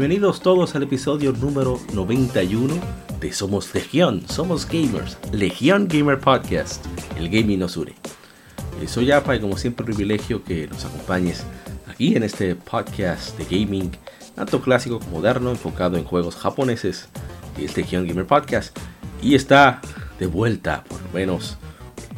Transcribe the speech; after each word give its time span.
Bienvenidos 0.00 0.40
todos 0.40 0.74
al 0.74 0.84
episodio 0.84 1.30
número 1.32 1.78
91 1.92 2.74
de 3.20 3.32
Somos 3.34 3.74
Legión, 3.74 4.22
Somos 4.26 4.66
Gamers, 4.66 5.18
Legión 5.30 5.88
Gamer 5.88 6.18
Podcast, 6.18 6.82
el 7.18 7.28
gaming 7.28 7.58
nos 7.58 7.76
une. 7.76 7.94
Eh, 8.80 8.88
soy 8.88 9.10
Apa 9.10 9.36
y 9.36 9.40
como 9.40 9.58
siempre 9.58 9.84
privilegio 9.84 10.42
que 10.42 10.66
nos 10.68 10.86
acompañes 10.86 11.44
aquí 11.86 12.16
en 12.16 12.22
este 12.22 12.54
podcast 12.54 13.36
de 13.36 13.44
gaming, 13.44 13.90
tanto 14.34 14.62
clásico 14.62 15.00
como 15.00 15.18
moderno, 15.18 15.50
enfocado 15.50 15.98
en 15.98 16.04
juegos 16.04 16.34
japoneses, 16.34 17.10
y 17.58 17.66
es 17.66 17.76
Legión 17.76 18.08
Gamer 18.08 18.26
Podcast. 18.26 18.74
Y 19.20 19.34
está 19.34 19.82
de 20.18 20.26
vuelta, 20.26 20.82
por 20.84 21.02
lo 21.02 21.10
menos 21.10 21.58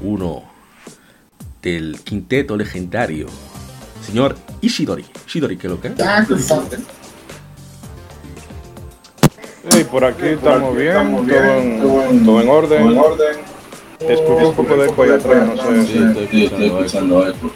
uno 0.01 0.45
del 1.63 1.99
quinteto 2.05 2.57
legendario, 2.57 3.27
señor 4.07 4.37
Ishidori. 4.61 5.05
Ishidori, 5.27 5.57
¿qué 5.57 5.67
es 5.67 5.73
lo 5.73 5.81
que? 5.81 5.89
Sí, 9.71 9.85
por 9.85 10.05
aquí 10.05 10.27
estamos 10.27 10.77
bien, 10.77 11.13
todo, 11.81 12.03
en, 12.05 12.25
todo 12.25 12.41
en 12.41 12.49
orden. 12.49 12.99
Te 13.99 14.15
escucho 14.15 14.49
un 14.49 14.55
poco 14.57 14.77
de 14.77 14.89
eco 14.89 15.03
allá 15.05 15.15
atrás, 15.15 15.47
no 15.47 15.57
sé. 15.57 15.87
Sí, 16.31 16.45
estoy 16.45 16.67
escuchando 16.67 17.29
eco. 17.29 17.51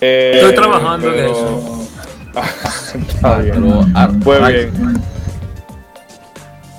Eh, 0.00 0.32
Estoy 0.34 0.54
trabajando 0.56 1.08
en 1.08 1.14
pero- 1.14 1.30
eso. 1.32 1.88
Está 3.08 3.38
bien. 3.38 3.64
Ah, 3.94 4.10
Pues 4.24 4.40
ah, 4.42 4.48
bien. 4.48 4.72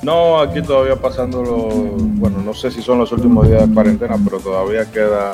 No, 0.02 0.40
aquí 0.40 0.62
todavía 0.62 0.98
pasando 0.98 1.42
los, 1.42 1.74
bueno, 2.20 2.40
no 2.40 2.54
sé 2.54 2.70
si 2.70 2.82
son 2.82 3.00
los 3.00 3.12
últimos 3.14 3.48
días 3.48 3.68
de 3.68 3.74
cuarentena, 3.74 4.18
pero 4.24 4.40
todavía 4.40 4.86
queda, 4.92 5.32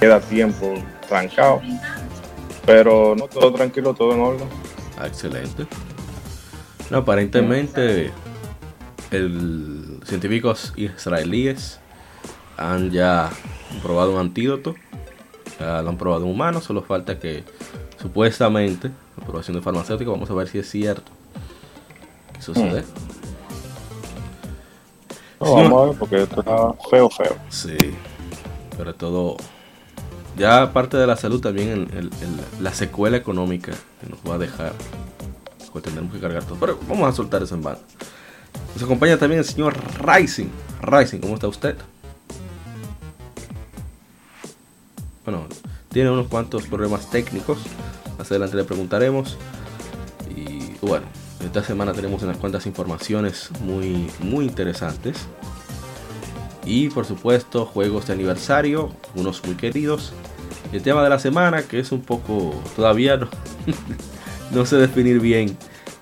queda 0.00 0.20
tiempo 0.20 0.74
trancado. 1.08 1.62
Pero 2.66 3.14
no, 3.16 3.28
todo 3.28 3.52
tranquilo, 3.52 3.94
todo 3.94 4.12
en 4.12 4.20
orden. 4.20 4.48
Ah, 4.98 5.06
excelente. 5.06 5.66
No, 6.92 6.98
aparentemente 6.98 8.10
el 9.10 9.98
científicos 10.04 10.74
israelíes 10.76 11.80
han 12.58 12.90
ya 12.90 13.30
probado 13.82 14.12
un 14.12 14.18
antídoto. 14.18 14.74
Ya 15.58 15.80
lo 15.80 15.88
han 15.88 15.96
probado 15.96 16.24
en 16.26 16.30
humanos, 16.30 16.64
solo 16.64 16.82
falta 16.82 17.18
que 17.18 17.44
supuestamente 17.98 18.88
la 19.16 19.22
aprobación 19.24 19.56
de 19.56 19.62
farmacéutico, 19.62 20.10
vamos 20.12 20.30
a 20.30 20.34
ver 20.34 20.48
si 20.48 20.58
es 20.58 20.68
cierto. 20.68 21.10
¿Qué 22.34 22.42
sucede? 22.42 22.84
No, 25.40 25.46
Señor. 25.46 25.62
vamos 25.64 25.82
a 25.82 25.86
ver, 25.88 25.98
porque 25.98 26.22
esto 26.24 26.40
está 26.40 26.74
feo, 26.90 27.08
feo. 27.08 27.36
Sí, 27.48 27.76
sobre 28.76 28.92
todo, 28.92 29.38
ya 30.36 30.60
aparte 30.60 30.98
de 30.98 31.06
la 31.06 31.16
salud, 31.16 31.40
también 31.40 31.88
el- 31.96 32.10
la 32.60 32.74
secuela 32.74 33.16
económica 33.16 33.72
que 34.00 34.10
nos 34.10 34.18
va 34.30 34.34
a 34.34 34.38
dejar, 34.38 34.72
pues 35.72 35.84
tendremos 35.84 36.12
que 36.12 36.20
cargar 36.20 36.44
todo. 36.44 36.58
Pero 36.58 36.78
vamos 36.88 37.08
a 37.08 37.12
soltar 37.12 37.42
eso 37.42 37.54
en 37.54 37.62
vano. 37.62 37.78
Nos 38.74 38.82
acompaña 38.82 39.18
también 39.18 39.40
el 39.40 39.44
señor 39.44 39.74
Rising. 40.00 40.48
Rising, 40.82 41.20
¿cómo 41.20 41.34
está 41.34 41.48
usted? 41.48 41.76
Bueno, 45.24 45.46
tiene 45.90 46.10
unos 46.10 46.26
cuantos 46.28 46.66
problemas 46.66 47.10
técnicos. 47.10 47.58
Más 48.18 48.30
adelante 48.30 48.56
le 48.56 48.64
preguntaremos. 48.64 49.36
Y 50.34 50.74
bueno, 50.84 51.06
esta 51.44 51.62
semana 51.62 51.92
tenemos 51.92 52.22
unas 52.22 52.36
cuantas 52.38 52.66
informaciones 52.66 53.50
muy, 53.60 54.10
muy 54.20 54.46
interesantes. 54.46 55.26
Y 56.64 56.88
por 56.90 57.04
supuesto, 57.04 57.66
juegos 57.66 58.06
de 58.06 58.14
aniversario, 58.14 58.90
unos 59.14 59.44
muy 59.44 59.54
queridos. 59.56 60.12
El 60.72 60.82
tema 60.82 61.02
de 61.02 61.10
la 61.10 61.18
semana, 61.18 61.62
que 61.62 61.78
es 61.78 61.92
un 61.92 62.02
poco. 62.02 62.54
Todavía 62.74 63.16
no, 63.16 63.28
no 64.52 64.66
sé 64.66 64.76
definir 64.76 65.20
bien 65.20 65.56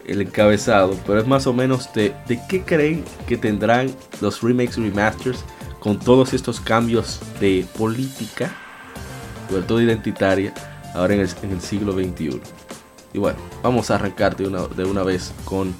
el 0.06 0.20
encabezado, 0.20 0.98
pero 1.06 1.20
es 1.20 1.26
más 1.26 1.46
o 1.46 1.52
menos 1.52 1.92
de, 1.92 2.14
qué 2.48 2.62
creen 2.62 3.04
que 3.26 3.36
tendrán 3.36 3.94
los 4.20 4.42
remakes 4.42 4.76
y 4.78 4.90
remasters 4.90 5.44
con 5.78 5.98
todos 5.98 6.34
estos 6.34 6.60
cambios 6.60 7.20
de 7.40 7.64
política, 7.78 8.52
sobre 9.48 9.62
todo 9.62 9.80
identitaria, 9.80 10.52
ahora 10.94 11.14
en 11.14 11.20
el, 11.20 11.30
en 11.42 11.50
el 11.52 11.60
siglo 11.60 11.92
XXI. 11.92 12.40
Y 13.12 13.18
bueno, 13.18 13.38
vamos 13.62 13.90
a 13.90 13.96
arrancar 13.96 14.36
de 14.36 14.46
una, 14.46 14.66
de 14.66 14.84
una 14.84 15.02
vez 15.02 15.32
con 15.44 15.74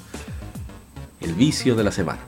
el 1.19 1.33
vicio 1.33 1.75
de 1.75 1.83
la 1.83 1.91
semana. 1.91 2.21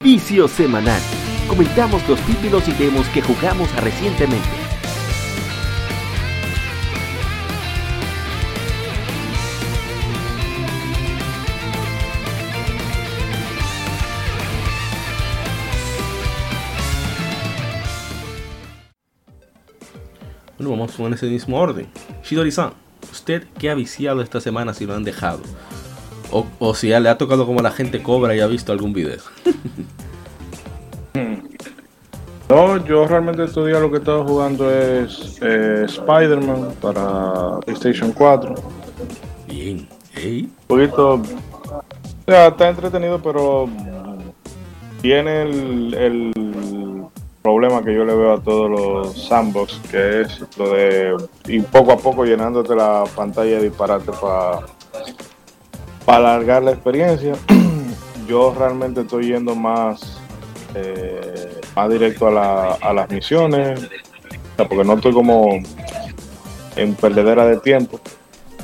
Vicio 0.00 0.48
semanal. 0.48 1.00
Comentamos 1.48 2.06
los 2.08 2.20
títulos 2.20 2.68
y 2.68 2.72
demos 2.72 3.06
que 3.08 3.20
jugamos 3.20 3.74
recientemente. 3.82 4.57
Con 20.98 21.14
ese 21.14 21.26
mismo 21.26 21.58
orden. 21.58 21.86
Shidori-san, 22.22 22.72
¿usted 23.10 23.44
qué 23.58 23.70
ha 23.70 23.74
viciado 23.74 24.20
esta 24.20 24.40
semana 24.40 24.74
si 24.74 24.84
lo 24.84 24.94
han 24.94 25.04
dejado? 25.04 25.40
O, 26.30 26.46
o 26.58 26.74
si 26.74 26.88
ya 26.88 27.00
le 27.00 27.08
ha 27.08 27.16
tocado 27.16 27.46
como 27.46 27.62
la 27.62 27.70
gente 27.70 28.02
cobra 28.02 28.36
y 28.36 28.40
ha 28.40 28.46
visto 28.46 28.72
algún 28.72 28.92
video. 28.92 29.18
No, 32.48 32.82
yo 32.86 33.06
realmente 33.06 33.44
estos 33.44 33.66
días 33.66 33.78
lo 33.78 33.90
que 33.90 33.96
he 33.96 33.98
estado 33.98 34.24
jugando 34.24 34.70
es 34.70 35.38
eh, 35.42 35.82
Spider-Man 35.84 36.70
para 36.80 37.60
PlayStation 37.60 38.10
4. 38.10 38.54
Bien. 39.46 39.86
Ey. 40.14 40.44
Un 40.44 40.66
poquito. 40.66 41.14
O 41.16 41.22
sea, 42.26 42.46
está 42.48 42.70
entretenido, 42.70 43.20
pero 43.20 43.68
tiene 45.02 45.42
el, 45.42 45.94
el 45.94 46.47
problema 47.42 47.82
que 47.84 47.94
yo 47.94 48.04
le 48.04 48.14
veo 48.14 48.32
a 48.34 48.40
todos 48.40 48.70
los 48.70 49.28
sandbox, 49.28 49.80
que 49.90 50.22
es 50.22 50.40
lo 50.58 50.70
de 50.72 51.16
ir 51.46 51.64
poco 51.66 51.92
a 51.92 51.96
poco 51.96 52.24
llenándote 52.24 52.74
la 52.74 53.04
pantalla 53.14 53.56
de 53.58 53.62
disparate 53.64 54.10
para 54.20 54.60
alargar 56.06 56.62
la 56.62 56.72
experiencia. 56.72 57.34
yo 58.28 58.54
realmente 58.58 59.00
estoy 59.02 59.28
yendo 59.28 59.54
más, 59.54 60.18
eh, 60.74 61.60
más 61.74 61.88
directo 61.90 62.26
a, 62.28 62.30
la- 62.30 62.72
a 62.74 62.92
las 62.92 63.08
misiones, 63.10 63.88
porque 64.56 64.84
no 64.84 64.94
estoy 64.94 65.12
como 65.12 65.58
en 66.76 66.94
perdedera 66.94 67.46
de 67.46 67.56
tiempo. 67.58 68.00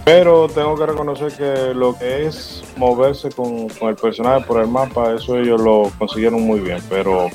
Pero 0.04 0.48
tengo 0.48 0.76
que 0.76 0.84
reconocer 0.84 1.32
que 1.32 1.72
lo 1.72 1.96
que 1.96 2.26
es 2.26 2.62
moverse 2.76 3.30
con, 3.30 3.68
con 3.70 3.88
el 3.88 3.96
personaje 3.96 4.44
por 4.44 4.60
el 4.60 4.68
mapa, 4.68 5.14
eso 5.14 5.38
ellos 5.38 5.58
lo 5.62 5.90
consiguieron 5.98 6.42
muy 6.42 6.60
bien. 6.60 6.78
Pero, 6.90 7.28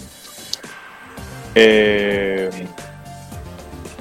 eh, 1.55 2.49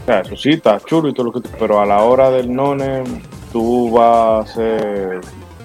o 0.07 0.13
eso 0.13 0.37
sí, 0.37 0.51
está 0.51 0.81
chulo 0.81 1.09
y 1.09 1.15
todo 1.15 1.27
lo 1.27 1.33
que 1.33 1.49
pero 1.59 1.81
a 1.81 1.87
la 1.87 2.03
hora 2.03 2.31
del 2.31 2.55
none, 2.55 3.05
tú 3.53 3.91
vas 3.91 4.03
a 4.03 4.39
hacer 4.41 5.21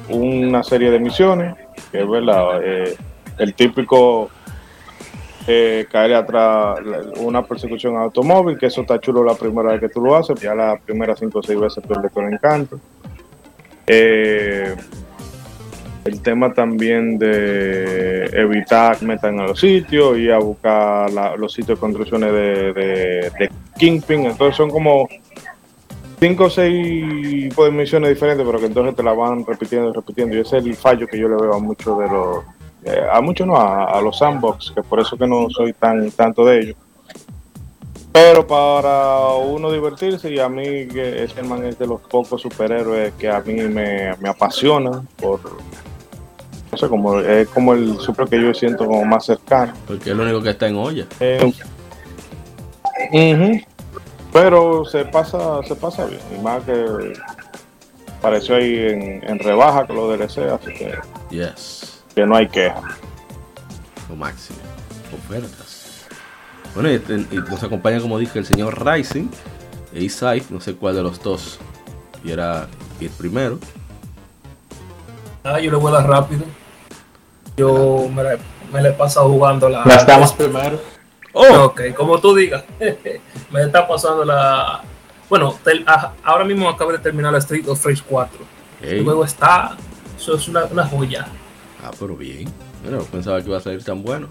una 0.09 0.63
serie 0.63 0.91
de 0.91 0.99
misiones, 0.99 1.55
que 1.91 2.01
es 2.01 2.09
verdad, 2.09 2.61
eh, 2.63 2.95
el 3.37 3.53
típico 3.53 4.29
eh, 5.47 5.85
caer 5.91 6.13
atrás 6.13 6.79
una 7.17 7.43
persecución 7.43 7.97
automóvil, 7.97 8.57
que 8.57 8.67
eso 8.67 8.81
está 8.81 8.99
chulo 8.99 9.23
la 9.23 9.35
primera 9.35 9.71
vez 9.71 9.81
que 9.81 9.89
tú 9.89 10.01
lo 10.01 10.15
haces, 10.15 10.39
ya 10.39 10.55
las 10.55 10.81
primeras 10.81 11.19
cinco 11.19 11.39
o 11.39 11.43
seis 11.43 11.59
veces 11.59 11.83
pierde 11.85 12.09
todo 12.09 12.25
el 12.25 12.33
encanto. 12.33 12.79
Eh, 13.85 14.75
el 16.05 16.21
tema 16.21 16.53
también 16.53 17.17
de 17.17 18.25
evitar 18.33 19.01
metan 19.03 19.39
a 19.39 19.47
los 19.47 19.59
sitios 19.59 20.17
y 20.17 20.29
a 20.29 20.37
buscar 20.37 21.11
la- 21.11 21.35
los 21.35 21.53
sitios 21.53 21.77
de 21.77 21.81
construcciones 21.81 22.31
de, 22.31 23.49
Kingpin, 23.77 24.25
entonces 24.25 24.55
son 24.55 24.69
como 24.69 25.07
cinco 26.19 26.45
o 26.45 26.49
seis 26.49 27.55
de 27.55 27.71
misiones 27.71 28.09
diferentes, 28.09 28.45
pero 28.45 28.59
que 28.59 28.67
entonces 28.67 28.95
te 28.95 29.03
la 29.03 29.13
van 29.13 29.45
repitiendo 29.45 29.89
y 29.89 29.93
repitiendo, 29.93 30.35
y 30.35 30.39
ese 30.39 30.57
es 30.57 30.65
el 30.65 30.75
fallo 30.75 31.07
que 31.07 31.17
yo 31.17 31.27
le 31.27 31.35
veo 31.35 31.53
a 31.53 31.59
muchos 31.59 31.97
de 31.97 32.07
los 32.07 32.43
eh, 32.85 33.01
a 33.11 33.21
muchos 33.21 33.47
no, 33.47 33.55
a, 33.55 34.01
los 34.01 34.17
sandbox, 34.17 34.71
que 34.75 34.83
por 34.83 34.99
eso 34.99 35.17
que 35.17 35.25
no 35.25 35.49
soy 35.49 35.73
tan 35.73 36.11
tanto 36.11 36.45
de 36.45 36.59
ellos. 36.59 36.75
Pero 38.11 38.45
para 38.45 39.29
uno 39.35 39.71
divertirse, 39.71 40.31
y 40.31 40.39
a 40.39 40.49
mí 40.49 40.87
que 40.87 41.23
es 41.23 41.33
de 41.35 41.87
los 41.87 42.01
pocos 42.01 42.41
superhéroes 42.41 43.13
que 43.13 43.29
a 43.29 43.39
mí 43.39 43.53
me, 43.53 44.15
me 44.17 44.29
apasiona, 44.29 45.03
por, 45.17 45.39
no 46.73 46.77
sé, 46.77 46.89
como, 46.89 47.19
es 47.19 47.47
como 47.49 47.73
el 47.73 47.99
super 47.99 48.27
que 48.27 48.41
yo 48.41 48.51
siento 48.53 48.87
como 48.87 49.05
más 49.05 49.25
cercano. 49.25 49.73
Porque 49.87 50.09
es 50.09 50.15
lo 50.15 50.23
único 50.23 50.41
que 50.41 50.49
está 50.49 50.67
en 50.67 50.75
olla. 50.75 51.05
Eh. 51.19 51.53
Pero 54.31 54.83
se 54.85 55.05
pasa, 55.05 55.61
se 55.63 55.75
pasa 55.75 56.05
bien, 56.05 56.21
y 56.35 56.41
más 56.41 56.63
que 56.63 57.13
apareció 58.17 58.55
ahí 58.55 58.75
en, 58.75 59.23
en 59.29 59.37
rebaja 59.37 59.85
con 59.85 59.97
los 59.97 60.17
DLC, 60.17 60.39
así 60.49 60.73
que, 60.73 60.95
Yes. 61.29 62.03
que 62.15 62.25
no 62.25 62.35
hay 62.35 62.47
queja. 62.47 62.81
Lo 64.09 64.15
máximo. 64.15 64.57
Ofertas. 65.13 66.07
Bueno, 66.73 66.89
y, 66.89 66.95
y 66.95 67.35
nos 67.37 67.61
acompaña, 67.61 68.01
como 68.01 68.17
dije, 68.17 68.39
el 68.39 68.45
señor 68.45 68.83
Rising 68.83 69.27
e 69.93 70.03
Isai, 70.03 70.41
no 70.49 70.59
sé 70.59 70.73
cuál 70.73 70.95
de 70.95 71.03
los 71.03 71.21
dos 71.21 71.59
y 72.23 72.31
era 72.31 72.67
ir 72.99 73.11
primero. 73.11 73.59
Ah, 75.43 75.59
yo 75.59 75.69
le 75.71 75.91
dar 75.91 76.07
rápido. 76.07 76.43
Yo 77.57 78.07
me 78.13 78.23
la, 78.23 78.37
me 78.71 78.81
la 78.81 78.89
he 78.89 78.93
pasado 78.93 79.29
jugando 79.29 79.69
la. 79.69 79.83
Las 79.85 80.05
damas 80.07 80.33
primero. 80.33 80.79
¡Oh! 81.33 81.63
Ok, 81.65 81.81
como 81.95 82.19
tú 82.19 82.35
digas. 82.35 82.63
me 83.51 83.61
está 83.63 83.87
pasando 83.87 84.23
la. 84.25 84.81
Bueno, 85.29 85.55
tel- 85.63 85.83
a- 85.87 86.13
ahora 86.23 86.43
mismo 86.45 86.69
acabo 86.69 86.91
de 86.91 86.99
terminar 86.99 87.31
la 87.31 87.39
Street 87.39 87.67
of 87.67 87.83
Rage 87.85 88.03
4. 88.07 88.39
Ey. 88.81 88.97
El 88.99 89.03
juego 89.03 89.23
está. 89.25 89.75
Eso 90.17 90.35
es 90.35 90.47
una, 90.47 90.65
una 90.65 90.85
joya. 90.85 91.27
Ah, 91.83 91.91
pero 91.99 92.15
bien. 92.15 92.45
Bueno, 92.83 93.03
pensaba 93.03 93.41
que 93.41 93.47
iba 93.49 93.57
a 93.57 93.61
salir 93.61 93.83
tan 93.83 94.03
bueno. 94.03 94.27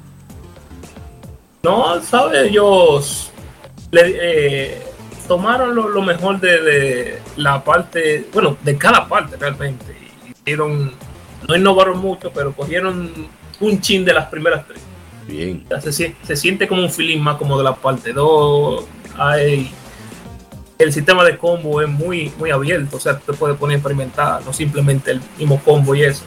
No, 1.62 2.00
¿sabes? 2.02 2.48
Ellos 2.50 3.30
le, 3.90 4.02
eh, 4.74 4.82
tomaron 5.28 5.74
lo, 5.74 5.88
lo 5.88 6.02
mejor 6.02 6.40
de, 6.40 6.60
de 6.60 7.22
la 7.36 7.62
parte, 7.62 8.28
bueno, 8.32 8.56
de 8.62 8.76
cada 8.76 9.06
parte 9.08 9.36
realmente. 9.36 9.96
y 10.26 10.30
Hicieron, 10.32 10.92
no 11.48 11.56
innovaron 11.56 11.98
mucho, 11.98 12.30
pero 12.32 12.52
cogieron 12.52 13.12
un 13.60 13.80
chin 13.80 14.04
de 14.04 14.12
las 14.14 14.26
primeras 14.26 14.66
tres. 14.66 14.80
Bien. 15.26 15.64
Se, 15.80 15.92
se 16.22 16.36
siente 16.36 16.66
como 16.66 16.82
un 16.82 16.90
feeling 16.90 17.20
más 17.20 17.36
como 17.36 17.56
de 17.56 17.64
la 17.64 17.74
parte 17.74 18.12
2. 18.12 18.84
Hay, 19.16 19.70
el 20.78 20.92
sistema 20.92 21.24
de 21.24 21.38
combo 21.38 21.80
es 21.80 21.88
muy, 21.88 22.32
muy 22.38 22.50
abierto, 22.50 22.96
o 22.96 23.00
sea, 23.00 23.18
te 23.18 23.32
puedes 23.32 23.56
poner 23.56 23.76
a 23.76 23.78
experimentar, 23.78 24.44
no 24.44 24.52
simplemente 24.52 25.12
el 25.12 25.20
mismo 25.38 25.60
combo 25.62 25.94
y 25.94 26.02
eso. 26.02 26.24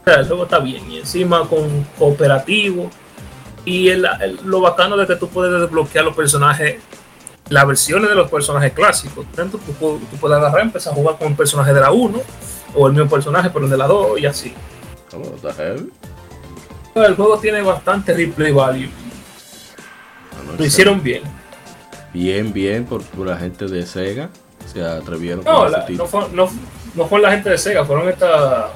O 0.00 0.04
sea, 0.04 0.20
el 0.20 0.26
juego 0.26 0.44
está 0.44 0.58
bien, 0.58 0.90
y 0.90 0.98
encima 0.98 1.46
con 1.48 1.84
cooperativo. 1.98 2.90
Y 3.64 3.88
el- 3.90 4.08
el- 4.20 4.40
lo 4.44 4.60
bacano 4.60 4.96
de 4.96 5.06
que 5.06 5.14
tú 5.16 5.28
puedes 5.28 5.60
desbloquear 5.60 6.04
los 6.04 6.16
personajes, 6.16 6.80
las 7.50 7.66
versiones 7.66 8.08
de 8.08 8.16
los 8.16 8.30
personajes 8.30 8.72
clásicos. 8.72 9.26
Tanto 9.36 9.58
tú, 9.58 9.72
tú 9.78 10.16
puedes 10.20 10.36
agarrar 10.38 10.62
empezar 10.62 10.92
a 10.92 10.96
jugar 10.96 11.18
con 11.18 11.28
un 11.28 11.36
personaje 11.36 11.72
de 11.72 11.80
la 11.80 11.92
1, 11.92 12.20
o 12.74 12.86
el 12.86 12.92
mismo 12.94 13.08
personaje, 13.08 13.50
pero 13.50 13.64
el 13.64 13.70
de 13.70 13.76
la 13.76 13.86
2, 13.86 14.20
y 14.20 14.26
así. 14.26 14.52
¿Cómo 15.10 15.24
está 15.34 15.52
heavy? 15.54 15.90
El 16.94 17.14
juego 17.14 17.38
tiene 17.38 17.62
bastante 17.62 18.12
replay 18.14 18.52
value. 18.52 18.88
Ah, 20.32 20.42
no, 20.46 20.52
Lo 20.58 20.64
hicieron 20.64 21.02
bien. 21.02 21.22
Bien, 22.12 22.52
bien 22.52 22.84
por, 22.84 23.02
por 23.02 23.26
la 23.26 23.36
gente 23.36 23.66
de 23.66 23.86
Sega. 23.86 24.30
Se 24.72 24.82
atrevieron 24.84 25.44
No, 25.44 25.60
con 25.60 25.72
la- 25.72 25.86
no, 25.88 26.06
fue, 26.06 26.26
no, 26.32 26.48
no 26.94 27.06
fue 27.06 27.20
la 27.20 27.30
gente 27.32 27.50
de 27.50 27.58
Sega, 27.58 27.84
fueron 27.84 28.08
esta, 28.08 28.70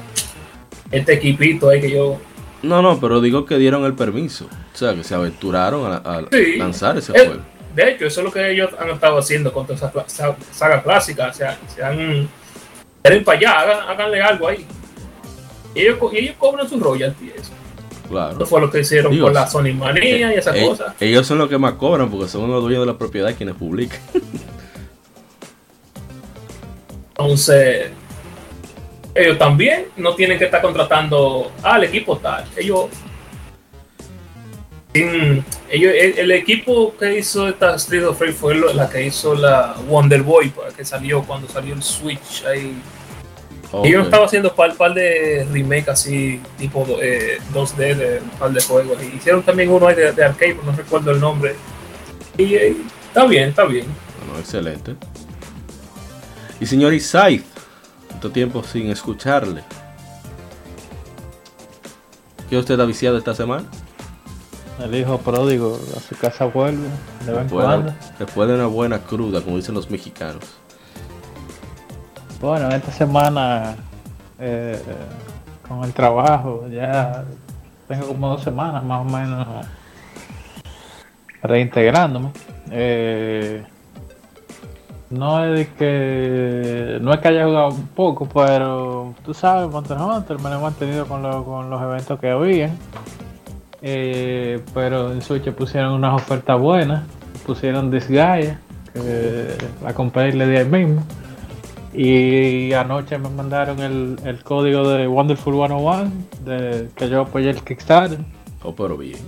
este 0.91 1.15
equipito 1.15 1.69
ahí 1.69 1.81
que 1.81 1.91
yo. 1.91 2.19
No, 2.63 2.81
no, 2.83 2.99
pero 2.99 3.21
digo 3.21 3.45
que 3.45 3.59
dieron 3.59 3.85
el 3.85 3.95
permiso. 3.95 4.47
O 4.73 4.77
sea, 4.77 4.95
que 4.95 5.05
se 5.05 5.15
aventuraron 5.15 5.93
a, 5.93 5.97
a 5.97 6.23
Sí. 6.33 6.57
lanzar 6.57 6.97
ese 6.97 7.13
Eh, 7.13 7.27
juego. 7.27 7.43
de 7.75 7.91
hecho, 7.91 8.07
eso 8.07 8.21
es 8.21 8.25
lo 8.25 8.33
que 8.33 8.51
ellos 8.51 8.71
han 8.79 8.91
estado 8.91 9.19
haciendo 9.19 9.53
con 9.53 9.67
toda 9.67 9.91
esa 10.07 10.37
saga 10.53 10.83
clásica. 10.83 11.29
O 11.29 11.35
sea, 11.35 11.59
se 11.75 11.83
han. 11.85 12.29
Quieren 13.05 13.23
para 13.23 13.37
allá, 13.39 13.61
hagan- 13.61 13.89
háganle 13.91 14.23
algo 14.23 14.49
ahí. 14.49 14.65
Y 15.75 15.81
ellos, 15.83 15.99
y 16.13 16.17
ellos 16.21 16.37
cobran 16.39 16.67
su 16.67 16.81
royalty. 16.81 17.33
Eso. 17.37 17.51
Claro. 18.09 18.37
Eso 18.37 18.47
fue 18.47 18.63
lo 18.63 18.71
que 18.71 18.81
hicieron 18.81 19.13
Digo, 19.13 19.27
con 19.27 19.35
la 19.35 19.47
Sony 19.47 19.75
Manía 19.75 20.33
y 20.35 20.39
esas 20.39 20.57
Eh, 20.57 20.65
cosas. 20.67 20.95
ellos 21.01 21.27
son 21.27 21.37
los 21.37 21.51
que 21.51 21.59
más 21.59 21.75
cobran 21.75 22.11
porque 22.11 22.29
son 22.29 22.51
los 22.51 22.63
dueños 22.63 22.81
de 22.81 22.87
la 22.93 22.97
propiedad 22.97 23.35
quienes 23.37 23.57
publican. 23.57 24.01
Entonces, 27.11 27.91
ellos 29.15 29.39
también 29.39 29.87
no 29.97 30.15
tienen 30.15 30.39
que 30.39 30.47
estar 30.47 30.61
contratando 30.63 31.53
al 31.63 31.85
equipo 31.85 32.17
tal. 32.19 32.45
Ellos, 32.57 32.87
ellos 34.95 35.45
el, 35.71 36.19
el 36.19 36.31
equipo 36.33 36.95
que 36.97 37.19
hizo 37.19 37.49
esta 37.49 37.75
Street 37.77 38.05
of 38.07 38.21
Rage 38.21 38.33
fue 38.33 38.55
la 38.75 38.89
que 38.89 39.07
hizo 39.07 39.35
la 39.35 39.75
Wonder 39.89 40.23
Boy, 40.23 40.51
pues, 40.51 40.75
que 40.75 40.85
salió 40.85 41.23
cuando 41.23 41.49
salió 41.49 41.75
el 41.75 41.83
Switch. 41.83 42.45
Ahí. 42.47 42.75
Ok. 43.77 43.87
Ellos 43.87 44.05
estaban 44.05 44.27
haciendo 44.27 44.51
un 44.51 44.55
par, 44.55 44.75
par 44.77 44.95
de 44.95 45.47
remake 45.51 45.89
así, 45.89 46.41
tipo 46.59 46.87
eh, 47.03 47.39
2D 47.53 47.95
de 47.97 48.21
un 48.23 48.31
par 48.39 48.53
de 48.53 48.63
juegos. 48.63 49.03
Y 49.03 49.17
hicieron 49.17 49.43
también 49.43 49.71
uno 49.71 49.89
ahí 49.89 49.97
de, 49.97 50.13
de 50.13 50.25
arcade, 50.25 50.55
pero 50.55 50.71
no 50.71 50.77
recuerdo 50.77 51.11
el 51.11 51.21
nombre. 51.21 51.57
Y 52.39 52.55
eh, 52.55 52.77
está 53.09 53.27
bien, 53.27 53.49
está 53.49 53.65
bien. 53.65 53.87
Bueno, 54.25 54.39
excelente. 54.39 54.95
Y 56.61 56.67
señor 56.67 56.95
Isaid, 56.95 57.43
tanto 58.09 58.31
tiempo 58.31 58.63
sin 58.63 58.91
escucharle. 58.91 59.65
¿Qué 62.49 62.57
usted 62.57 62.79
ha 62.79 62.85
viciado 62.85 63.19
esta 63.19 63.35
semana? 63.35 63.65
El 64.81 64.95
hijo 64.95 65.19
pródigo 65.19 65.81
a 65.97 66.01
su 66.01 66.17
casa 66.17 66.45
vuelve 66.47 66.89
de 67.25 67.33
vez 67.33 67.43
en 67.43 67.49
cuando. 67.49 67.95
después 68.19 68.49
de 68.49 68.55
una 68.55 68.67
buena 68.67 68.99
cruda, 69.01 69.41
como 69.41 69.57
dicen 69.57 69.75
los 69.75 69.91
mexicanos. 69.91 70.45
Bueno, 72.41 72.69
esta 72.71 72.93
semana 72.93 73.75
eh, 74.39 74.79
con 75.67 75.83
el 75.85 75.93
trabajo 75.93 76.67
ya 76.71 77.25
tengo 77.89 78.09
como 78.09 78.29
dos 78.29 78.43
semanas 78.43 78.85
más 78.85 79.01
o 79.01 79.05
menos 79.05 79.47
reintegrándome. 81.43 82.31
Eh, 82.71 83.65
no 85.11 85.45
es 85.45 85.69
que 85.79 86.99
no 87.01 87.13
es 87.13 87.21
que 87.21 87.29
haya 87.29 87.45
jugado 87.47 87.69
un 87.69 87.87
poco, 87.89 88.27
pero 88.29 89.15
tú 89.25 89.33
sabes, 89.33 89.71
Monster 89.71 89.97
Hunter 89.99 90.39
me 90.41 90.51
lo 90.51 90.57
he 90.59 90.63
mantenido 90.63 91.07
con, 91.07 91.23
lo- 91.23 91.45
con 91.45 91.71
los 91.71 91.81
eventos 91.83 92.19
que 92.21 92.31
habían. 92.31 92.77
Eh, 93.81 94.63
pero 94.73 95.13
en 95.13 95.21
Switch 95.23 95.51
pusieron 95.53 95.93
unas 95.93 96.15
ofertas 96.15 96.59
buenas, 96.59 97.05
pusieron 97.47 97.91
Disgaea, 97.91 98.59
que 98.95 99.49
la 99.83 99.93
compré 99.93 100.31
y 100.31 100.33
le 100.33 100.59
ahí 100.59 100.65
mismo. 100.65 101.03
Y 101.95 102.73
anoche 102.73 103.19
me 103.19 103.29
mandaron 103.31 103.79
el, 103.81 104.17
el 104.25 104.43
código 104.43 104.89
de 104.89 105.07
Wonderful 105.07 105.55
101 105.55 106.11
de, 106.45 106.89
que 106.97 107.09
yo 107.09 107.23
apoyé 107.23 107.51
el 107.51 107.63
Kickstarter. 107.63 108.19
Oh, 108.63 108.75
pero 108.75 108.97
bien. 108.97 109.19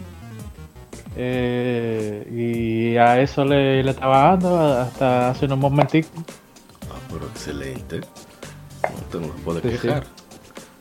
Eh, 1.16 2.26
y 2.30 2.96
a 2.96 3.20
eso 3.20 3.44
le, 3.44 3.82
le 3.82 3.90
estaba 3.90 4.30
dando 4.36 4.58
hasta 4.60 5.30
hace 5.30 5.46
unos 5.46 5.58
momentitos. 5.58 6.10
Ah, 6.90 6.98
pero 7.10 7.26
excelente. 7.26 8.00
No 8.00 8.88
te 9.10 9.18
no 9.20 9.26
se 9.26 9.42
puede 9.44 9.62
Sí, 9.62 9.70
sí. 9.70 9.78
quejar. 9.82 10.04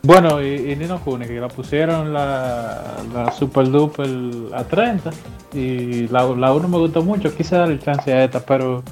Bueno, 0.01 0.41
y, 0.41 0.71
y 0.71 0.75
Nino 0.75 0.99
Kuni, 0.99 1.25
que 1.25 1.39
la 1.39 1.47
pusieron 1.47 2.13
la, 2.13 2.97
la 3.13 3.31
Super 3.31 3.69
Duper 3.69 4.07
a 4.53 4.63
30. 4.63 5.09
Y 5.53 6.07
la, 6.09 6.23
la 6.25 6.53
1 6.53 6.67
me 6.67 6.77
gustó 6.77 7.01
mucho, 7.03 7.33
quise 7.35 7.55
darle 7.55 7.79
chance 7.79 8.11
a 8.13 8.25
esta, 8.25 8.39
pero 8.39 8.83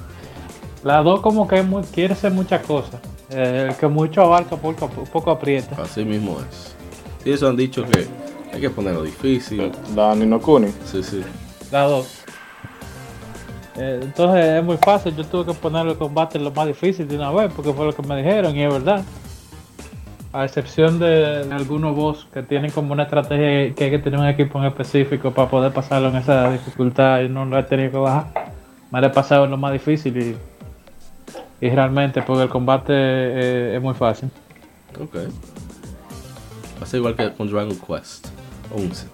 la 0.84 1.02
2 1.02 1.20
como 1.20 1.48
que 1.48 1.62
muy- 1.62 1.82
quiere 1.84 2.14
ser 2.14 2.32
muchas 2.32 2.64
cosas. 2.64 3.00
Eh, 3.30 3.68
el 3.70 3.76
que 3.76 3.88
mucho 3.88 4.22
abarca, 4.22 4.56
poco, 4.56 4.88
poco 4.88 5.30
aprieta. 5.30 5.82
Así 5.82 6.04
mismo 6.04 6.38
es. 6.40 6.76
Sí, 7.24 7.32
eso 7.32 7.48
han 7.48 7.56
dicho 7.56 7.84
que 7.84 8.06
hay 8.52 8.60
que 8.60 8.70
ponerlo 8.70 9.02
difícil. 9.02 9.72
La 9.96 10.14
Nino 10.14 10.38
Kuni. 10.40 10.68
Sí, 10.84 11.02
sí. 11.02 11.22
La 11.72 11.84
2. 11.84 12.20
Eh, 13.76 14.00
entonces 14.02 14.44
es 14.44 14.62
muy 14.64 14.76
fácil, 14.76 15.16
yo 15.16 15.24
tuve 15.24 15.46
que 15.46 15.54
poner 15.54 15.86
el 15.88 15.96
combate 15.96 16.38
lo 16.38 16.52
más 16.52 16.66
difícil 16.66 17.08
de 17.08 17.16
una 17.16 17.32
vez, 17.32 17.50
porque 17.54 17.72
fue 17.72 17.86
lo 17.86 17.92
que 17.92 18.02
me 18.02 18.16
dijeron, 18.16 18.54
y 18.54 18.62
es 18.62 18.72
verdad. 18.72 19.02
A 20.32 20.44
excepción 20.44 20.98
de, 20.98 21.44
de 21.44 21.54
algunos 21.54 21.94
boss 21.96 22.26
que 22.32 22.42
tienen 22.42 22.70
como 22.72 22.92
una 22.92 23.04
estrategia 23.04 23.72
que 23.74 23.84
hay 23.84 23.90
que 23.90 23.98
tener 24.00 24.18
un 24.18 24.26
equipo 24.26 24.58
en 24.58 24.64
específico 24.66 25.30
para 25.30 25.48
poder 25.48 25.72
pasarlo 25.72 26.08
en 26.08 26.16
esa 26.16 26.50
dificultad 26.50 27.20
y 27.20 27.28
no 27.28 27.44
lo 27.44 27.56
he 27.58 27.62
tenido 27.62 27.90
que 27.92 27.96
bajar. 27.98 28.52
Me 28.90 29.00
lo 29.00 29.06
he 29.06 29.10
pasado 29.10 29.44
en 29.44 29.52
lo 29.52 29.56
más 29.56 29.72
difícil 29.72 30.16
y, 30.16 30.36
y 31.66 31.70
realmente 31.70 32.20
porque 32.22 32.42
el 32.42 32.48
combate 32.48 32.92
eh, 32.92 33.76
es 33.76 33.82
muy 33.82 33.94
fácil. 33.94 34.30
Ok. 35.00 35.14
Va 35.16 36.82
a 36.82 36.86
ser 36.86 36.98
igual 36.98 37.16
que 37.16 37.32
con 37.32 37.48
Dragon 37.50 37.76
Quest 37.76 38.26
11. 38.74 39.06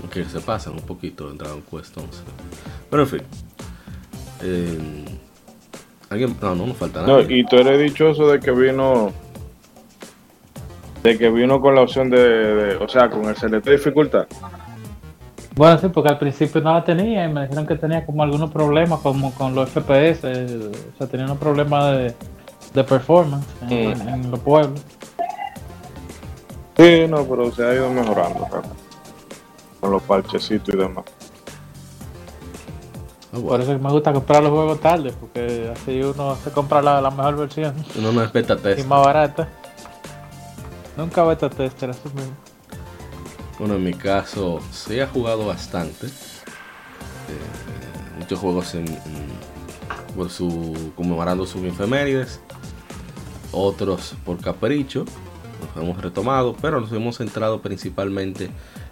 Aunque 0.00 0.24
se 0.24 0.40
pasan 0.40 0.74
un 0.74 0.82
poquito 0.82 1.30
en 1.30 1.38
Dragon 1.38 1.62
Quest 1.62 1.96
11. 1.96 2.08
Pero 2.90 3.02
en 3.02 3.08
fin. 3.08 3.22
Eh, 4.42 5.04
¿Alguien? 6.10 6.36
No, 6.40 6.54
no 6.54 6.66
nos 6.66 6.76
falta 6.76 7.02
No, 7.02 7.18
nada. 7.18 7.26
y 7.32 7.44
tú 7.44 7.56
eres 7.56 7.78
dichoso 7.80 8.28
de 8.28 8.40
que 8.40 8.50
vino. 8.52 9.12
De 11.02 11.16
que 11.18 11.30
vino 11.30 11.60
con 11.60 11.74
la 11.74 11.82
opción 11.82 12.10
de. 12.10 12.18
de- 12.18 12.76
o 12.76 12.88
sea, 12.88 13.08
con 13.10 13.24
el 13.26 13.36
select 13.36 13.64
de 13.66 13.72
dificultad. 13.72 14.26
Bueno, 15.56 15.78
sí, 15.78 15.88
porque 15.88 16.08
al 16.10 16.18
principio 16.18 16.60
no 16.60 16.72
la 16.72 16.84
tenía 16.84 17.24
y 17.24 17.32
me 17.32 17.42
dijeron 17.42 17.66
que 17.66 17.74
tenía 17.76 18.06
como 18.06 18.22
algunos 18.22 18.50
problemas 18.50 19.00
como 19.00 19.32
con 19.34 19.54
los 19.54 19.68
FPS, 19.70 20.20
eh, 20.24 20.70
o 20.94 20.98
sea, 20.98 21.06
tenía 21.08 21.26
unos 21.26 21.38
problemas 21.38 21.96
de, 21.96 22.14
de 22.74 22.84
performance 22.84 23.46
en, 23.68 23.98
Mm. 23.98 24.08
en 24.08 24.30
los 24.30 24.40
pueblos. 24.40 24.80
Sí, 26.76 27.06
no, 27.08 27.24
pero 27.24 27.50
se 27.52 27.64
ha 27.66 27.74
ido 27.74 27.90
mejorando 27.90 28.46
con 29.80 29.90
los 29.90 30.02
parchecitos 30.02 30.74
y 30.74 30.78
demás. 30.78 31.04
Ah, 33.32 33.38
Por 33.46 33.60
eso 33.60 33.72
que 33.72 33.78
me 33.78 33.90
gusta 33.90 34.12
comprar 34.12 34.42
los 34.42 34.52
juegos 34.52 34.80
tarde, 34.80 35.12
porque 35.20 35.70
así 35.72 36.00
uno 36.02 36.36
se 36.42 36.50
compra 36.50 36.80
la, 36.80 37.00
la 37.00 37.10
mejor 37.10 37.36
versión 37.36 37.74
Uno 37.98 38.12
no 38.12 38.20
respeta 38.22 38.54
y 38.54 38.56
test. 38.58 38.86
más 38.88 39.04
barata. 39.04 39.48
Nunca 40.96 41.22
beta 41.24 41.48
tester, 41.50 41.90
eso 41.90 42.08
mismo. 42.14 42.32
Bueno, 43.60 43.74
en 43.74 43.84
mi 43.84 43.92
caso, 43.92 44.62
sí 44.72 45.00
ha 45.00 45.06
jugado 45.06 45.44
bastante. 45.44 46.06
Eh, 46.06 46.10
muchos 48.18 48.38
juegos 48.38 48.74
en, 48.74 48.86
por 50.16 50.30
su 50.30 50.92
conmemorando 50.96 51.44
sus 51.44 51.62
efemérides. 51.64 52.40
Otros 53.52 54.14
por 54.24 54.40
capricho. 54.40 55.04
Los 55.74 55.84
hemos 55.84 56.00
retomado, 56.00 56.56
pero 56.58 56.80
nos 56.80 56.90
hemos 56.92 57.18
centrado 57.18 57.60
principalmente 57.60 58.48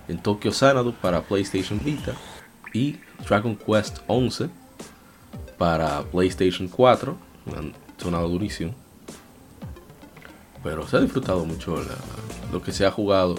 en 0.06 0.18
Tokyo 0.18 0.52
Xanadu 0.52 0.92
para 0.92 1.22
PlayStation 1.22 1.80
Vita 1.82 2.12
y 2.74 2.98
Dragon 3.26 3.56
Quest 3.56 4.00
11 4.06 4.50
para 5.56 6.02
PlayStation 6.02 6.68
4. 6.68 7.16
Me 7.46 7.56
han 7.56 7.72
sonado 7.96 8.28
durísimo. 8.28 8.74
Pero 10.62 10.86
se 10.86 10.98
ha 10.98 11.00
disfrutado 11.00 11.46
mucho 11.46 11.82
lo 12.52 12.60
que 12.60 12.72
se 12.72 12.84
ha 12.84 12.90
jugado 12.90 13.36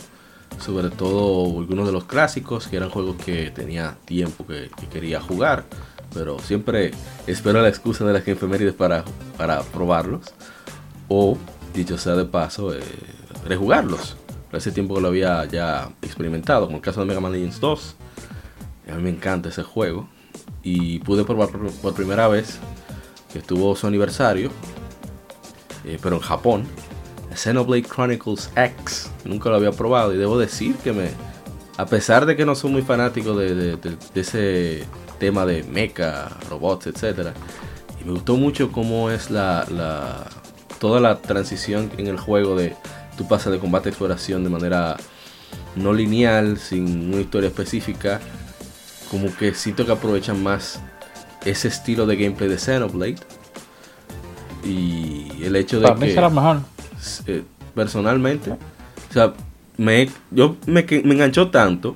sobre 0.60 0.90
todo 0.90 1.60
algunos 1.60 1.86
de 1.86 1.92
los 1.92 2.06
clásicos 2.06 2.68
que 2.68 2.78
eran 2.78 2.90
juegos 2.90 3.16
que 3.18 3.52
tenía 3.52 3.98
tiempo 4.06 4.46
que, 4.46 4.70
que 4.80 4.88
quería 4.88 5.22
jugar 5.22 5.66
pero 6.14 6.40
siempre 6.40 6.92
espero 7.28 7.62
la 7.62 7.70
excusa 7.70 8.06
de 8.06 8.14
las 8.14 8.28
efemérides 8.28 8.74
para, 8.74 9.04
para 9.38 9.62
probarlos 9.62 10.34
o 11.08 11.38
dicho 11.74 11.98
sea 11.98 12.16
de 12.16 12.26
paso 12.26 12.74
eh, 12.74 12.82
rejugarlos. 13.46 14.18
Hace 14.52 14.72
tiempo 14.72 14.96
que 14.96 15.02
lo 15.02 15.10
había 15.10 15.46
ya 15.46 15.90
experimentado 16.02 16.66
como 16.66 16.78
el 16.78 16.84
caso 16.84 17.02
de 17.02 17.06
Mega 17.06 17.20
Man 17.20 17.32
Legends 17.32 17.60
2 17.60 17.96
a 18.92 18.96
mí 18.96 19.04
me 19.04 19.10
encanta 19.12 19.50
ese 19.50 19.62
juego 19.62 20.10
y 20.64 21.00
pude 21.00 21.24
probar 21.24 21.50
por, 21.50 21.72
por 21.72 21.94
primera 21.94 22.28
vez 22.28 22.58
que 23.32 23.40
estuvo 23.40 23.76
su 23.76 23.86
aniversario 23.86 24.50
eh, 25.86 26.00
pero 26.02 26.16
en 26.16 26.22
Japón 26.24 26.64
Xenoblade 27.36 27.84
Chronicles 27.84 28.50
X. 28.56 29.10
Nunca 29.26 29.50
lo 29.50 29.56
había 29.56 29.72
probado 29.72 30.14
y 30.14 30.18
debo 30.18 30.38
decir 30.38 30.76
que 30.78 30.92
me, 30.94 31.10
a 31.78 31.86
pesar 31.86 32.26
de 32.26 32.36
que 32.36 32.46
no 32.46 32.56
soy 32.56 32.72
muy 32.72 32.82
fanático 32.82 33.36
de, 33.36 33.56
de- 33.56 33.76
de- 33.78 33.98
de 34.14 34.22
ese 34.22 34.84
tema 35.20 35.46
de 35.46 35.64
mecha, 35.64 36.30
robots, 36.50 36.88
etcétera, 36.88 37.34
y 38.02 38.06
me 38.06 38.12
gustó 38.14 38.38
mucho 38.38 38.72
cómo 38.72 39.10
es 39.12 39.30
la, 39.30 39.66
la- 39.70 40.26
toda 40.80 41.00
la 41.02 41.18
transición 41.20 41.92
en 41.98 42.08
el 42.08 42.18
juego 42.18 42.56
de 42.56 42.76
tú 43.18 43.28
pasas 43.28 43.52
de 43.52 43.60
combate 43.60 43.90
a 43.90 43.92
exploración 43.92 44.44
de 44.46 44.50
manera 44.50 44.96
no 45.76 45.92
lineal, 45.94 46.58
sin 46.58 47.12
una 47.14 47.22
historia 47.22 47.50
específica, 47.50 48.20
como 49.12 49.36
que 49.36 49.54
siento 49.54 49.86
que 49.86 49.92
aprovechan 49.92 50.42
más 50.42 50.80
ese 51.46 51.68
estilo 51.68 52.06
de 52.06 52.16
gameplay 52.16 52.50
de 52.50 52.58
Xenoblade 52.58 53.18
y 54.64 55.44
el 55.44 55.56
hecho 55.56 55.78
de 55.80 55.84
Para 55.88 55.96
mí 55.96 56.08
que 56.08 56.14
será 56.14 56.30
mejor. 56.30 56.60
Eh, 57.28 57.44
personalmente, 57.76 58.52
o 58.52 59.14
sea, 59.14 59.34
me, 59.78 60.10
yo 60.32 60.58
me, 60.66 60.86
me 61.04 61.14
enganchó 61.14 61.50
tanto 61.50 61.96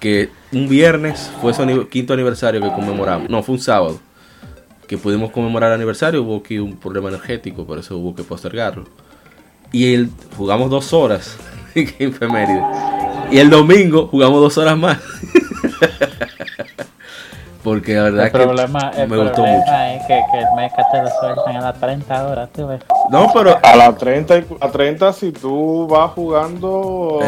que 0.00 0.30
un 0.52 0.68
viernes 0.68 1.30
fue 1.40 1.54
su 1.54 1.88
quinto 1.88 2.12
aniversario 2.12 2.60
que 2.60 2.70
conmemoramos. 2.72 3.28
No, 3.30 3.42
fue 3.42 3.54
un 3.54 3.60
sábado 3.60 3.98
que 4.86 4.98
pudimos 4.98 5.30
conmemorar 5.30 5.70
el 5.70 5.76
aniversario. 5.76 6.22
Hubo 6.22 6.36
aquí 6.36 6.58
un 6.58 6.76
problema 6.76 7.08
energético, 7.08 7.66
por 7.66 7.78
eso 7.78 7.96
hubo 7.96 8.14
que 8.14 8.22
postergarlo. 8.22 8.84
Y 9.72 9.94
el, 9.94 10.10
jugamos 10.36 10.70
dos 10.70 10.92
horas 10.92 11.36
en 11.74 11.92
efeméride. 11.98 12.62
Y 13.30 13.38
el 13.38 13.50
domingo 13.50 14.06
jugamos 14.06 14.40
dos 14.40 14.58
horas 14.58 14.78
más. 14.78 14.98
Porque 17.66 17.94
la 17.94 18.04
verdad 18.04 18.26
El 18.26 18.30
que 18.32 18.38
problema, 18.38 18.92
el 18.96 19.08
me 19.08 19.16
gustó 19.16 19.32
problema 19.34 19.56
mucho. 19.58 19.74
es 19.74 20.02
que, 20.06 20.22
que 20.30 20.38
el 20.38 20.46
mecha 20.54 20.88
te 20.92 21.02
lo 21.02 21.08
sueltan 21.20 21.56
a 21.56 21.60
las 21.62 21.80
30 21.80 22.28
horas, 22.28 22.48
tú 22.52 22.64
ves. 22.68 22.80
No, 23.10 23.28
pero 23.34 23.58
A 23.60 23.74
las 23.74 23.98
30, 23.98 24.38
y- 24.38 24.46
a 24.60 24.70
30 24.70 25.12
si 25.12 25.32
tú 25.32 25.88
vas 25.88 26.12
jugando 26.12 27.18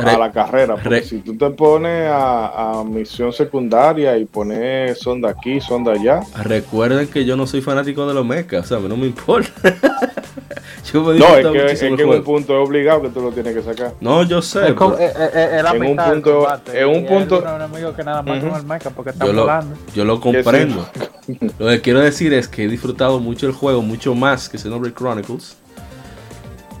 Eh, 0.00 0.04
re- 0.06 0.12
a 0.14 0.18
la 0.18 0.32
carrera, 0.32 0.72
porque 0.74 0.88
re- 0.88 1.02
si 1.02 1.18
tú 1.18 1.36
te 1.36 1.50
pones 1.50 2.10
a, 2.10 2.80
a 2.80 2.84
misión 2.84 3.30
secundaria 3.30 4.16
y 4.16 4.24
pones 4.24 4.98
sonda 4.98 5.28
aquí, 5.28 5.60
sonda 5.60 5.92
allá, 5.92 6.20
Recuerden 6.44 7.06
que 7.06 7.26
yo 7.26 7.36
no 7.36 7.46
soy 7.46 7.60
fanático 7.60 8.06
de 8.08 8.14
los 8.14 8.24
mechas, 8.24 8.64
o 8.64 8.68
sea, 8.68 8.76
a 8.78 8.80
mí 8.80 8.88
no 8.88 8.96
me 8.96 9.06
importa. 9.06 9.50
yo 10.92 11.02
me 11.02 11.18
no, 11.18 11.26
es 11.36 11.46
que, 11.46 11.72
es 11.72 11.80
que 11.80 11.86
en 12.02 12.08
un 12.08 12.22
punto 12.24 12.60
es 12.60 12.68
obligado 12.68 13.02
que 13.02 13.08
tú 13.10 13.20
lo 13.20 13.30
tienes 13.32 13.54
que 13.54 13.62
sacar. 13.62 13.92
No, 14.00 14.22
yo 14.22 14.40
sé. 14.42 14.68
Es, 14.68 14.74
como- 14.74 14.96
pero 14.96 15.10
es- 15.10 15.16
es- 15.34 15.52
es 15.54 15.62
la 15.62 15.70
en 15.70 15.82
un 15.82 15.96
punto- 15.96 16.34
combate, 16.40 16.80
en 16.80 16.88
un 16.88 17.06
punto- 17.06 17.34
algunos 17.36 17.68
enemigos 17.70 17.96
que 17.96 18.04
nada 18.04 18.22
más 18.22 18.38
Ujú. 18.38 18.48
con 18.50 18.60
el 18.60 18.66
mecha 18.66 18.90
porque 18.90 19.10
están 19.10 19.26
yo, 19.28 19.32
lo, 19.34 19.42
volando. 19.42 19.76
yo 19.94 20.04
lo 20.04 20.20
comprendo. 20.20 20.88
Lo 21.58 21.66
que 21.66 21.80
quiero 21.82 22.00
decir 22.00 22.32
es 22.32 22.48
que 22.48 22.64
he 22.64 22.68
disfrutado 22.68 23.20
mucho 23.20 23.46
el 23.46 23.52
juego, 23.52 23.82
mucho 23.82 24.14
más 24.14 24.48
que 24.48 24.56
Xenoblade 24.56 24.94
Chronicles. 24.94 25.56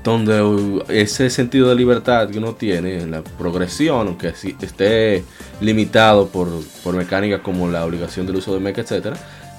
Donde 0.04 0.82
ese 0.88 1.28
sentido 1.28 1.68
de 1.68 1.74
libertad 1.74 2.30
que 2.30 2.38
uno 2.38 2.54
tiene 2.54 3.02
en 3.02 3.10
la 3.10 3.22
progresión, 3.22 4.06
aunque 4.06 4.28
esté 4.28 5.22
limitado 5.60 6.28
por, 6.28 6.48
por 6.82 6.94
mecánicas 6.94 7.40
como 7.42 7.68
la 7.68 7.84
obligación 7.84 8.24
del 8.26 8.36
uso 8.36 8.54
de 8.54 8.60
mecha, 8.60 8.80
etcétera, 8.80 9.16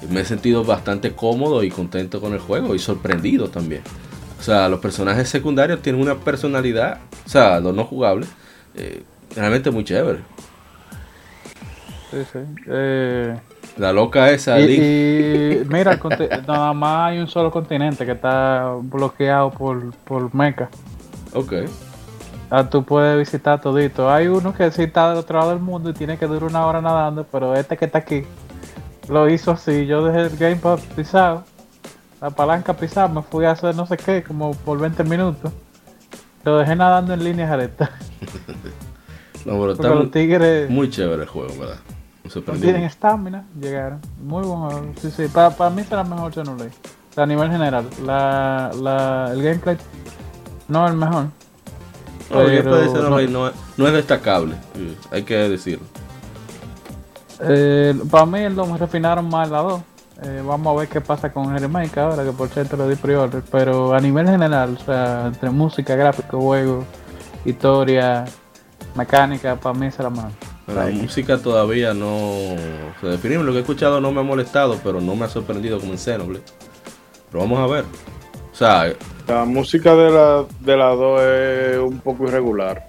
me 0.08 0.20
he 0.20 0.24
sentido 0.24 0.64
bastante 0.64 1.12
cómodo 1.12 1.62
y 1.62 1.70
contento 1.70 2.20
con 2.20 2.32
el 2.32 2.38
juego 2.40 2.74
y 2.74 2.78
sorprendido 2.78 3.48
también. 3.50 3.82
O 4.38 4.42
sea, 4.42 4.68
los 4.68 4.80
personajes 4.80 5.28
secundarios 5.28 5.82
tienen 5.82 6.00
una 6.00 6.16
personalidad, 6.16 7.00
o 7.26 7.28
sea, 7.28 7.60
los 7.60 7.74
no 7.74 7.84
jugables, 7.84 8.28
eh, 8.74 9.02
realmente 9.34 9.70
muy 9.70 9.84
chévere. 9.84 10.20
Sí, 12.10 12.18
sí. 12.32 12.38
Eh, 12.66 13.38
La 13.76 13.92
loca 13.92 14.30
esa, 14.30 14.58
y, 14.60 14.74
y 14.74 15.64
mira, 15.68 15.98
nada 16.46 16.72
más 16.72 17.10
hay 17.10 17.18
un 17.18 17.28
solo 17.28 17.50
continente 17.50 18.04
que 18.06 18.12
está 18.12 18.74
bloqueado 18.82 19.50
por, 19.50 19.94
por 20.04 20.34
mecha. 20.34 20.68
ok. 21.34 21.52
Ah, 22.52 22.68
tú 22.68 22.84
puedes 22.84 23.16
visitar 23.16 23.60
todito. 23.60 24.10
Hay 24.10 24.26
uno 24.26 24.52
que 24.52 24.72
sí 24.72 24.82
está 24.82 25.10
del 25.10 25.18
otro 25.18 25.38
lado 25.38 25.50
del 25.50 25.60
mundo 25.60 25.90
y 25.90 25.92
tiene 25.94 26.18
que 26.18 26.26
durar 26.26 26.44
una 26.50 26.66
hora 26.66 26.80
nadando, 26.80 27.24
pero 27.30 27.54
este 27.54 27.76
que 27.76 27.84
está 27.84 27.98
aquí 27.98 28.24
lo 29.10 29.28
hizo 29.28 29.50
así. 29.52 29.86
Yo 29.86 30.04
dejé 30.04 30.22
el 30.32 30.36
gamepad 30.36 30.78
pisado, 30.96 31.44
la 32.20 32.30
palanca 32.30 32.74
pisada, 32.74 33.08
me 33.08 33.22
fui 33.22 33.44
a 33.44 33.52
hacer 33.52 33.74
no 33.74 33.86
sé 33.86 33.96
qué, 33.96 34.22
como 34.22 34.52
por 34.54 34.78
20 34.78 35.04
minutos. 35.04 35.52
Lo 36.44 36.58
dejé 36.58 36.74
nadando 36.76 37.12
en 37.14 37.24
líneas 37.24 37.50
rectas. 37.56 37.90
No, 39.44 39.52
pero 39.58 39.72
está 39.72 39.88
Porque 39.88 40.20
los 40.20 40.70
muy, 40.70 40.90
chévere 40.90 41.22
el 41.22 41.28
juego, 41.28 41.48
¿verdad? 41.58 41.78
Tienen 42.60 42.84
estamina, 42.84 43.44
llegaron. 43.58 43.98
Muy 44.22 44.42
bueno. 44.44 44.92
Sí, 45.00 45.10
sí. 45.10 45.28
Para, 45.32 45.48
para 45.50 45.70
mí 45.70 45.82
será 45.82 46.04
mejor 46.04 46.34
Xenoblade. 46.34 46.72
O 47.10 47.14
sea, 47.14 47.24
a 47.24 47.26
nivel 47.26 47.50
general. 47.50 47.86
La, 48.04 48.70
la, 48.80 49.30
el 49.32 49.42
gameplay 49.42 49.78
no 50.68 50.84
es 50.84 50.92
el 50.92 50.98
mejor. 50.98 51.24
No, 52.30 52.40
el 52.42 52.46
gameplay 52.48 52.82
de 52.82 52.88
pero 52.90 52.92
Xenoblade 52.92 53.28
no, 53.28 53.48
es- 53.48 53.54
no 53.78 53.86
es 53.86 53.92
destacable, 53.94 54.54
eh, 54.76 54.94
hay 55.10 55.22
que 55.22 55.34
decirlo. 55.36 55.86
Eh, 57.42 57.94
para 58.10 58.26
mí 58.26 58.48
lo 58.50 58.66
me 58.66 58.78
refinaron 58.78 59.28
más 59.28 59.50
la 59.50 59.58
2. 59.58 59.82
Eh, 60.22 60.42
vamos 60.46 60.76
a 60.76 60.80
ver 60.80 60.88
qué 60.88 61.00
pasa 61.00 61.32
con 61.32 61.54
el 61.54 61.62
remake 61.62 61.96
ahora, 61.98 62.24
que 62.24 62.32
por 62.32 62.48
cierto 62.48 62.76
lo 62.76 62.88
di 62.88 62.96
pre-order. 62.96 63.42
Pero 63.50 63.94
a 63.94 64.00
nivel 64.00 64.26
general, 64.28 64.76
o 64.78 64.84
sea, 64.84 65.26
entre 65.28 65.50
música, 65.50 65.96
gráfico, 65.96 66.40
juego, 66.40 66.84
historia, 67.44 68.24
mecánica, 68.94 69.56
para 69.56 69.78
mí 69.78 69.86
es 69.86 69.98
la 69.98 70.10
mejor. 70.10 70.30
La 70.66 70.86
música 70.86 71.38
todavía 71.38 71.94
no 71.94 72.54
se 73.00 73.06
define. 73.06 73.42
Lo 73.42 73.52
que 73.52 73.58
he 73.58 73.60
escuchado 73.62 74.00
no 74.00 74.12
me 74.12 74.20
ha 74.20 74.24
molestado, 74.24 74.78
pero 74.84 75.00
no 75.00 75.16
me 75.16 75.24
ha 75.24 75.28
sorprendido 75.28 75.80
como 75.80 75.92
en 75.92 75.98
Xenoblade. 75.98 76.44
Pero 77.30 77.42
vamos 77.42 77.58
a 77.58 77.66
ver. 77.72 77.84
O 78.52 78.54
sea, 78.54 78.92
La 79.26 79.44
música 79.46 79.94
de 79.94 80.10
la, 80.10 80.44
de 80.60 80.76
la 80.76 80.88
2 80.88 81.20
es 81.22 81.78
un 81.78 81.98
poco 82.00 82.24
irregular. 82.24 82.84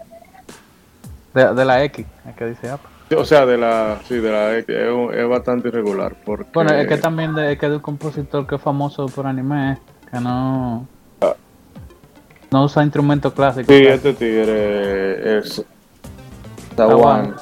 De, 1.33 1.53
de 1.53 1.65
la 1.65 1.83
X, 1.85 2.05
es 2.27 2.35
que 2.35 2.45
dice 2.45 2.69
Apple. 2.69 2.90
O 3.17 3.25
sea, 3.25 3.45
de 3.45 3.57
la, 3.57 3.99
sí, 4.07 4.15
de 4.15 4.31
la 4.31 4.57
X, 4.59 4.75
es, 4.75 5.17
es 5.19 5.27
bastante 5.27 5.67
irregular. 5.67 6.15
Porque, 6.25 6.49
Bueno, 6.53 6.71
es 6.73 6.87
que 6.87 6.97
también 6.97 7.33
de, 7.35 7.53
es 7.53 7.59
que 7.59 7.69
de 7.69 7.75
un 7.75 7.81
compositor 7.81 8.47
que 8.47 8.55
es 8.55 8.61
famoso 8.61 9.05
por 9.07 9.27
anime, 9.27 9.77
que 10.11 10.19
no, 10.19 10.85
no 12.51 12.63
usa 12.63 12.83
instrumentos 12.83 13.33
clásicos. 13.33 13.75
Sí, 13.75 13.83
casi. 13.83 13.95
este 13.95 14.13
tigre 14.13 15.37
es 15.39 15.63
Tawan. 16.75 17.35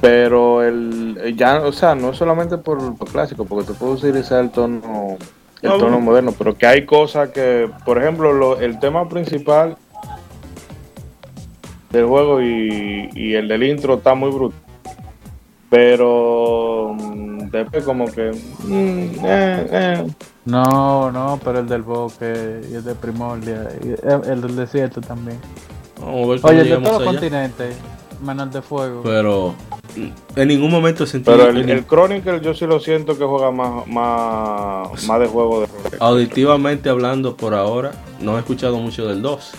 Pero 0.00 0.62
el 0.62 1.18
eh, 1.22 1.34
ya, 1.34 1.62
o 1.62 1.72
sea, 1.72 1.94
no 1.94 2.12
solamente 2.12 2.58
por, 2.58 2.96
por 2.96 3.08
clásico, 3.10 3.44
porque 3.46 3.72
te 3.72 3.78
puedo 3.78 3.92
utilizar 3.92 4.42
el 4.44 4.50
tono 4.50 5.16
el 5.62 5.70
Ah, 5.70 5.74
tono 5.78 5.92
bueno. 5.92 6.00
moderno, 6.00 6.32
pero 6.36 6.54
que 6.58 6.66
hay 6.66 6.84
cosas 6.84 7.30
que, 7.30 7.70
por 7.86 7.96
ejemplo, 8.02 8.34
lo- 8.34 8.60
el 8.60 8.78
tema 8.78 9.08
principal 9.08 9.78
del 11.94 12.06
juego 12.06 12.42
y, 12.42 13.08
y 13.14 13.34
el 13.34 13.48
del 13.48 13.62
intro 13.62 13.94
está 13.94 14.14
muy 14.14 14.30
bruto. 14.30 14.54
Pero 15.70 16.94
mm, 16.98 17.50
después 17.50 17.84
como 17.84 18.06
que... 18.06 18.32
mm, 18.64 19.24
eh, 19.24 19.66
eh. 19.70 20.06
No, 20.44 21.10
no, 21.10 21.40
pero 21.42 21.60
el 21.60 21.68
del 21.68 21.82
bosque 21.82 22.60
y 22.70 22.74
el 22.74 22.84
de 22.84 22.94
Primordia 22.94 23.68
y 23.82 23.88
el, 23.88 24.30
el 24.30 24.40
del 24.42 24.56
desierto 24.56 25.00
también. 25.00 25.38
Vamos 26.00 26.26
a 26.26 26.30
ver 26.30 26.40
cómo 26.40 26.52
Oye, 26.52 26.60
el 26.60 26.68
de 26.68 26.76
todos 26.76 27.02
los 27.02 27.12
continentes, 27.14 27.76
menos 28.22 28.46
el 28.46 28.52
de 28.52 28.62
fuego. 28.62 29.00
Pero 29.02 29.54
en 30.36 30.48
ningún 30.48 30.70
momento 30.70 31.06
sentí 31.06 31.30
Pero 31.30 31.48
el, 31.48 31.68
el 31.68 31.86
Chronicle 31.86 32.40
yo 32.40 32.52
sí 32.54 32.66
lo 32.66 32.80
siento 32.80 33.16
que 33.16 33.24
juega 33.24 33.50
más, 33.50 33.86
más, 33.86 35.06
más 35.06 35.20
de 35.20 35.26
juego 35.26 35.62
de 35.62 35.68
auditivamente 36.00 36.88
hablando 36.88 37.36
por 37.36 37.54
ahora. 37.54 37.92
No 38.20 38.36
he 38.36 38.40
escuchado 38.40 38.76
mucho 38.78 39.06
del 39.06 39.22
2, 39.22 39.52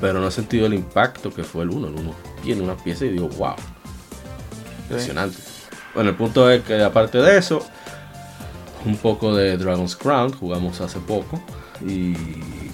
pero 0.00 0.20
no 0.20 0.28
he 0.28 0.30
sentido 0.30 0.66
el 0.66 0.74
impacto 0.74 1.32
que 1.32 1.44
fue 1.44 1.64
el 1.64 1.70
1. 1.70 1.88
El 1.88 1.94
1 1.94 2.14
tiene 2.42 2.62
una 2.62 2.76
pieza 2.76 3.04
y 3.04 3.10
digo, 3.10 3.28
wow, 3.30 3.54
impresionante. 4.82 5.38
Bueno, 5.94 6.10
el 6.10 6.16
punto 6.16 6.50
es 6.50 6.62
que 6.62 6.82
aparte 6.82 7.18
de 7.18 7.38
eso, 7.38 7.64
un 8.84 8.96
poco 8.96 9.34
de 9.34 9.56
Dragon's 9.56 9.96
Crown, 9.96 10.32
jugamos 10.32 10.80
hace 10.80 10.98
poco. 11.00 11.42
Y 11.86 12.14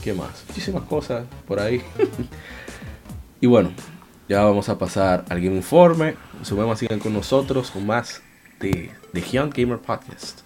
qué 0.03 0.13
más, 0.13 0.45
muchísimas 0.49 0.83
cosas 0.85 1.25
por 1.47 1.61
ahí. 1.61 1.83
y 3.41 3.47
bueno, 3.47 3.71
ya 4.29 4.43
vamos 4.45 4.69
a 4.69 4.79
pasar 4.79 5.25
al 5.29 5.41
Game 5.41 5.57
Informe. 5.57 6.17
Subemos, 6.43 6.79
sigan 6.79 6.99
con 6.99 7.15
nosotros 7.15 7.71
con 7.71 7.87
más 7.87 8.23
de 8.61 8.91
The 9.13 9.23
Young 9.23 9.53
Gamer 9.55 9.79
Podcast. 9.79 10.46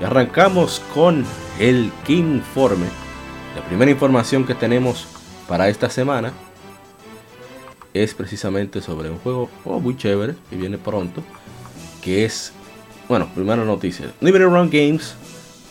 Y 0.00 0.04
arrancamos 0.04 0.80
con 0.92 1.24
el 1.58 1.90
Informe. 2.08 2.86
La 3.54 3.62
primera 3.62 3.90
información 3.90 4.44
que 4.44 4.54
tenemos 4.54 5.06
para 5.48 5.68
esta 5.68 5.88
semana 5.88 6.32
es 7.94 8.12
precisamente 8.12 8.82
sobre 8.82 9.08
un 9.10 9.18
juego 9.18 9.48
oh, 9.64 9.80
muy 9.80 9.96
chévere 9.96 10.34
que 10.50 10.56
viene 10.56 10.76
pronto. 10.76 11.22
Que 12.02 12.24
es, 12.26 12.52
bueno, 13.08 13.28
primera 13.34 13.64
noticia. 13.64 14.12
Limited 14.20 14.46
Run 14.46 14.70
Games 14.70 15.14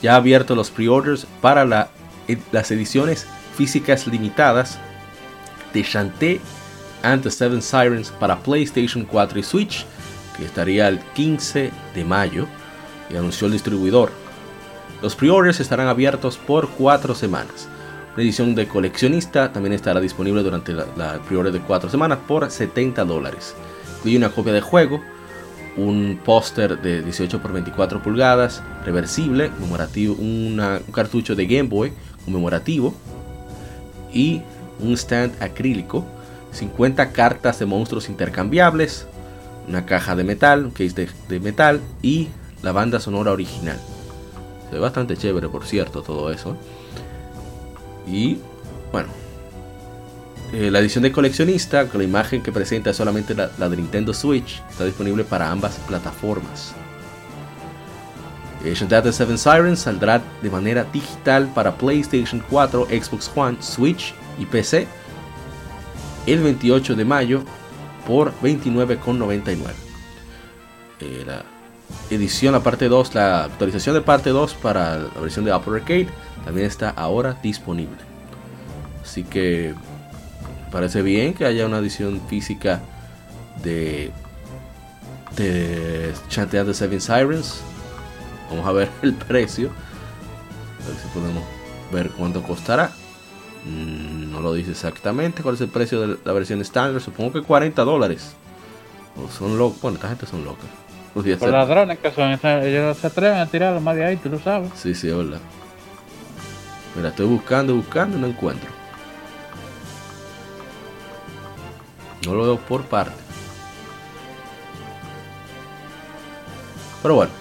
ya 0.01 0.13
ha 0.13 0.17
abierto 0.17 0.55
los 0.55 0.71
pre-orders 0.71 1.27
para 1.41 1.63
la- 1.65 1.89
las 2.51 2.71
ediciones 2.71 3.27
físicas 3.55 4.07
limitadas 4.07 4.79
de 5.73 5.83
Shantae 5.83 6.41
and 7.03 7.21
the 7.21 7.29
Seven 7.29 7.61
Sirens 7.61 8.09
para 8.09 8.39
PlayStation 8.39 9.05
4 9.05 9.39
y 9.39 9.43
Switch, 9.43 9.85
que 10.35 10.45
estaría 10.45 10.87
el 10.87 10.99
15 11.13 11.71
de 11.93 12.03
mayo 12.05 12.47
y 13.09 13.15
anunció 13.15 13.47
el 13.47 13.53
distribuidor. 13.53 14.11
Los 15.01 15.15
pre-orders 15.15 15.59
estarán 15.59 15.87
abiertos 15.87 16.37
por 16.37 16.69
4 16.69 17.15
semanas. 17.15 17.67
La 18.15 18.23
edición 18.23 18.55
de 18.55 18.67
coleccionista 18.67 19.51
también 19.51 19.73
estará 19.73 19.99
disponible 19.99 20.41
durante 20.41 20.73
la, 20.73 20.85
la 20.95 21.19
pre-order 21.19 21.53
de 21.53 21.59
4 21.59 21.89
semanas 21.89 22.19
por 22.27 22.49
70 22.49 23.03
dólares. 23.05 23.53
Incluye 23.97 24.17
una 24.17 24.29
copia 24.29 24.53
de 24.53 24.61
juego, 24.61 25.01
un 25.77 26.19
póster 26.23 26.81
de 26.81 27.01
18 27.01 27.41
por 27.41 27.51
24 27.51 28.01
pulgadas, 28.01 28.63
reversible, 28.85 29.51
memorativo, 29.59 30.15
un 30.15 30.61
cartucho 30.93 31.35
de 31.35 31.45
Game 31.45 31.69
Boy 31.69 31.91
conmemorativo 32.23 32.93
y 34.13 34.41
un 34.79 34.93
stand 34.93 35.41
acrílico, 35.41 36.05
50 36.51 37.11
cartas 37.11 37.59
de 37.59 37.65
monstruos 37.65 38.09
intercambiables, 38.09 39.07
una 39.67 39.85
caja 39.85 40.15
de 40.15 40.23
metal, 40.23 40.65
un 40.65 40.71
case 40.71 41.09
de 41.27 41.39
metal 41.39 41.81
y 42.01 42.29
la 42.61 42.71
banda 42.71 42.99
sonora 42.99 43.31
original. 43.31 43.79
Se 44.69 44.75
ve 44.75 44.79
bastante 44.79 45.17
chévere, 45.17 45.47
por 45.49 45.65
cierto, 45.65 46.01
todo 46.01 46.31
eso. 46.31 46.57
Y 48.07 48.39
bueno, 48.91 49.09
eh, 50.53 50.69
la 50.71 50.79
edición 50.79 51.03
de 51.03 51.11
coleccionista, 51.11 51.87
con 51.87 51.99
la 51.99 52.03
imagen 52.03 52.41
que 52.41 52.51
presenta 52.51 52.91
es 52.91 52.97
solamente 52.97 53.35
la, 53.35 53.47
de 53.47 53.77
Nintendo 53.77 54.13
Switch, 54.13 54.61
está 54.69 54.85
disponible 54.85 55.23
para 55.23 55.51
ambas 55.51 55.75
plataformas. 55.87 56.73
Asian 58.61 58.89
Data 58.89 59.11
7 59.11 59.37
Sirens 59.37 59.79
saldrá 59.79 60.21
de 60.41 60.49
manera 60.49 60.85
digital 60.85 61.51
para 61.53 61.77
PlayStation 61.77 62.43
4, 62.49 62.87
Xbox 62.87 63.31
One, 63.35 63.57
Switch 63.59 64.13
y 64.39 64.45
PC 64.45 64.87
el 66.25 66.41
28 66.41 66.95
de 66.95 67.05
mayo 67.05 67.43
por 68.07 68.33
29,99. 68.41 69.57
Eh, 71.01 71.23
la 71.25 71.43
edición, 72.09 72.53
la 72.53 72.61
parte 72.61 72.87
2, 72.87 73.15
la 73.15 73.45
actualización 73.45 73.95
de 73.95 74.01
parte 74.01 74.29
2 74.29 74.53
para 74.55 74.97
la 74.99 75.21
versión 75.21 75.45
de 75.45 75.51
Apple 75.51 75.79
Arcade 75.79 76.07
también 76.43 76.67
está 76.67 76.89
ahora 76.89 77.37
disponible. 77.41 77.97
Así 79.03 79.23
que 79.23 79.73
parece 80.71 81.01
bien 81.01 81.33
que 81.33 81.45
haya 81.45 81.65
una 81.65 81.79
edición 81.79 82.21
física 82.27 82.81
de 83.63 84.11
de 85.35 86.13
Seven 86.73 87.01
Sirens. 87.01 87.61
Vamos 88.49 88.65
a 88.65 88.71
ver 88.71 88.89
el 89.01 89.13
precio. 89.13 89.69
A 90.83 90.87
ver 90.87 90.97
si 90.97 91.07
podemos 91.09 91.43
ver 91.91 92.11
cuánto 92.11 92.41
costará. 92.43 92.91
Mm, 93.65 94.31
No 94.31 94.41
lo 94.41 94.53
dice 94.53 94.71
exactamente 94.71 95.41
cuál 95.43 95.55
es 95.55 95.61
el 95.61 95.69
precio 95.69 96.01
de 96.07 96.17
la 96.23 96.33
versión 96.33 96.61
estándar. 96.61 97.01
Supongo 97.01 97.33
que 97.33 97.41
40 97.41 97.83
dólares. 97.83 98.33
Son 99.37 99.57
locos. 99.57 99.81
Bueno, 99.81 99.95
esta 99.95 100.09
gente 100.09 100.25
son 100.25 100.43
locas. 100.43 100.65
Podría 101.15 101.37
Por 101.37 101.47
ser. 101.47 101.57
ladrones 101.57 101.97
que 101.97 102.11
son, 102.11 102.37
ellos 102.43 102.97
se 102.97 103.07
atreven 103.07 103.39
a 103.39 103.47
tirarlo 103.47 103.79
más 103.81 103.95
de 103.95 104.05
ahí, 104.05 104.17
tú 104.17 104.29
lo 104.29 104.37
sabes. 104.37 104.69
Sí, 104.75 104.93
sí, 104.93 105.07
verdad. 105.07 105.39
Mira, 106.95 107.07
estoy 107.09 107.25
buscando, 107.25 107.73
buscando 107.73 108.17
y 108.17 108.21
no 108.21 108.27
encuentro. 108.27 108.69
No 112.25 112.33
lo 112.35 112.43
veo 112.43 112.57
por 112.57 112.83
parte. 112.83 113.15
Pero 117.01 117.15
bueno, 117.15 117.31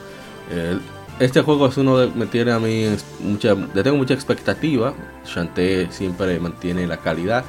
eh, 0.51 0.79
este 1.19 1.41
juego 1.41 1.67
es 1.67 1.77
uno 1.77 1.99
de 1.99 2.09
me 2.09 2.27
tiene 2.27 2.53
a 2.53 2.59
mí 2.61 2.87
mucha, 3.21 3.55
le 3.55 3.83
tengo 3.83 3.97
mucha 3.97 4.15
expectativa. 4.15 4.95
Shantae 5.27 5.91
siempre 5.91 6.39
mantiene 6.39 6.87
la 6.87 6.99
calidad 6.99 7.45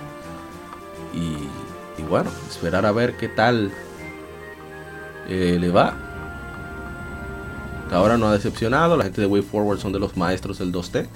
y, 1.14 2.02
y 2.02 2.06
bueno, 2.08 2.32
esperar 2.50 2.86
a 2.86 2.92
ver 2.92 3.16
qué 3.18 3.28
tal 3.28 3.72
eh, 5.28 5.58
le 5.60 5.70
va. 5.70 6.05
Hasta 7.86 7.96
ahora 7.98 8.18
no 8.18 8.28
ha 8.28 8.34
decepcionado. 8.34 8.98
La 8.98 9.04
gente 9.06 9.22
de 9.22 9.28
Way 9.28 9.42
Forward 9.44 9.80
son 9.80 9.92
de 9.94 10.00
los 10.00 10.18
maestros 10.18 10.60
del 10.60 10.72
2D. 10.72 11.08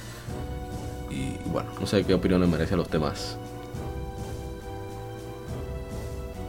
Y, 1.09 1.37
bueno, 1.49 1.69
no 1.79 1.87
sé 1.87 2.03
qué 2.05 2.13
opiniones 2.13 2.47
merecen 2.49 2.77
los 2.77 2.89
demás. 2.89 3.37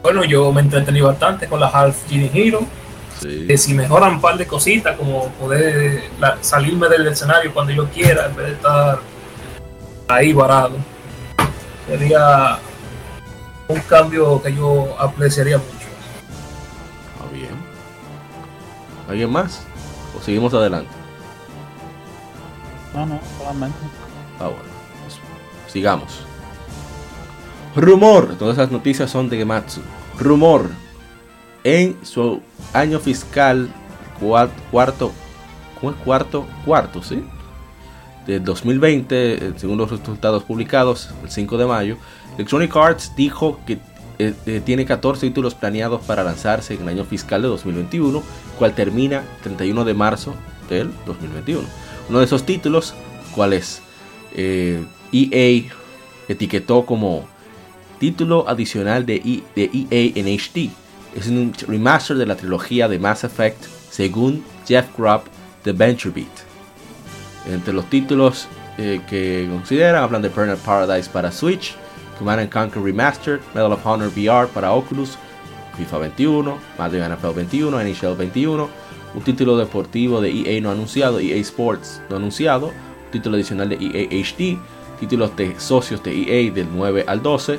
Bueno, 0.02 0.24
yo 0.24 0.52
me 0.52 0.60
entretení 0.60 1.00
bastante 1.00 1.46
con 1.46 1.60
la 1.60 1.68
Half 1.68 2.08
Genie 2.08 2.30
Hero. 2.32 2.60
Sí. 3.20 3.44
Que 3.46 3.58
si 3.58 3.74
mejoran 3.74 4.14
un 4.14 4.20
par 4.20 4.38
de 4.38 4.46
cositas, 4.46 4.96
como 4.96 5.28
poder 5.32 6.04
la- 6.18 6.38
salirme 6.42 6.88
del 6.88 7.06
escenario 7.06 7.52
cuando 7.52 7.72
yo 7.72 7.86
quiera, 7.90 8.26
en 8.26 8.36
vez 8.36 8.46
de 8.46 8.52
estar 8.52 8.98
ahí 10.08 10.32
varado, 10.32 10.76
sería 11.86 12.58
un 13.68 13.80
cambio 13.80 14.40
que 14.42 14.54
yo 14.54 14.96
apreciaría 14.98 15.58
mucho. 15.58 15.68
Ah, 17.20 17.30
bien. 17.32 17.50
¿Alguien 19.08 19.30
más? 19.30 19.66
¿O 20.20 20.24
seguimos 20.24 20.52
adelante? 20.54 20.90
No, 22.94 23.06
no, 23.06 23.18
solamente. 23.38 23.78
Ah, 24.38 24.44
bueno. 24.48 24.62
pues, 25.02 25.18
sigamos. 25.72 26.20
Rumor. 27.76 28.34
Todas 28.36 28.54
esas 28.58 28.70
noticias 28.70 29.10
son 29.10 29.28
de 29.28 29.36
Gematsu. 29.38 29.80
Rumor. 30.18 30.68
En 31.62 31.96
su 32.04 32.40
año 32.72 32.98
fiscal 32.98 33.68
cua- 34.20 34.48
cuarto, 34.70 35.12
cuarto, 36.04 36.46
cuarto, 36.64 37.02
¿sí? 37.02 37.22
De 38.26 38.40
2020, 38.40 39.34
eh, 39.34 39.52
según 39.56 39.76
los 39.78 39.90
resultados 39.90 40.42
publicados 40.44 41.10
el 41.22 41.30
5 41.30 41.58
de 41.58 41.66
mayo, 41.66 41.96
Electronic 42.36 42.74
Arts 42.76 43.12
dijo 43.14 43.60
que 43.66 43.78
eh, 44.20 44.34
eh, 44.44 44.60
tiene 44.62 44.84
14 44.84 45.26
títulos 45.28 45.54
planeados 45.54 46.02
para 46.02 46.22
lanzarse 46.22 46.74
en 46.74 46.82
el 46.82 46.88
año 46.88 47.04
fiscal 47.06 47.40
de 47.40 47.48
2021, 47.48 48.22
cual 48.58 48.74
termina 48.74 49.22
31 49.42 49.86
de 49.86 49.94
marzo 49.94 50.34
del 50.68 50.90
2021. 51.06 51.66
Uno 52.10 52.18
de 52.18 52.26
esos 52.26 52.44
títulos, 52.44 52.92
¿cuál 53.34 53.54
es? 53.54 53.80
Eh, 54.34 54.84
EA 55.10 55.72
etiquetó 56.28 56.84
como 56.84 57.26
título 57.98 58.46
adicional 58.46 59.06
de, 59.06 59.16
E- 59.16 59.42
EA 59.56 60.12
en 60.20 60.26
HD. 60.26 60.70
Es 61.16 61.26
un 61.28 61.54
remaster 61.66 62.18
de 62.18 62.26
la 62.26 62.36
trilogía 62.36 62.88
de 62.88 62.98
Mass 62.98 63.24
Effect 63.24 63.64
según 63.90 64.44
Jeff 64.68 64.86
Grubb 64.98 65.22
de 65.64 65.72
VentureBeat. 65.72 66.28
Entre 67.50 67.72
los 67.72 67.88
títulos 67.88 68.48
que 68.76 69.46
consideran 69.50 70.02
hablan 70.02 70.22
de 70.22 70.28
Burnout 70.28 70.58
Paradise 70.60 71.10
para 71.10 71.32
Switch, 71.32 71.74
Command 72.20 72.40
and 72.40 72.50
Conquer 72.50 72.82
Remastered, 72.82 73.40
Medal 73.54 73.72
of 73.72 73.86
Honor 73.86 74.10
VR 74.10 74.46
para 74.48 74.72
Oculus, 74.72 75.16
FIFA 75.78 75.98
21, 75.98 76.58
Madden 76.78 77.12
NFL 77.12 77.32
21, 77.34 77.82
NHL 77.82 78.14
21, 78.14 78.68
un 79.14 79.22
título 79.22 79.56
deportivo 79.56 80.20
de 80.20 80.30
EA 80.30 80.60
no 80.60 80.70
anunciado, 80.70 81.18
EA 81.18 81.36
Sports 81.36 82.02
no 82.10 82.16
anunciado, 82.16 82.66
un 82.66 83.10
título 83.10 83.36
adicional 83.36 83.70
de 83.70 83.76
EA 83.76 84.22
HD, 84.22 84.58
títulos 85.00 85.34
de 85.34 85.58
socios 85.58 86.02
de 86.02 86.12
EA 86.12 86.52
del 86.52 86.68
9 86.70 87.06
al 87.08 87.22
12, 87.22 87.58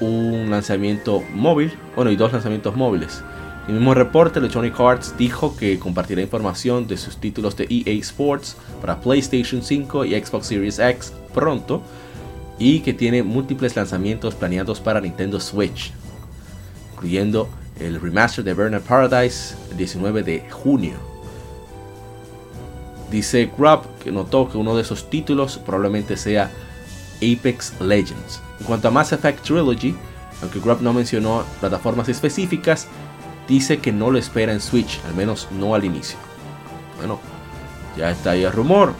un 0.00 0.50
lanzamiento 0.50 1.22
móvil, 1.32 1.72
bueno, 1.96 2.10
y 2.10 2.16
dos 2.16 2.34
lanzamientos 2.34 2.76
móviles. 2.76 3.24
El 3.66 3.76
mismo 3.76 3.94
reporte, 3.94 4.40
Electronic 4.40 4.78
Arts 4.78 5.14
dijo 5.16 5.56
que 5.56 5.78
compartirá 5.78 6.20
información 6.20 6.86
de 6.86 6.98
sus 6.98 7.16
títulos 7.16 7.56
de 7.56 7.64
EA 7.70 7.94
Sports 8.00 8.58
para 8.82 9.00
PlayStation 9.00 9.62
5 9.62 10.04
y 10.04 10.20
Xbox 10.22 10.48
Series 10.48 10.78
X 10.78 11.14
pronto, 11.32 11.80
y 12.60 12.80
que 12.80 12.92
tiene 12.92 13.22
múltiples 13.24 13.74
lanzamientos 13.74 14.34
planeados 14.36 14.80
para 14.80 15.00
Nintendo 15.00 15.40
Switch, 15.40 15.92
incluyendo 16.92 17.48
el 17.80 17.98
remaster 17.98 18.44
de 18.44 18.52
Burnout 18.52 18.84
Paradise 18.84 19.56
el 19.70 19.78
19 19.78 20.22
de 20.22 20.48
junio. 20.50 20.92
Dice 23.10 23.50
Grubb 23.56 23.86
que 24.04 24.12
notó 24.12 24.48
que 24.48 24.58
uno 24.58 24.76
de 24.76 24.82
esos 24.82 25.08
títulos 25.08 25.58
probablemente 25.58 26.18
sea 26.18 26.50
Apex 27.16 27.80
Legends. 27.80 28.42
En 28.60 28.66
cuanto 28.66 28.88
a 28.88 28.90
Mass 28.90 29.12
Effect 29.12 29.42
Trilogy, 29.42 29.96
aunque 30.42 30.60
Grubb 30.60 30.82
no 30.82 30.92
mencionó 30.92 31.44
plataformas 31.60 32.10
específicas, 32.10 32.88
dice 33.48 33.78
que 33.78 33.90
no 33.90 34.10
lo 34.10 34.18
espera 34.18 34.52
en 34.52 34.60
Switch, 34.60 35.00
al 35.08 35.14
menos 35.14 35.48
no 35.50 35.74
al 35.74 35.86
inicio. 35.86 36.18
Bueno, 36.98 37.18
ya 37.96 38.10
está 38.10 38.32
ahí 38.32 38.44
el 38.44 38.52
rumor, 38.52 38.92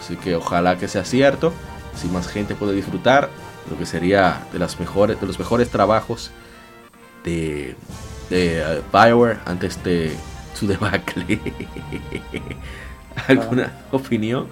así 0.00 0.16
que 0.16 0.34
ojalá 0.34 0.78
que 0.78 0.88
sea 0.88 1.04
cierto, 1.04 1.52
si 1.96 2.08
más 2.08 2.28
gente 2.28 2.54
puede 2.54 2.74
disfrutar 2.74 3.28
lo 3.70 3.76
que 3.78 3.86
sería 3.86 4.42
de, 4.52 4.58
las 4.58 4.78
mejores, 4.78 5.20
de 5.20 5.26
los 5.26 5.38
mejores 5.38 5.70
trabajos 5.70 6.30
de, 7.24 7.74
de 8.30 8.60
eh, 8.60 8.82
Bioware 8.92 9.38
antes 9.44 9.82
de 9.82 10.16
su 10.54 10.66
debacle. 10.66 11.40
¿Alguna 13.28 13.72
opinión? 13.90 14.48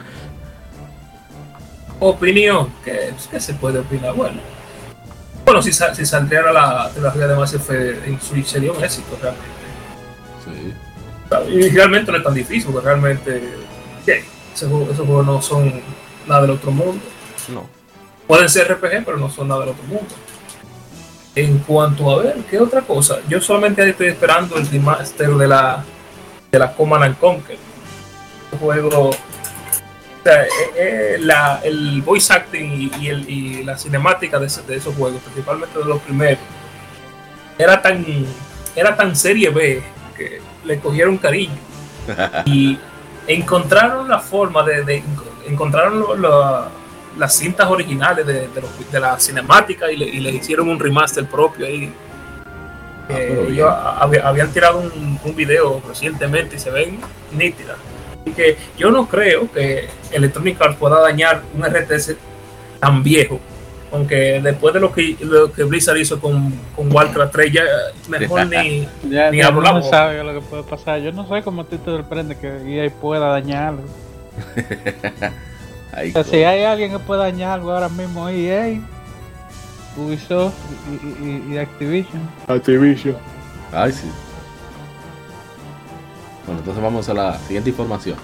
Opinión, 2.00 2.70
¿qué, 2.84 3.12
qué 3.30 3.40
se 3.40 3.54
puede 3.54 3.78
opinar? 3.78 4.14
Bueno, 4.14 4.40
bueno 5.44 5.62
si, 5.62 5.72
sa- 5.72 5.94
si 5.94 6.04
saldría 6.04 6.42
la 6.42 6.90
trilogía 6.92 7.28
de 7.28 7.36
Mass 7.36 7.54
Effect 7.54 8.06
en 8.06 8.20
Switch 8.20 8.46
sería 8.46 8.72
un 8.72 8.82
éxito 8.82 9.16
realmente. 9.20 9.54
Sí. 10.44 10.74
Y 11.52 11.68
realmente 11.70 12.10
no 12.12 12.18
es 12.18 12.24
tan 12.24 12.34
difícil, 12.34 12.70
porque 12.72 12.86
realmente 12.86 13.42
sí, 14.04 14.12
esos, 14.54 14.68
juegos, 14.68 14.90
esos 14.90 15.06
juegos 15.06 15.26
no 15.26 15.40
son 15.40 15.80
nada 16.26 16.42
del 16.42 16.50
otro 16.50 16.70
mundo. 16.72 17.00
No. 17.48 17.66
Pueden 18.26 18.48
ser 18.48 18.72
RPG, 18.72 19.04
pero 19.04 19.16
no 19.16 19.30
son 19.30 19.48
nada 19.48 19.60
del 19.60 19.70
otro 19.70 19.84
mundo. 19.84 20.14
En 21.36 21.58
cuanto 21.58 22.10
a 22.10 22.22
ver, 22.22 22.36
¿qué 22.50 22.58
otra 22.60 22.80
cosa? 22.82 23.18
Yo 23.28 23.40
solamente 23.40 23.88
estoy 23.88 24.06
esperando 24.08 24.56
el 24.56 24.68
remaster 24.68 25.30
de 25.30 25.48
la 25.48 25.84
de 26.50 26.58
la 26.58 26.72
Command 26.72 27.02
and 27.04 27.18
Conquer. 27.18 27.58
Un 28.52 28.58
juego. 28.60 29.10
O 29.10 29.14
sea, 30.22 30.44
eh, 30.44 30.48
eh, 30.76 31.16
la- 31.20 31.60
el 31.64 32.00
voice 32.02 32.32
acting 32.32 32.70
y, 32.72 32.92
y 33.00 33.08
el, 33.08 33.28
y 33.28 33.64
la 33.64 33.76
cinemática 33.76 34.38
de, 34.38 34.46
ese- 34.46 34.62
de 34.62 34.76
esos 34.76 34.94
juegos, 34.94 35.20
principalmente 35.22 35.76
de 35.78 35.84
los 35.84 36.00
primeros, 36.00 36.38
era 37.58 37.82
tan, 37.82 38.06
era 38.76 38.96
tan 38.96 39.14
serie 39.16 39.50
B 39.50 39.82
que 40.16 40.40
le 40.64 40.78
cogieron 40.78 41.18
cariño. 41.18 41.58
Y 42.46 42.78
encontraron 43.26 44.08
la 44.08 44.20
forma 44.20 44.62
de, 44.62 44.84
de- 44.84 45.02
encontraron 45.48 45.98
lo- 45.98 46.14
lo- 46.14 46.83
las 47.18 47.34
cintas 47.36 47.68
originales 47.68 48.26
de, 48.26 48.48
de, 48.48 48.60
los- 48.60 48.90
de 48.92 49.00
la 49.00 49.18
cinemática 49.18 49.90
y 49.90 49.96
le, 49.96 50.06
y 50.06 50.20
le 50.20 50.30
hicieron 50.30 50.68
un 50.68 50.78
remaster 50.78 51.24
propio 51.26 51.66
ahí. 51.66 51.92
Eh, 53.08 53.26
pero 53.28 53.42
bien. 53.42 53.52
ellos 53.54 53.68
hab- 53.70 54.22
habían 54.24 54.50
tirado 54.52 54.78
un, 54.78 55.18
un 55.22 55.36
video 55.36 55.82
recientemente 55.86 56.56
y 56.56 56.58
se 56.58 56.70
ven 56.70 56.98
nítidas. 57.36 57.76
Así 58.22 58.32
que 58.32 58.56
yo 58.78 58.90
no 58.90 59.06
creo 59.06 59.50
que 59.52 59.88
Electronic 60.10 60.60
Arts 60.60 60.76
pueda 60.76 61.00
dañar 61.00 61.42
un 61.54 61.62
RTS 61.64 62.14
tan 62.80 63.02
viejo. 63.02 63.38
Aunque 63.92 64.40
después 64.42 64.74
de 64.74 64.80
lo 64.80 64.92
que, 64.92 65.16
lo 65.20 65.52
que 65.52 65.62
Blizzard 65.62 65.98
hizo 65.98 66.18
con, 66.18 66.52
con 66.74 66.92
Warcraft 66.92 67.32
3, 67.32 67.52
ya 67.52 67.62
mejor 68.08 68.46
ni, 68.46 68.88
Ya, 69.08 69.30
Ni 69.30 69.38
ya 69.38 69.50
la 69.52 69.72
no 69.72 69.82
sabe 69.84 70.24
lo 70.24 70.34
que 70.34 70.40
puede 70.40 70.62
pasar. 70.64 71.00
Yo 71.00 71.12
no 71.12 71.28
sé 71.28 71.42
cómo 71.44 71.62
a 71.62 71.64
ti 71.66 71.78
te 71.78 71.84
sorprende 71.84 72.36
que 72.36 72.48
EA 72.84 72.90
pueda 72.90 73.28
dañar 73.28 73.74
O 76.08 76.12
sea, 76.12 76.24
si 76.24 76.36
hay 76.44 76.62
alguien 76.64 76.90
que 76.90 76.98
pueda 76.98 77.22
dañar 77.24 77.52
algo 77.52 77.72
ahora 77.72 77.88
mismo, 77.88 78.28
EA, 78.28 78.80
Ubisoft 79.96 80.54
y, 81.22 81.24
y- 81.24 81.54
y 81.54 81.58
Activision. 81.58 82.20
Activision. 82.48 83.16
Ay, 83.72 83.92
sí. 83.92 84.08
Bueno, 86.46 86.60
entonces 86.60 86.82
vamos 86.82 87.08
a 87.08 87.14
la 87.14 87.38
siguiente 87.38 87.70
información. 87.70 88.16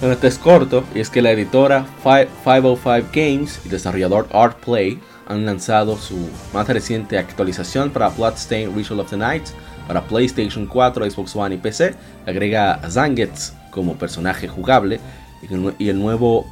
Bueno, 0.00 0.14
este 0.14 0.26
es 0.26 0.38
corto 0.38 0.84
y 0.94 1.00
es 1.00 1.08
que 1.08 1.22
la 1.22 1.30
editora 1.30 1.84
Fi- 2.02 2.28
505 2.44 3.08
Games 3.12 3.60
y 3.64 3.68
desarrollador 3.68 4.28
Artplay 4.32 5.00
han 5.26 5.46
lanzado 5.46 5.96
su 5.96 6.28
más 6.52 6.68
reciente 6.68 7.16
actualización 7.16 7.90
para 7.90 8.08
Bloodstained 8.10 8.76
Ritual 8.76 9.00
of 9.00 9.08
the 9.10 9.16
Night 9.16 9.44
para 9.86 10.02
PlayStation 10.02 10.66
4, 10.66 11.10
Xbox 11.10 11.34
One 11.36 11.54
y 11.54 11.58
PC. 11.58 11.94
Agrega 12.26 12.80
Zangetz 12.90 13.52
como 13.74 13.96
personaje 13.96 14.46
jugable 14.46 15.00
y 15.42 15.88
el, 15.88 15.98
nuevo, 15.98 16.46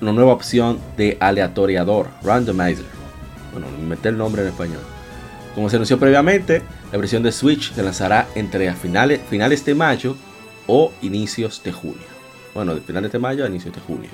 una 0.00 0.12
nueva 0.12 0.32
opción 0.32 0.78
de 0.96 1.16
aleatoriador, 1.20 2.08
randomizer. 2.22 2.84
Bueno, 3.52 3.68
meter 3.88 4.12
el 4.12 4.18
nombre 4.18 4.42
en 4.42 4.48
español 4.48 4.82
Como 5.54 5.70
se 5.70 5.76
anunció 5.76 5.98
previamente, 5.98 6.60
la 6.92 6.98
versión 6.98 7.22
de 7.22 7.32
Switch 7.32 7.72
se 7.72 7.82
lanzará 7.82 8.26
entre 8.34 8.70
finales, 8.74 9.20
finales 9.30 9.64
de 9.64 9.74
mayo 9.74 10.16
o 10.66 10.92
inicios 11.00 11.62
de 11.62 11.72
junio. 11.72 12.04
Bueno, 12.52 12.74
de 12.74 12.80
finales 12.82 13.12
de 13.12 13.18
mayo 13.18 13.44
a 13.44 13.48
inicios 13.48 13.74
de 13.74 13.80
junio. 13.80 14.10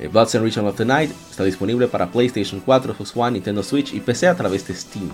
Eh, 0.00 0.08
Bloods 0.08 0.34
and 0.34 0.44
Region 0.44 0.66
of 0.66 0.76
the 0.76 0.84
Night 0.84 1.10
está 1.30 1.44
disponible 1.44 1.86
para 1.86 2.06
PlayStation 2.06 2.60
4, 2.60 2.94
Xbox 2.94 3.12
One, 3.14 3.32
Nintendo 3.32 3.62
Switch 3.62 3.92
y 3.92 4.00
PC 4.00 4.26
a 4.28 4.34
través 4.34 4.66
de 4.66 4.74
Steam. 4.74 5.10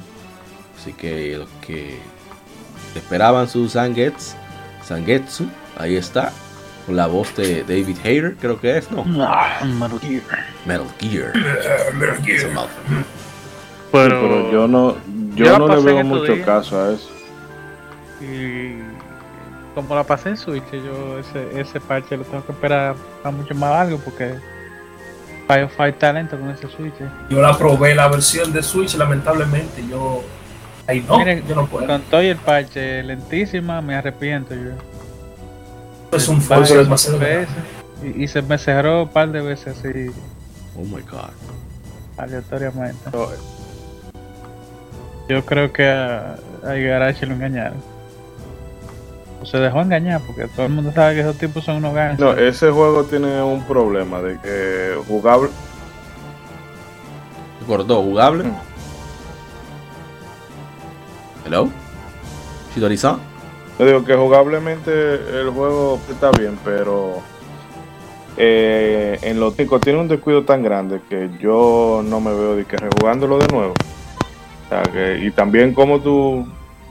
Así 0.78 0.92
que 0.92 1.36
los 1.38 1.48
que 1.66 1.98
esperaban 2.94 3.48
su 3.48 3.68
Zangetsu, 3.68 4.34
Zangetsu, 4.86 5.46
ahí 5.78 5.96
está. 5.96 6.32
Con 6.86 6.96
la 6.96 7.06
voz 7.06 7.34
de 7.36 7.62
David 7.62 7.96
Hayter, 8.04 8.36
creo 8.36 8.60
que 8.60 8.76
es, 8.76 8.90
¿no? 8.90 9.04
Metal 9.04 9.98
Gear. 10.00 10.22
Metal 10.66 10.86
Gear. 11.00 11.32
Ese 12.26 12.48
mouth. 12.48 12.68
Pero, 13.90 14.20
Pero 14.20 14.52
yo 14.52 14.68
no, 14.68 14.96
yo 15.34 15.58
no 15.58 15.68
le 15.68 15.80
veo 15.82 16.04
mucho 16.04 16.34
caso 16.44 16.78
a 16.82 16.92
eso. 16.92 17.10
Y 18.20 18.74
como 19.74 19.94
la 19.94 20.04
pasé 20.04 20.30
en 20.30 20.36
Switch, 20.36 20.64
yo 20.72 21.18
ese, 21.18 21.60
ese 21.60 21.80
parche 21.80 22.16
lo 22.16 22.24
tengo 22.24 22.44
que 22.44 22.52
esperar 22.52 22.94
para 23.22 23.34
mucho 23.34 23.54
más 23.54 23.70
largo 23.70 23.98
porque 23.98 24.34
Firefight 25.48 25.98
talento 25.98 26.38
con 26.38 26.50
ese 26.50 26.68
Switch. 26.68 26.94
eh. 27.00 27.08
Yo 27.30 27.40
la 27.40 27.56
probé 27.56 27.94
la 27.94 28.08
versión 28.08 28.52
de 28.52 28.62
Switch, 28.62 28.94
lamentablemente. 28.96 29.82
Yo. 29.88 30.22
Ahí 30.86 31.04
no, 31.08 31.18
Miren, 31.18 31.46
yo 31.48 31.54
no 31.54 31.66
puedo. 31.66 31.86
Con 31.86 32.02
todo 32.02 32.22
y 32.22 32.26
el 32.28 32.36
parche 32.36 33.02
lentísima, 33.02 33.80
me 33.80 33.94
arrepiento 33.94 34.54
yo. 34.54 34.72
Es 36.16 36.28
un 36.28 36.38
esos 36.38 36.68
demasiado. 36.70 37.18
FPS, 37.18 37.48
Y, 38.04 38.24
y 38.24 38.28
se 38.28 38.42
me 38.42 38.58
cerró 38.58 39.02
un 39.04 39.08
par 39.08 39.30
de 39.32 39.40
veces 39.40 39.76
así, 39.78 40.10
Oh 40.76 40.82
my 40.82 41.00
god. 41.02 41.30
aleatoriamente. 42.16 43.10
Yo 45.28 45.44
creo 45.46 45.72
que 45.72 45.88
a, 45.88 46.36
a 46.66 46.76
Igarashi 46.76 47.26
lo 47.26 47.34
engañaron. 47.34 47.78
O 49.40 49.46
se 49.46 49.58
dejó 49.58 49.80
engañar 49.80 50.20
porque 50.26 50.46
todo 50.48 50.66
el 50.66 50.72
mundo 50.72 50.92
sabe 50.92 51.14
que 51.14 51.20
esos 51.20 51.36
tipos 51.36 51.64
son 51.64 51.76
unos 51.76 51.94
gansos. 51.94 52.20
No, 52.20 52.32
ese 52.32 52.70
juego 52.70 53.04
tiene 53.04 53.42
un 53.42 53.62
problema 53.64 54.20
de 54.20 54.38
que 54.40 54.94
jugable. 55.06 55.50
Se 57.60 57.66
cortó, 57.66 58.02
jugable. 58.02 58.44
Mm. 58.44 58.54
Hello? 61.46 61.68
Shidori-san? 62.74 63.18
Yo 63.78 63.86
digo 63.86 64.04
que 64.04 64.14
jugablemente 64.14 65.14
el 65.40 65.50
juego 65.50 66.00
está 66.08 66.30
bien, 66.30 66.56
pero 66.64 67.22
eh, 68.36 69.18
en 69.22 69.40
lo 69.40 69.50
técnico 69.52 69.80
tiene 69.80 70.00
un 70.00 70.08
descuido 70.08 70.44
tan 70.44 70.62
grande 70.62 71.00
que 71.08 71.30
yo 71.40 72.02
no 72.04 72.20
me 72.20 72.30
veo 72.32 72.56
de 72.56 72.64
que 72.64 72.76
rejugándolo 72.76 73.38
de 73.38 73.46
nuevo. 73.48 73.74
O 73.74 74.68
sea, 74.68 74.82
que, 74.84 75.18
y 75.24 75.30
también 75.30 75.74
como 75.74 76.00
tú 76.00 76.46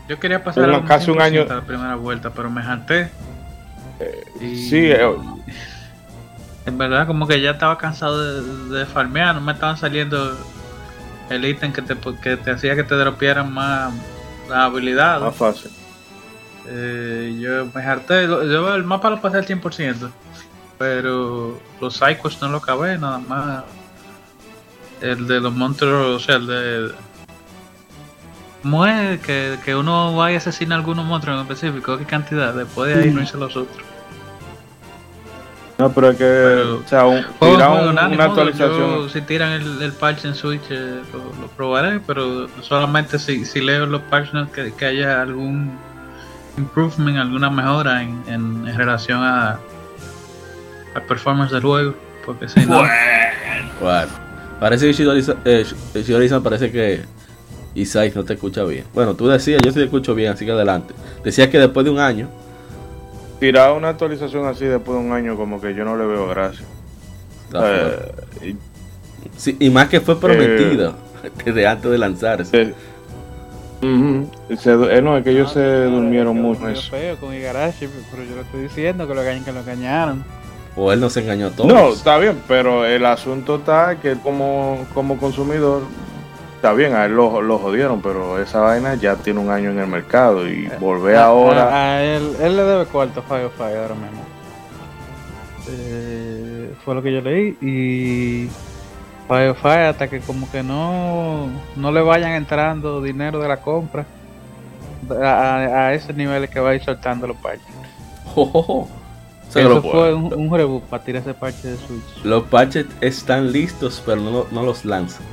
Yo 0.08 0.20
quería 0.20 0.44
pasar 0.44 0.68
Una- 0.70 0.84
casi 0.86 1.10
un 1.12 1.18
100% 1.18 1.22
año- 1.24 1.42
a 1.50 1.56
la 1.56 1.62
primera 1.62 1.96
vuelta, 1.96 2.32
pero 2.32 2.50
me 2.50 2.62
jalté. 2.62 3.10
Y- 4.42 4.56
sí, 4.70 4.92
eh, 4.92 5.10
En 6.66 6.78
verdad, 6.78 7.08
como 7.08 7.28
que 7.28 7.42
ya 7.42 7.52
estaba 7.52 7.78
cansado 7.78 8.22
de, 8.70 8.80
de 8.80 8.86
farmear, 8.86 9.36
no 9.36 9.42
me 9.42 9.52
estaban 9.52 9.76
saliendo 9.76 10.38
el 11.30 11.44
ítem 11.46 11.74
que 11.74 11.82
te, 11.82 11.96
que 12.22 12.38
te 12.38 12.52
hacía 12.52 12.74
que 12.76 12.84
te 12.86 12.96
dropearan 12.96 13.54
más 13.54 13.94
las 14.50 14.60
habilidades. 14.60 15.24
más 15.24 15.36
fácil. 15.36 15.72
Eh, 16.68 17.38
yo 17.40 17.66
me 17.74 17.82
harté, 17.84 18.26
yo 18.28 18.74
el 18.76 18.84
mapa 18.84 19.10
lo 19.10 19.20
pasé 19.22 19.38
al 19.38 19.46
100%, 19.46 20.10
pero 20.78 21.60
los 21.82 21.94
psychos 21.96 22.42
no 22.42 22.50
lo 22.50 22.58
acabé, 22.58 22.98
nada 22.98 23.18
más. 23.20 23.64
El 25.02 25.28
de 25.28 25.42
los 25.42 25.54
monstruos, 25.54 26.22
o 26.22 26.26
sea, 26.26 26.36
el 26.38 26.48
de. 26.48 26.92
¿Cómo 28.62 28.86
es? 28.86 29.20
Que, 29.20 29.58
que 29.66 29.76
uno 29.76 30.16
vaya 30.16 30.36
a 30.36 30.38
asesinar 30.38 30.78
a 30.78 30.80
algunos 30.80 31.06
monstruos 31.06 31.36
en 31.36 31.42
específico, 31.42 31.98
¿qué 31.98 32.06
cantidad? 32.06 32.54
Después 32.54 32.96
de 32.96 33.04
ahí 33.04 33.12
no 33.12 33.22
hice 33.22 33.36
los 33.38 33.58
otros. 33.58 33.84
No, 35.78 35.92
pero 35.92 36.12
es 36.12 36.18
que, 36.18 36.24
Pero- 36.24 36.78
o 36.78 36.88
sea, 36.88 37.06
un, 37.06 37.24
Juego, 37.40 37.56
tirar 37.56 37.70
juego, 37.72 37.90
un- 37.90 37.96
nada, 37.96 38.08
ni 38.08 38.16
una 38.16 38.24
actualización. 38.26 38.78
yo, 38.80 39.10
si 39.10 39.22
tiran 39.22 39.52
el, 39.54 39.82
el 39.82 39.92
parche 39.92 40.28
en 40.28 40.36
Switch, 40.36 40.62
eh, 40.70 41.02
lo, 41.12 41.42
lo 41.42 41.48
probaré, 41.58 42.00
pero 42.00 42.48
solamente 42.62 43.18
si, 43.20 43.44
si 43.44 43.60
leo 43.60 43.86
los 43.88 44.04
parches 44.04 44.34
notes 44.34 44.54
que, 44.54 44.74
que 44.74 44.86
haya 44.86 45.22
algún 45.22 45.78
improvement, 46.58 47.18
alguna 47.18 47.50
mejora 47.50 48.04
en, 48.04 48.22
en, 48.28 48.68
en 48.68 48.78
relación 48.78 49.20
a 49.24 49.60
al 50.96 51.02
performance 51.08 51.52
del 51.52 51.62
juego, 51.64 51.96
porque 52.26 52.48
si 52.48 52.66
no, 52.66 52.84
Bueno, 53.82 54.08
parece 54.60 54.86
que 54.88 54.94
Shidori-san 54.94 55.38
eh, 55.46 56.40
parece 56.44 56.72
que 56.72 57.02
Isai 57.74 58.12
no 58.14 58.24
te 58.24 58.34
escucha 58.34 58.64
bien. 58.64 58.86
Bueno, 58.94 59.16
tú 59.16 59.28
decías, 59.28 59.60
yo 59.64 59.72
sí 59.72 59.80
te 59.80 59.86
escucho 59.86 60.14
bien, 60.14 60.32
así 60.34 60.46
que 60.46 60.52
adelante. 60.52 60.94
Decías 61.24 61.48
que 61.48 61.58
después 61.60 61.84
de 61.84 61.90
un 61.92 62.00
año, 62.00 62.30
Tirar 63.40 63.74
una 63.74 63.90
actualización 63.90 64.46
así 64.46 64.64
después 64.66 64.98
de 64.98 65.04
un 65.06 65.12
año, 65.12 65.36
como 65.36 65.60
que 65.60 65.74
yo 65.74 65.84
no 65.84 65.98
le 65.98 66.06
veo 66.06 66.28
gracia. 66.30 66.66
Eh, 67.54 68.12
y- 68.44 68.56
Sí, 69.36 69.58
y 69.60 69.70
más 69.70 69.88
que 69.90 70.00
fue 70.00 70.20
prometido 70.20 70.96
desde 71.46 71.66
antes 71.66 71.90
de 71.92 71.98
lanzarse. 71.98 72.74
Eh, 73.84 74.26
ujú, 74.50 74.56
se- 74.58 74.98
eh, 74.98 75.02
no, 75.02 75.18
es 75.18 75.24
que 75.24 75.32
ellos 75.32 75.52
se 75.52 75.60
Ah, 75.60 75.86
durmieron 75.86 76.36
quedó 76.36 76.48
mucho 76.48 76.82
feo 76.90 77.18
con 77.18 77.34
Igarashi, 77.34 77.88
pero 78.12 78.24
yo 78.24 78.36
lo 78.36 78.42
estoy 78.42 78.62
diciendo 78.64 79.08
que 79.08 79.14
lo, 79.16 79.22
que 79.22 79.52
lo 79.52 79.60
engañaron. 79.60 80.24
O 80.76 80.92
él 80.92 81.00
nos 81.00 81.16
engañó 81.18 81.48
a 81.48 81.50
todos. 81.52 81.72
No, 81.72 81.90
está 81.90 82.18
bien, 82.18 82.42
pero 82.48 82.86
el 82.86 83.06
asunto 83.06 83.58
está 83.58 83.98
que 84.02 84.16
como, 84.16 84.86
como 84.94 85.18
consumidor, 85.18 85.84
está 86.56 86.74
bien, 86.74 86.96
a 86.96 87.06
él 87.06 87.14
lo, 87.16 87.42
lo 87.44 87.60
jodieron, 87.60 88.02
pero 88.02 88.42
esa 88.42 88.60
vaina 88.62 88.96
ya 88.96 89.16
tiene 89.18 89.40
un 89.40 89.52
año 89.52 89.70
en 89.70 89.78
el 89.80 89.88
mercado 89.88 90.48
y 90.48 90.68
volver 90.80 91.18
A- 91.18 91.26
ahora... 91.26 91.64
A, 91.70 91.96
a 91.98 92.04
él, 92.04 92.36
él 92.42 92.56
le 92.56 92.64
debe 92.64 92.86
cuarto 92.86 93.20
a 93.20 93.24
Firefly 93.24 93.76
ahora 93.76 93.94
mismo. 93.96 94.24
Eh, 95.70 96.74
fue 96.84 96.96
lo 96.96 97.02
que 97.04 97.14
yo 97.14 97.22
leí. 97.22 97.58
Y 97.62 98.50
Firefly 99.34 99.86
hasta 99.90 100.08
que 100.10 100.20
como 100.20 100.50
que 100.52 100.62
no, 100.64 101.48
no 101.76 101.92
le 101.92 102.02
vayan 102.02 102.32
entrando 102.34 103.02
dinero 103.02 103.40
de 103.40 103.48
la 103.48 103.58
compra. 103.58 104.06
A, 105.10 105.26
a- 105.26 105.88
a 105.88 105.94
ese 105.94 106.14
nivel 106.14 106.48
que 106.50 106.60
va 106.60 106.70
a 106.72 106.76
ir 106.76 106.84
soltando 106.84 107.28
los 107.28 107.38
parches. 107.38 107.66
Jo, 108.36 108.46
jo, 108.46 108.62
jo. 108.64 108.74
O 108.74 109.52
sea, 109.52 109.64
Eso 109.64 109.82
fue 109.82 110.14
un, 110.14 110.34
un 110.34 110.52
reboot 110.56 110.84
para 110.86 111.04
tirar 111.04 111.22
ese 111.22 111.34
parche 111.34 111.68
de 111.70 111.78
Switch. 111.78 112.24
Los 112.24 112.44
patches 112.44 112.86
están 113.02 113.52
listos, 113.52 114.02
pero 114.06 114.22
no, 114.22 114.46
no 114.52 114.64
los 114.64 114.84
lanzan. 114.86 115.26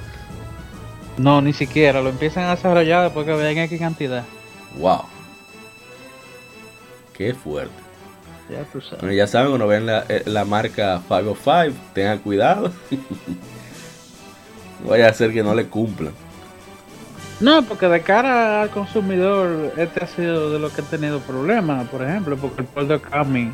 No, 1.17 1.41
ni 1.41 1.53
siquiera. 1.53 2.01
Lo 2.03 2.09
empiezan 2.11 2.45
a 2.45 2.51
desarrollar 2.57 3.05
después 3.05 3.25
que 3.27 3.35
vean 3.35 3.57
X 3.59 3.79
cantidad. 3.79 4.25
Wow. 4.79 5.03
Qué 7.15 7.35
fuerte. 7.35 7.73
Ya 8.51 8.65
tú 8.65 8.81
sabes. 8.81 9.01
Bueno, 9.01 9.15
ya 9.15 9.27
saben, 9.27 9.49
cuando 9.51 9.67
ven 9.69 9.87
la, 9.87 10.05
eh, 10.09 10.23
la 10.27 10.45
marca 10.45 11.01
505, 11.09 11.77
tengan 11.95 12.19
cuidado. 12.19 12.73
Vaya 14.87 15.09
a 15.09 15.12
ser 15.12 15.33
que 15.33 15.43
no 15.43 15.55
le 15.55 15.66
cumplan. 15.66 16.12
No, 17.40 17.62
porque 17.62 17.87
de 17.88 18.03
cara 18.03 18.62
al 18.62 18.71
consumidor, 18.71 19.73
este 19.79 20.05
ha 20.05 20.07
sido 20.07 20.53
de 20.53 20.59
los 20.59 20.73
que 20.73 20.83
ha 20.83 20.85
tenido 20.85 21.21
problemas, 21.21 21.88
por 21.88 22.03
ejemplo, 22.03 22.37
porque 22.37 22.61
el 22.62 22.66
port 22.66 22.87
de 22.88 23.01
Kami 23.01 23.51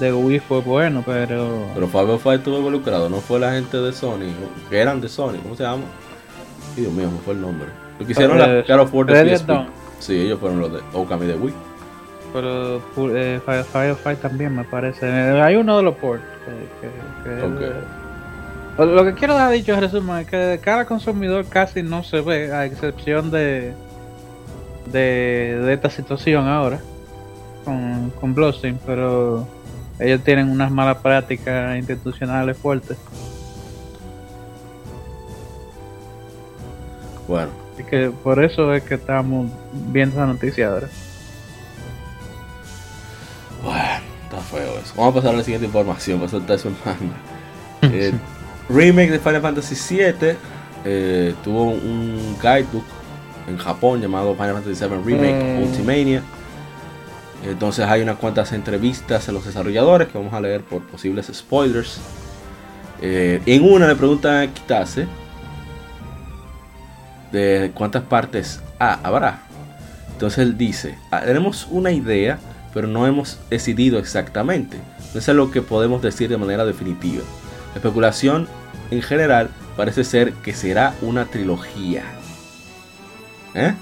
de 0.00 0.12
Wii 0.12 0.38
fue 0.40 0.60
bueno, 0.60 1.02
pero... 1.04 1.66
Pero 1.74 1.86
505 1.86 2.32
estuvo 2.32 2.56
involucrado, 2.58 3.08
no 3.10 3.16
fue 3.18 3.38
la 3.38 3.52
gente 3.52 3.76
de 3.76 3.92
Sony, 3.92 4.32
que 4.70 4.78
eran 4.78 5.00
de 5.00 5.08
Sony, 5.08 5.36
¿cómo 5.42 5.54
se 5.56 5.62
llama? 5.64 5.82
Dios 6.74 6.92
mío, 6.92 7.10
me 7.10 7.18
fue 7.20 7.34
el 7.34 7.40
nombre. 7.40 7.68
Lo 7.98 8.06
que 8.06 8.12
hicieron 8.12 8.38
la 8.38 8.44
of 8.82 8.94
War 8.94 9.06
de. 9.06 9.66
Sí, 9.98 10.14
ellos 10.20 10.38
fueron 10.38 10.60
los 10.60 10.72
de 10.72 10.80
Okami 10.92 11.26
de 11.26 11.34
Wii. 11.36 11.54
Pero 12.32 12.82
eh, 13.16 13.40
también 14.20 14.54
me 14.54 14.64
parece. 14.64 15.06
Hay 15.10 15.56
uno 15.56 15.78
de 15.78 15.82
los 15.82 15.94
ports 15.96 16.22
que... 16.44 17.30
que- 17.30 17.36
que- 17.36 17.42
Ok. 17.42 18.05
Lo- 18.78 19.04
que 19.04 19.14
quiero 19.14 19.34
dejar 19.34 19.52
dicho 19.52 19.72
en 19.72 19.80
resumen 19.80 20.18
es 20.18 20.26
que 20.26 20.36
de 20.36 20.58
cara 20.58 20.80
al 20.80 20.86
consumidor 20.86 21.46
casi 21.46 21.82
no 21.82 22.02
se 22.04 22.20
ve, 22.20 22.52
a 22.52 22.64
excepción 22.66 23.30
de 23.30 23.74
de, 24.92 25.58
de 25.64 25.72
esta 25.72 25.90
situación 25.90 26.46
ahora 26.46 26.78
con, 27.64 28.10
con 28.20 28.34
pero 28.86 29.46
ellos 29.98 30.20
tienen 30.22 30.50
unas 30.50 30.70
malas 30.70 30.98
prácticas 30.98 31.76
institucionales 31.76 32.56
fuertes. 32.56 32.96
Bueno, 37.26 37.50
Así 37.74 37.82
que 37.84 38.10
por 38.10 38.42
eso 38.42 38.72
es 38.72 38.84
que 38.84 38.94
estamos 38.94 39.50
viendo 39.72 40.16
esa 40.16 40.26
noticia 40.26 40.68
ahora. 40.70 40.88
bueno, 43.62 44.00
está 44.24 44.38
feo 44.38 44.78
eso. 44.78 44.94
Vamos 44.96 45.12
a 45.12 45.14
pasar 45.16 45.34
a 45.34 45.38
la 45.38 45.42
siguiente 45.42 45.66
información 45.66 46.18
para 46.20 46.30
soltar 46.30 46.58
su 46.58 46.70
manga. 46.70 47.16
Eh, 47.82 48.12
remake 48.68 49.10
de 49.10 49.18
Final 49.18 49.42
Fantasy 49.42 49.74
VII 49.96 50.36
eh, 50.84 51.34
tuvo 51.44 51.64
un 51.70 52.36
guidebook 52.40 52.84
en 53.48 53.56
Japón 53.58 54.00
llamado 54.00 54.34
Final 54.34 54.54
Fantasy 54.54 54.84
VII 54.84 54.96
Remake 55.04 55.58
Mm. 55.58 55.62
Ultimania. 55.62 56.22
Entonces 57.44 57.86
hay 57.86 58.02
unas 58.02 58.16
cuantas 58.16 58.52
entrevistas 58.52 59.28
a 59.28 59.32
los 59.32 59.44
desarrolladores 59.44 60.08
que 60.08 60.18
vamos 60.18 60.32
a 60.34 60.40
leer 60.40 60.62
por 60.62 60.82
posibles 60.82 61.30
spoilers. 61.32 61.98
Eh, 63.02 63.40
en 63.46 63.62
una 63.70 63.86
le 63.86 63.94
preguntan 63.94 64.36
a 64.48 64.52
Kitase 64.52 65.06
de 67.32 67.70
cuántas 67.74 68.02
partes 68.02 68.60
ah, 68.80 68.98
habrá. 69.02 69.40
Entonces 70.12 70.38
él 70.40 70.56
dice, 70.56 70.96
"Ah, 71.10 71.20
tenemos 71.24 71.68
una 71.70 71.90
idea, 71.92 72.38
pero 72.72 72.88
no 72.88 73.06
hemos 73.06 73.38
decidido 73.50 73.98
exactamente. 73.98 74.78
No 75.12 75.20
es 75.20 75.28
lo 75.28 75.50
que 75.50 75.62
podemos 75.62 76.02
decir 76.02 76.28
de 76.28 76.36
manera 76.38 76.64
definitiva. 76.64 77.22
La 77.76 77.80
especulación 77.80 78.48
en 78.90 79.02
general 79.02 79.50
parece 79.76 80.02
ser 80.02 80.32
que 80.32 80.54
será 80.54 80.94
una 81.02 81.26
trilogía. 81.26 82.04
¿Eh? 83.52 83.74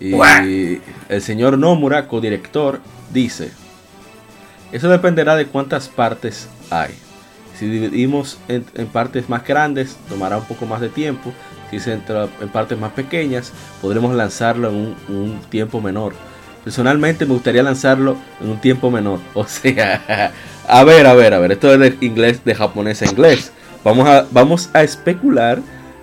Y 0.00 0.80
el 1.08 1.22
señor 1.22 1.56
Nomura, 1.56 2.08
codirector, 2.08 2.80
dice, 3.12 3.52
eso 4.72 4.88
dependerá 4.88 5.36
de 5.36 5.46
cuántas 5.46 5.88
partes 5.88 6.48
hay. 6.68 6.90
Si 7.56 7.68
dividimos 7.68 8.40
en, 8.48 8.64
en 8.74 8.88
partes 8.88 9.28
más 9.28 9.46
grandes, 9.46 9.98
tomará 10.08 10.38
un 10.38 10.46
poco 10.46 10.66
más 10.66 10.80
de 10.80 10.88
tiempo. 10.88 11.32
Si 11.70 11.78
se 11.78 11.92
entra 11.92 12.26
en 12.40 12.48
partes 12.48 12.76
más 12.76 12.90
pequeñas, 12.90 13.52
podremos 13.80 14.16
lanzarlo 14.16 14.70
en 14.70 14.74
un, 14.74 14.96
un 15.16 15.40
tiempo 15.48 15.80
menor. 15.80 16.12
Personalmente 16.64 17.24
me 17.24 17.34
gustaría 17.34 17.62
lanzarlo 17.62 18.16
en 18.40 18.50
un 18.50 18.60
tiempo 18.60 18.90
menor. 18.90 19.20
O 19.34 19.46
sea, 19.46 20.32
a 20.68 20.84
ver, 20.84 21.06
a 21.06 21.14
ver, 21.14 21.34
a 21.34 21.38
ver. 21.38 21.52
Esto 21.52 21.72
es 21.72 21.78
de 21.80 22.06
inglés, 22.06 22.44
de 22.44 22.54
japonés 22.54 23.02
a 23.02 23.06
inglés. 23.06 23.52
Vamos 23.84 24.08
a, 24.08 24.26
vamos 24.30 24.70
a 24.74 24.82
especular 24.82 25.60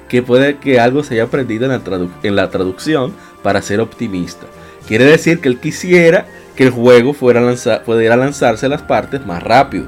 que 0.09 0.21
puede 0.21 0.57
que 0.57 0.79
algo 0.79 1.03
se 1.03 1.15
haya 1.15 1.23
aprendido 1.23 1.65
en 1.65 1.71
la, 1.71 1.83
tradu- 1.83 2.11
en 2.23 2.35
la 2.35 2.49
traducción 2.49 3.13
para 3.43 3.61
ser 3.61 3.79
optimista. 3.79 4.45
Quiere 4.87 5.05
decir 5.05 5.39
que 5.39 5.49
él 5.49 5.59
quisiera 5.59 6.25
que 6.55 6.63
el 6.63 6.69
juego 6.69 7.13
fuera 7.13 7.41
lanza- 7.41 7.81
pudiera 7.83 8.15
lanzarse 8.15 8.69
las 8.69 8.81
partes 8.83 9.25
más 9.25 9.41
rápido. 9.43 9.87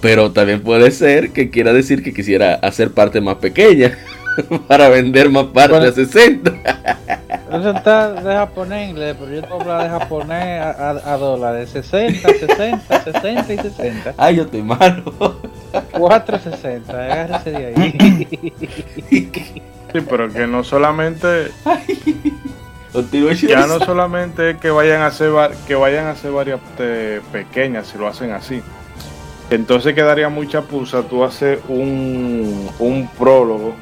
Pero 0.00 0.30
también 0.30 0.60
puede 0.62 0.90
ser 0.90 1.30
que 1.32 1.50
quiera 1.50 1.72
decir 1.72 2.02
que 2.02 2.12
quisiera 2.14 2.54
hacer 2.56 2.90
partes 2.92 3.22
más 3.22 3.36
pequeñas 3.36 3.92
para 4.68 4.88
vender 4.88 5.30
más 5.30 5.46
partes 5.46 5.78
Bueno. 5.78 5.86
a 5.88 5.92
60. 5.92 7.17
Está 7.50 8.12
de 8.12 8.34
japonés 8.34 8.84
en 8.84 8.90
inglés, 8.90 9.16
pero 9.18 9.32
yo 9.32 9.42
te 9.42 9.52
hablo 9.52 9.78
de 9.82 9.88
japonés 9.88 10.60
a, 10.60 10.70
a, 10.70 11.14
a 11.14 11.16
dólares. 11.16 11.70
60, 11.70 12.28
60, 12.28 13.04
60 13.04 13.52
y 13.52 13.58
60. 13.58 14.14
Ay, 14.16 14.36
yo 14.36 14.42
estoy 14.42 14.62
malo. 14.62 15.14
460, 15.92 16.92
agárrese 16.92 17.50
de 17.50 17.66
ahí. 17.66 19.32
Sí, 19.92 20.00
pero 20.08 20.30
que 20.30 20.46
no 20.46 20.64
solamente, 20.64 21.50
ya 23.46 23.66
no 23.66 23.80
solamente 23.80 24.50
es 24.50 24.56
que 24.58 24.70
vayan 24.70 25.00
a 25.00 25.06
hacer 25.06 25.32
que 25.66 25.74
vayan 25.74 26.06
a 26.06 26.10
hacer 26.10 26.30
varias 26.30 26.60
eh, 26.78 27.22
pequeñas 27.32 27.86
si 27.86 27.98
lo 27.98 28.06
hacen 28.06 28.32
así. 28.32 28.62
Entonces 29.50 29.94
quedaría 29.94 30.28
mucha 30.28 30.62
pusa 30.62 31.02
tú 31.02 31.24
hacer 31.24 31.60
un, 31.68 32.68
un 32.78 33.08
prólogo, 33.18 33.74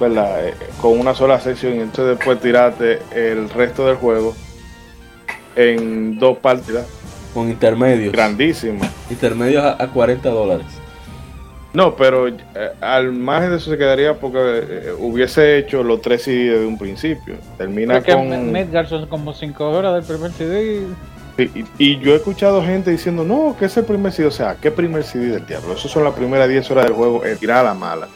¿verdad? 0.00 0.48
Eh, 0.48 0.54
con 0.80 0.98
una 0.98 1.14
sola 1.14 1.40
sección 1.40 1.76
y 1.76 1.80
entonces 1.80 2.16
después 2.16 2.40
tirarte 2.40 3.00
el 3.14 3.50
resto 3.50 3.86
del 3.86 3.96
juego 3.96 4.34
en 5.56 6.18
dos 6.18 6.38
partidas 6.38 6.86
con 7.34 7.48
intermedios. 7.50 8.12
grandísimas. 8.12 8.90
Intermedios 9.10 9.64
a, 9.64 9.82
a 9.82 9.88
40 9.88 10.28
dólares. 10.28 10.66
No, 11.74 11.94
pero 11.96 12.28
eh, 12.28 12.34
al 12.80 13.12
margen 13.12 13.50
de 13.50 13.56
eso 13.58 13.70
se 13.70 13.76
quedaría 13.78 14.14
porque 14.14 14.38
eh, 14.38 14.92
hubiese 14.98 15.58
hecho 15.58 15.82
los 15.82 16.00
tres 16.00 16.22
CD 16.22 16.50
desde 16.50 16.66
un 16.66 16.78
principio. 16.78 17.36
Termina 17.58 17.94
Porque 17.94 18.12
con... 18.12 18.52
Midgar 18.52 18.88
son 18.88 19.06
como 19.06 19.34
5 19.34 19.68
horas 19.68 19.94
del 19.94 20.04
primer 20.04 20.32
CD. 20.32 20.82
Y, 21.36 21.64
y 21.78 21.98
yo 22.00 22.14
he 22.14 22.16
escuchado 22.16 22.64
gente 22.64 22.90
diciendo, 22.90 23.22
no, 23.22 23.54
que 23.58 23.66
es 23.66 23.76
el 23.76 23.84
primer 23.84 24.12
CD. 24.12 24.26
O 24.26 24.30
sea, 24.30 24.56
¿qué 24.60 24.70
primer 24.70 25.04
CD 25.04 25.26
del 25.26 25.46
diablo? 25.46 25.74
Eso 25.74 25.88
son 25.88 26.04
las 26.04 26.14
primeras 26.14 26.48
10 26.48 26.70
horas 26.70 26.84
del 26.86 26.94
juego, 26.94 27.24
es 27.24 27.38
tirar 27.38 27.58
a 27.58 27.62
la 27.68 27.74
mala. 27.74 28.08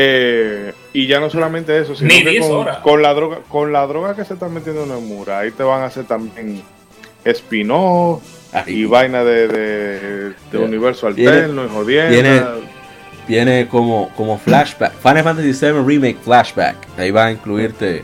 Eh, 0.00 0.72
y 0.92 1.06
ya 1.06 1.18
no 1.20 1.28
solamente 1.30 1.76
eso, 1.78 1.94
sino 1.96 2.08
Ni 2.08 2.22
que 2.22 2.30
10 2.30 2.46
con, 2.46 2.56
horas. 2.56 2.78
con 2.78 3.02
la 3.02 3.14
droga, 3.14 3.38
con 3.48 3.72
la 3.72 3.86
droga 3.86 4.14
que 4.14 4.24
se 4.24 4.34
está 4.34 4.48
metiendo 4.48 4.84
en 4.84 4.92
el 4.92 5.00
muro, 5.00 5.34
ahí 5.36 5.50
te 5.50 5.62
van 5.62 5.82
a 5.82 5.86
hacer 5.86 6.04
también 6.04 6.62
spin-off 7.24 8.22
y 8.66 8.84
vaina 8.84 9.24
de, 9.24 9.48
de, 9.48 10.32
de 10.52 10.58
universo 10.58 11.06
alterno 11.06 11.64
y 11.64 11.68
jodiendo. 11.68 12.10
viene- 12.10 12.42
Viene 13.26 13.68
como, 13.68 14.08
como 14.16 14.38
flashback. 14.38 14.94
Final 15.02 15.22
Fantasy 15.22 15.52
VII 15.52 15.82
Remake 15.84 16.16
Flashback. 16.24 16.76
Ahí 16.96 17.10
va 17.10 17.26
a 17.26 17.32
incluirte 17.32 18.02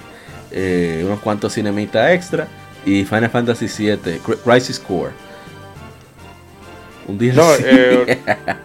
eh, 0.50 1.02
unos 1.07 1.20
cuantos 1.20 1.54
cinemitas 1.54 2.11
extra. 2.12 2.46
Y 2.85 3.04
Final 3.07 3.30
Fantasy 3.30 3.64
VII 3.66 3.96
Cri- 4.20 4.37
Crisis 4.44 4.78
Core. 4.78 5.12
Un 7.09 7.16
día 7.16 7.33
No, 7.33 7.54
eh, 7.59 8.18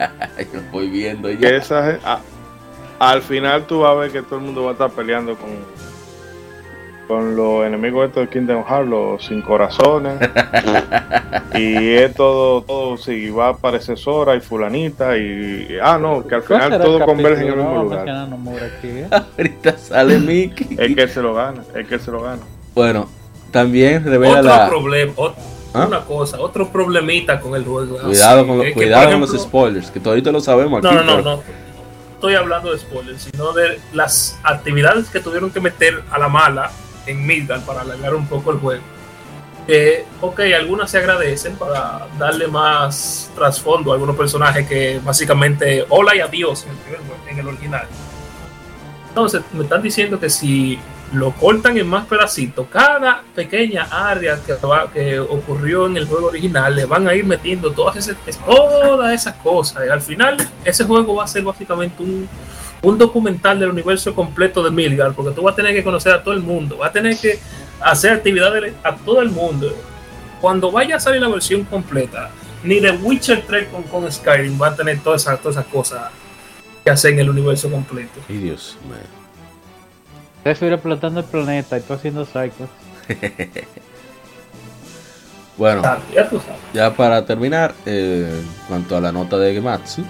lo 0.53 0.61
voy 0.73 0.89
viendo 0.89 1.31
ya. 1.31 1.47
esa 1.49 1.85
gen- 1.85 1.99
a- 2.03 2.19
al 2.99 3.21
final 3.21 3.65
tú 3.65 3.81
vas 3.81 3.91
a 3.91 3.95
ver 3.95 4.11
que 4.11 4.21
todo 4.21 4.39
el 4.39 4.45
mundo 4.45 4.63
va 4.63 4.69
a 4.69 4.73
estar 4.73 4.91
peleando 4.91 5.35
con 5.35 5.49
con 7.09 7.35
los 7.35 7.65
enemigos 7.65 8.07
estos 8.07 8.21
de 8.21 8.29
Kingdom 8.29 8.63
Hearts, 8.63 8.87
los 8.87 9.25
sin 9.25 9.41
corazones. 9.41 10.13
y 11.55 11.93
es 11.95 12.13
todo, 12.13 12.61
todo, 12.61 12.97
sí, 12.97 13.31
va 13.31 13.47
a 13.47 13.49
aparecer 13.49 13.97
Sora 13.97 14.35
y 14.35 14.41
fulanita 14.41 15.17
y 15.17 15.75
ah 15.81 15.97
no, 15.97 16.27
que 16.27 16.35
al 16.35 16.43
¿Cuál 16.43 16.61
final 16.61 16.81
todo 16.83 16.99
converge 17.03 17.41
en 17.41 17.49
el 17.49 17.55
mismo 17.55 17.81
lugar. 17.81 18.07
¿eh? 18.83 19.07
Ahorita 19.37 19.75
sale 19.79 20.19
Mickey. 20.19 20.77
Es 20.79 20.95
que 20.95 21.01
él 21.01 21.09
se 21.09 21.21
lo 21.23 21.33
gana, 21.33 21.63
es 21.75 21.87
que 21.87 21.95
él 21.95 21.99
se 22.01 22.11
lo 22.11 22.21
gana. 22.21 22.43
Bueno, 22.75 23.09
también 23.49 24.03
revela 24.03 24.41
Otro 24.41 24.43
la. 24.51 24.69
problema, 24.69 25.13
¿Ah? 25.73 25.85
una 25.87 26.01
cosa, 26.01 26.39
otro 26.39 26.67
problemita 26.69 27.39
con 27.39 27.55
el 27.55 27.65
juego. 27.65 27.97
Cuidado, 27.97 28.39
así, 28.41 28.47
con, 28.47 28.57
lo- 28.59 28.63
que, 28.63 28.73
cuidado 28.73 29.09
con 29.09 29.21
los 29.21 29.31
spoilers, 29.31 29.89
que 29.89 29.99
todavía 29.99 30.31
lo 30.31 30.41
sabemos 30.41 30.77
aquí. 30.85 30.93
No, 30.93 31.03
no, 31.03 31.17
no, 31.17 31.23
pero- 31.23 31.35
no. 31.37 31.68
Estoy 32.19 32.35
hablando 32.35 32.73
de 32.73 32.79
spoilers, 32.79 33.29
sino 33.31 33.53
de 33.53 33.79
las 33.93 34.37
actividades 34.43 35.07
que 35.07 35.21
tuvieron 35.21 35.51
que 35.51 35.61
meter 35.61 36.03
a 36.11 36.19
la 36.19 36.27
mala 36.27 36.69
en 37.05 37.25
Midgard 37.25 37.61
para 37.61 37.79
alargar 37.79 38.13
un 38.13 38.27
poco 38.27 38.51
el 38.51 38.57
juego. 38.57 38.83
Que, 39.65 40.03
ok, 40.19 40.41
algunas 40.53 40.91
se 40.91 40.97
agradecen 40.97 41.55
para 41.55 42.09
darle 42.17 42.49
más 42.49 43.31
trasfondo 43.35 43.91
a 43.91 43.93
algunos 43.93 44.17
personajes 44.17 44.67
que 44.67 44.99
básicamente 45.01 45.85
hola 45.87 46.13
y 46.13 46.19
adiós 46.19 46.65
en 46.65 46.71
el, 46.93 47.31
en 47.31 47.39
el 47.39 47.47
original. 47.47 47.87
Entonces, 49.07 49.41
me 49.53 49.63
están 49.63 49.81
diciendo 49.81 50.19
que 50.19 50.29
si 50.29 50.77
lo 51.13 51.31
cortan 51.31 51.77
en 51.77 51.87
más 51.87 52.05
pedacitos, 52.05 52.67
cada 52.71 53.23
pequeña 53.33 53.83
área 53.91 54.39
que, 54.45 54.53
va- 54.53 54.91
que 54.91 55.19
ocurrió 55.19 55.87
en 55.87 55.97
el 55.97 56.05
juego 56.05 56.27
original, 56.27 56.75
le 56.75 56.85
van 56.85 57.07
a 57.07 57.15
ir 57.15 57.25
metiendo 57.25 57.71
todas 57.71 57.95
esas, 57.97 58.15
todas 58.45 59.13
esas 59.13 59.33
cosas. 59.37 59.83
Y 59.87 59.89
al 59.89 60.01
final, 60.01 60.37
ese 60.63 60.83
juego 60.83 61.15
va 61.15 61.23
a 61.23 61.27
ser 61.27 61.43
básicamente 61.43 62.03
un, 62.03 62.29
un 62.83 62.97
documental 62.97 63.59
del 63.59 63.69
universo 63.71 64.13
completo 64.13 64.61
de 64.63 64.69
Milgar, 64.71 65.13
porque 65.13 65.31
tú 65.35 65.41
vas 65.43 65.53
a 65.53 65.55
tener 65.55 65.73
que 65.73 65.83
conocer 65.83 66.13
a 66.13 66.23
todo 66.23 66.33
el 66.33 66.41
mundo, 66.41 66.77
vas 66.77 66.89
a 66.89 66.93
tener 66.93 67.17
que 67.17 67.39
hacer 67.81 68.11
actividades 68.13 68.73
a 68.83 68.95
todo 68.95 69.21
el 69.21 69.29
mundo. 69.29 69.75
Cuando 70.41 70.71
vaya 70.71 70.97
a 70.97 70.99
salir 70.99 71.21
la 71.21 71.27
versión 71.27 71.63
completa, 71.63 72.29
ni 72.63 72.79
The 72.81 72.91
Witcher 72.91 73.43
3 73.47 73.67
con, 73.89 74.11
Skyrim 74.11 74.61
va 74.61 74.67
a 74.67 74.75
tener 74.75 74.99
todas 74.99 75.23
esas, 75.23 75.39
todas 75.41 75.57
esas 75.57 75.65
cosas 75.71 76.11
que 76.83 76.91
hacer 76.91 77.13
en 77.13 77.19
el 77.19 77.29
universo 77.29 77.69
completo. 77.71 78.19
Ay, 78.29 78.37
Dios 78.37 78.77
mío. 78.85 79.18
Ustedes 80.51 80.73
explotando 80.73 81.19
el 81.19 81.25
planeta 81.25 81.77
y 81.77 81.81
tú 81.81 81.93
haciendo 81.93 82.25
cycles. 82.25 82.69
Bueno, 85.57 85.81
Ya 86.73 86.95
para 86.95 87.25
terminar, 87.25 87.75
eh, 87.85 88.31
en 88.31 88.47
cuanto 88.69 88.95
a 88.95 89.01
la 89.01 89.11
nota 89.11 89.37
de 89.37 89.53
Gematsu, 89.53 90.05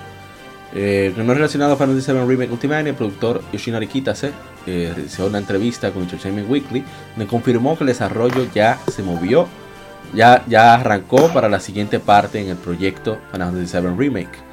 eh, 0.76 1.12
no 1.18 1.34
relacionado 1.34 1.74
a 1.74 1.76
Final 1.76 1.96
Fantasy 1.96 2.12
VII 2.12 2.28
Remake 2.28 2.52
Ultimania, 2.52 2.92
el 2.92 2.96
productor 2.96 3.42
Yoshinari 3.52 3.88
Kitase 3.88 4.32
eh, 4.68 4.92
realizó 4.94 5.26
una 5.26 5.40
entrevista 5.40 5.90
con 5.90 6.04
Entertainment 6.04 6.48
Weekly, 6.48 6.84
donde 7.16 7.26
confirmó 7.26 7.76
que 7.76 7.84
el 7.84 7.88
desarrollo 7.88 8.46
ya 8.54 8.78
se 8.90 9.02
movió, 9.02 9.48
ya, 10.14 10.44
ya 10.46 10.76
arrancó 10.76 11.34
para 11.34 11.50
la 11.50 11.60
siguiente 11.60 12.00
parte 12.00 12.40
en 12.40 12.50
el 12.50 12.58
proyecto 12.58 13.18
Final 13.32 13.52
Fantasy 13.52 13.76
VII 13.76 13.96
Remake. 13.98 14.49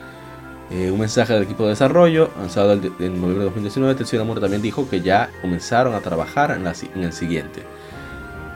Eh, 0.71 0.91
un 0.91 0.99
mensaje 0.99 1.33
del 1.33 1.45
equipo 1.45 1.63
de 1.63 1.71
desarrollo 1.71 2.31
lanzado 2.39 2.73
en 2.73 2.81
noviembre 3.21 3.39
de 3.39 3.45
2019, 3.45 3.95
Tetsuya 3.95 4.19
Nomura 4.19 4.41
también 4.41 4.63
dijo 4.63 4.89
que 4.89 5.01
ya 5.01 5.31
comenzaron 5.41 5.95
a 5.95 6.01
trabajar 6.01 6.51
en, 6.51 6.67
el 7.03 7.13
siguiente. 7.13 7.63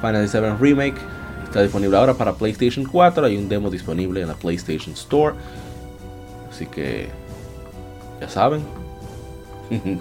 Final 0.00 0.26
Fantasy 0.28 0.38
VII 0.38 0.56
Remake 0.58 0.98
está 1.44 1.62
disponible 1.62 1.96
ahora 1.96 2.14
para 2.14 2.34
PlayStation 2.34 2.84
4, 2.84 3.26
hay 3.26 3.36
un 3.36 3.48
demo 3.48 3.70
disponible 3.70 4.22
en 4.22 4.28
la 4.28 4.34
PlayStation 4.34 4.94
Store. 4.94 5.36
Así 6.50 6.66
que 6.66 7.08
ya 8.20 8.28
saben. 8.28 8.62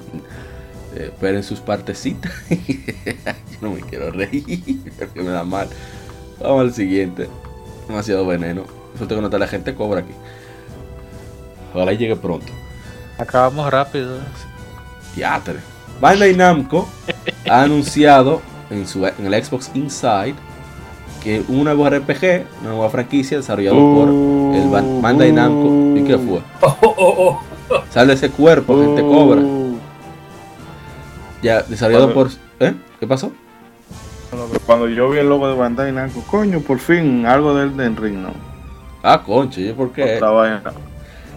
Eh, 0.95 1.11
esperen 1.13 1.43
sus 1.43 1.59
partecitas. 1.59 2.31
Yo 2.49 3.57
no 3.61 3.69
me 3.69 3.81
quiero 3.81 4.09
reír, 4.09 4.81
porque 4.97 5.21
me 5.21 5.29
da 5.29 5.43
mal. 5.43 5.69
Vamos 6.39 6.61
al 6.61 6.73
siguiente. 6.73 7.29
Demasiado 7.87 8.25
veneno. 8.25 8.63
Falta 8.95 9.13
que 9.13 9.21
notar 9.21 9.39
la 9.39 9.47
gente 9.47 9.75
cobra 9.75 9.99
aquí. 9.99 10.13
Ojalá 11.73 11.93
y 11.93 11.97
llegue 11.97 12.15
pronto. 12.15 12.47
Acabamos 13.17 13.69
rápido. 13.71 14.17
Teatre. 15.15 15.59
Bandai 15.99 16.35
Namco 16.35 16.87
ha 17.49 17.63
anunciado 17.63 18.41
en, 18.69 18.87
su, 18.87 19.05
en 19.05 19.25
el 19.33 19.43
Xbox 19.43 19.71
Inside 19.73 20.35
que 21.21 21.43
un 21.49 21.65
nuevo 21.65 21.89
RPG, 21.89 22.45
una 22.61 22.69
nueva 22.69 22.89
franquicia 22.89 23.37
desarrollado 23.37 23.75
por 23.75 24.07
el 24.07 24.69
Ban- 24.69 25.01
Bandai 25.01 25.31
Namco. 25.33 25.97
¿Y 25.99 26.03
qué 26.05 26.17
fue? 26.17 26.39
Oh, 26.61 26.77
oh, 26.81 26.93
oh. 27.69 27.81
Sale 27.89 28.13
ese 28.13 28.29
cuerpo, 28.29 28.79
gente 28.79 29.01
cobra. 29.01 29.41
Uh, 29.41 29.77
Ya, 31.41 31.61
desarrollado 31.63 32.13
por... 32.13 32.29
¿Eh? 32.59 32.73
¿Qué 32.99 33.05
pasó? 33.07 33.31
Cuando 34.65 34.87
yo 34.87 35.09
vi 35.09 35.19
el 35.19 35.27
logo 35.27 35.47
de 35.49 35.55
Bandai 35.55 35.91
Namco, 35.91 36.21
coño, 36.23 36.61
por 36.61 36.79
fin, 36.79 37.25
algo 37.25 37.53
del 37.55 37.75
Den 37.75 37.97
Ring, 37.97 38.17
¿no? 38.19 38.31
Ah, 39.03 39.21
concho, 39.23 39.59
¿y 39.59 39.71
por 39.73 39.91
qué? 39.91 40.15
Otra 40.15 40.29
vaina. 40.29 40.61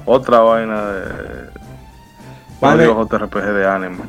Otra 0.04 0.40
vaina 0.40 0.86
de... 0.86 1.02
Vale. 2.60 2.86
Mario 2.86 3.08
JRPG 3.08 3.52
de 3.54 3.66
anime. 3.66 4.04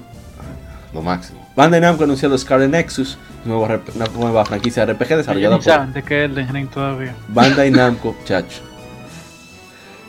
Lo 0.94 1.02
máximo. 1.02 1.44
Bandai 1.56 1.82
Namco 1.82 2.04
anunció 2.04 2.30
los 2.30 2.42
Scarlet 2.42 2.70
Nexus, 2.70 3.18
una 3.46 4.06
nueva 4.16 4.46
franquicia 4.46 4.86
de 4.86 4.94
RPG 4.94 5.18
desarrollada 5.18 5.58
por 5.60 5.88
de 5.94 6.04
qué 6.04 6.26
es 6.26 6.32
el 6.32 6.48
Ring 6.48 6.70
todavía. 6.70 7.16
Bandai 7.28 7.72
Namco, 7.72 8.16
chacho. 8.26 8.62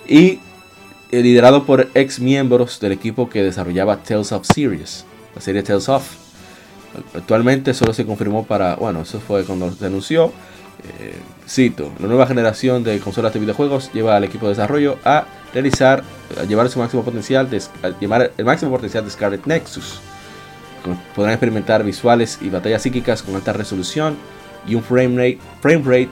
Y 0.07 0.41
eh, 1.11 1.23
liderado 1.23 1.65
por 1.65 1.89
ex 1.95 2.21
miembros 2.21 2.81
del 2.81 2.93
equipo 2.93 3.29
que 3.29 3.43
desarrollaba 3.43 3.99
Tales 3.99 4.33
of 4.33 4.47
Series, 4.47 5.07
la 5.35 5.41
serie 5.41 5.63
Tales 5.63 5.89
of. 5.89 6.05
Actualmente 7.15 7.75
solo 7.75 7.93
se 7.93 8.07
confirmó 8.07 8.45
para, 8.45 8.77
bueno, 8.77 9.03
eso 9.03 9.21
fue 9.21 9.45
cuando 9.45 9.71
se 9.73 9.87
anunció. 9.87 10.33
eh, 11.01 11.17
cito, 11.49 11.93
la 11.99 12.09
nueva 12.09 12.27
generación 12.27 12.85
de 12.85 12.99
consolas 13.01 13.33
de 13.33 13.41
videojuegos 13.41 13.91
lleva 13.93 14.17
al 14.17 14.25
equipo 14.25 14.47
de 14.47 14.51
desarrollo 14.51 14.99
a 15.05 15.25
realizar, 15.55 16.03
llevar 16.47 16.69
su 16.69 16.79
máximo 16.81 17.03
potencial, 17.03 17.49
de, 17.49 17.63
llevar 18.01 18.33
el 18.37 18.45
máximo 18.45 18.71
potencial 18.73 19.05
de 19.05 19.11
Scarlet 19.11 19.47
Nexus. 19.47 20.01
Podrán 21.17 21.33
experimentar 21.33 21.83
visuales 21.83 22.39
y 22.43 22.51
batallas 22.51 22.83
psíquicas 22.83 23.23
con 23.23 23.35
alta 23.37 23.55
resolución 23.55 24.17
y 24.67 24.75
un 24.75 24.83
frame 24.83 25.17
rate, 25.17 25.39
frame 25.63 25.83
rate 25.85 26.11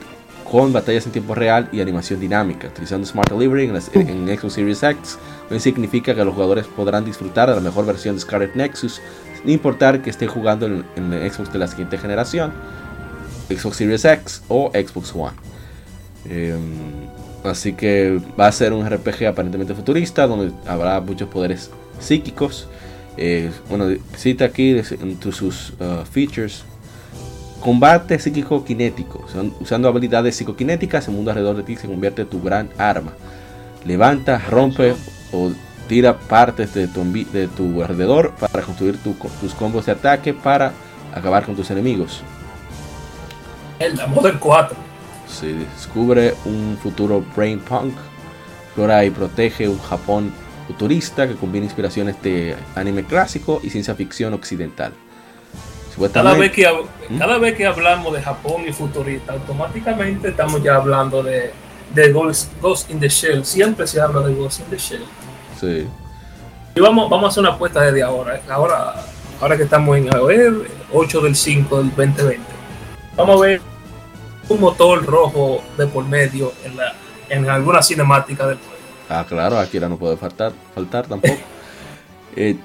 con 0.49 0.73
batallas 0.73 1.05
en 1.05 1.11
tiempo 1.11 1.35
real 1.35 1.69
y 1.71 1.79
animación 1.81 2.19
dinámica. 2.19 2.67
Utilizando 2.69 3.05
Smart 3.05 3.29
Delivery 3.31 3.65
en, 3.65 3.73
las- 3.73 3.91
en 3.93 4.27
Xbox 4.27 4.53
Series 4.53 4.81
X, 4.83 5.17
no 5.49 5.59
significa 5.59 6.15
que 6.15 6.23
los 6.25 6.33
jugadores 6.33 6.65
podrán 6.67 7.05
disfrutar 7.05 7.49
de 7.49 7.55
la 7.55 7.61
mejor 7.61 7.85
versión 7.85 8.15
de 8.15 8.21
Scarlet 8.21 8.55
Nexus, 8.55 8.99
sin 9.41 9.49
importar 9.51 10.01
que 10.01 10.09
estén 10.09 10.27
jugando 10.29 10.65
en, 10.65 10.83
en 10.95 11.13
el 11.13 11.31
Xbox 11.31 11.51
de 11.53 11.59
la 11.59 11.67
siguiente 11.67 11.97
generación, 11.97 12.51
Xbox 13.49 13.77
Series 13.77 14.05
X 14.05 14.41
o 14.47 14.71
Xbox 14.73 15.13
One. 15.15 15.33
Em, 16.29 17.02
así 17.43 17.73
que 17.73 18.19
va 18.39 18.47
a 18.47 18.51
ser 18.51 18.73
un 18.73 18.87
RPG 18.89 19.25
aparentemente 19.27 19.73
futurista, 19.73 20.27
donde 20.27 20.51
habrá 20.67 20.99
muchos 21.01 21.29
poderes 21.29 21.69
psíquicos. 21.99 22.67
Eh, 23.17 23.51
bueno, 23.69 23.85
cita 24.15 24.45
aquí 24.45 24.71
entre 25.01 25.31
sus 25.31 25.71
uh, 25.79 26.03
features 26.11 26.63
Combate 27.59 28.19
psíquico 28.19 28.65
kinético. 28.65 29.23
Usan- 29.25 29.53
Usando 29.61 29.87
habilidades 29.87 30.35
psicoquinéticas, 30.35 31.07
el 31.07 31.13
mundo 31.13 31.31
alrededor 31.31 31.55
de 31.55 31.63
ti 31.63 31.77
se 31.77 31.87
convierte 31.87 32.23
en 32.23 32.27
tu 32.27 32.41
gran 32.41 32.69
arma. 32.77 33.13
Levanta, 33.85 34.37
rompe 34.49 34.95
o 35.31 35.51
tira 35.87 36.17
partes 36.19 36.73
de 36.73 36.87
tu, 36.89 37.03
de 37.31 37.47
tu 37.47 37.81
alrededor 37.81 38.31
para 38.37 38.63
construir 38.65 38.97
tu 38.97 39.17
co- 39.17 39.29
tus 39.39 39.53
combos 39.53 39.85
de 39.85 39.93
ataque 39.93 40.33
para 40.33 40.73
acabar 41.13 41.45
con 41.45 41.55
tus 41.55 41.71
enemigos. 41.71 42.21
El 43.79 43.95
Model 44.09 44.39
4. 44.39 44.75
Se 45.27 45.53
descubre 45.53 46.33
un 46.45 46.77
futuro 46.81 47.23
brain 47.35 47.59
punk. 47.59 47.93
Explora 48.67 49.05
y 49.05 49.09
protege 49.11 49.67
un 49.69 49.79
Japón 49.79 50.33
futurista 50.67 51.27
que 51.27 51.35
combina 51.35 51.65
inspiraciones 51.65 52.21
de 52.23 52.55
anime 52.75 53.03
clásico 53.03 53.59
y 53.63 53.69
ciencia 53.69 53.93
ficción 53.95 54.33
occidental. 54.33 54.93
Cada 56.11 56.33
vez, 56.33 56.51
que, 56.51 56.67
hab- 56.67 56.85
cada 57.19 57.37
vez 57.37 57.55
que 57.55 57.67
hablamos 57.67 58.11
de 58.13 58.21
Japón 58.23 58.63
y 58.67 58.73
futurista, 58.73 59.33
automáticamente 59.33 60.29
estamos 60.29 60.63
ya 60.63 60.77
hablando 60.77 61.21
de, 61.21 61.51
de 61.93 62.11
Ghost, 62.11 62.51
Ghost 62.59 62.89
in 62.89 62.99
the 62.99 63.07
Shell. 63.09 63.45
Siempre 63.45 63.85
se 63.85 64.01
habla 64.01 64.21
de 64.21 64.33
Ghost 64.33 64.61
in 64.61 64.65
the 64.67 64.77
Shell. 64.77 65.03
sí. 65.59 65.87
Y 66.75 66.79
vamos, 66.81 67.07
vamos 67.07 67.25
a 67.25 67.27
hacer 67.29 67.41
una 67.41 67.51
apuesta 67.53 67.81
desde 67.81 68.01
ahora. 68.01 68.41
Ahora, 68.49 68.95
ahora 69.39 69.55
que 69.55 69.61
estamos 69.61 69.95
en 69.95 70.11
a 70.11 70.17
ver, 70.21 70.51
8 70.91 71.21
del 71.21 71.35
5 71.35 71.77
del 71.77 71.89
2020. 71.95 72.39
Vamos 73.15 73.37
a 73.39 73.45
ver 73.45 73.61
un 74.49 74.59
motor 74.59 75.05
rojo 75.05 75.61
de 75.77 75.87
por 75.87 76.05
medio 76.05 76.51
en, 76.63 76.77
la, 76.77 76.93
en 77.29 77.49
alguna 77.49 77.81
cinemática 77.81 78.47
del 78.47 78.57
juego. 78.57 78.73
Ah, 79.09 79.25
claro, 79.27 79.59
Akira 79.59 79.87
no 79.89 79.97
puede 79.97 80.17
faltar, 80.17 80.53
faltar 80.73 81.07
tampoco. 81.07 81.35
Eh, 82.35 82.57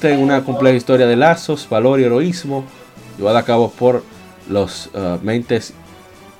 tengo 0.00 0.22
una 0.22 0.42
compleja 0.42 0.78
historia 0.78 1.06
de 1.06 1.14
lazos, 1.14 1.68
valor 1.68 2.00
y 2.00 2.04
heroísmo, 2.04 2.64
llevada 3.18 3.40
a 3.40 3.44
cabo 3.44 3.70
por 3.70 4.02
los 4.48 4.86
uh, 4.94 5.18
mentes 5.22 5.74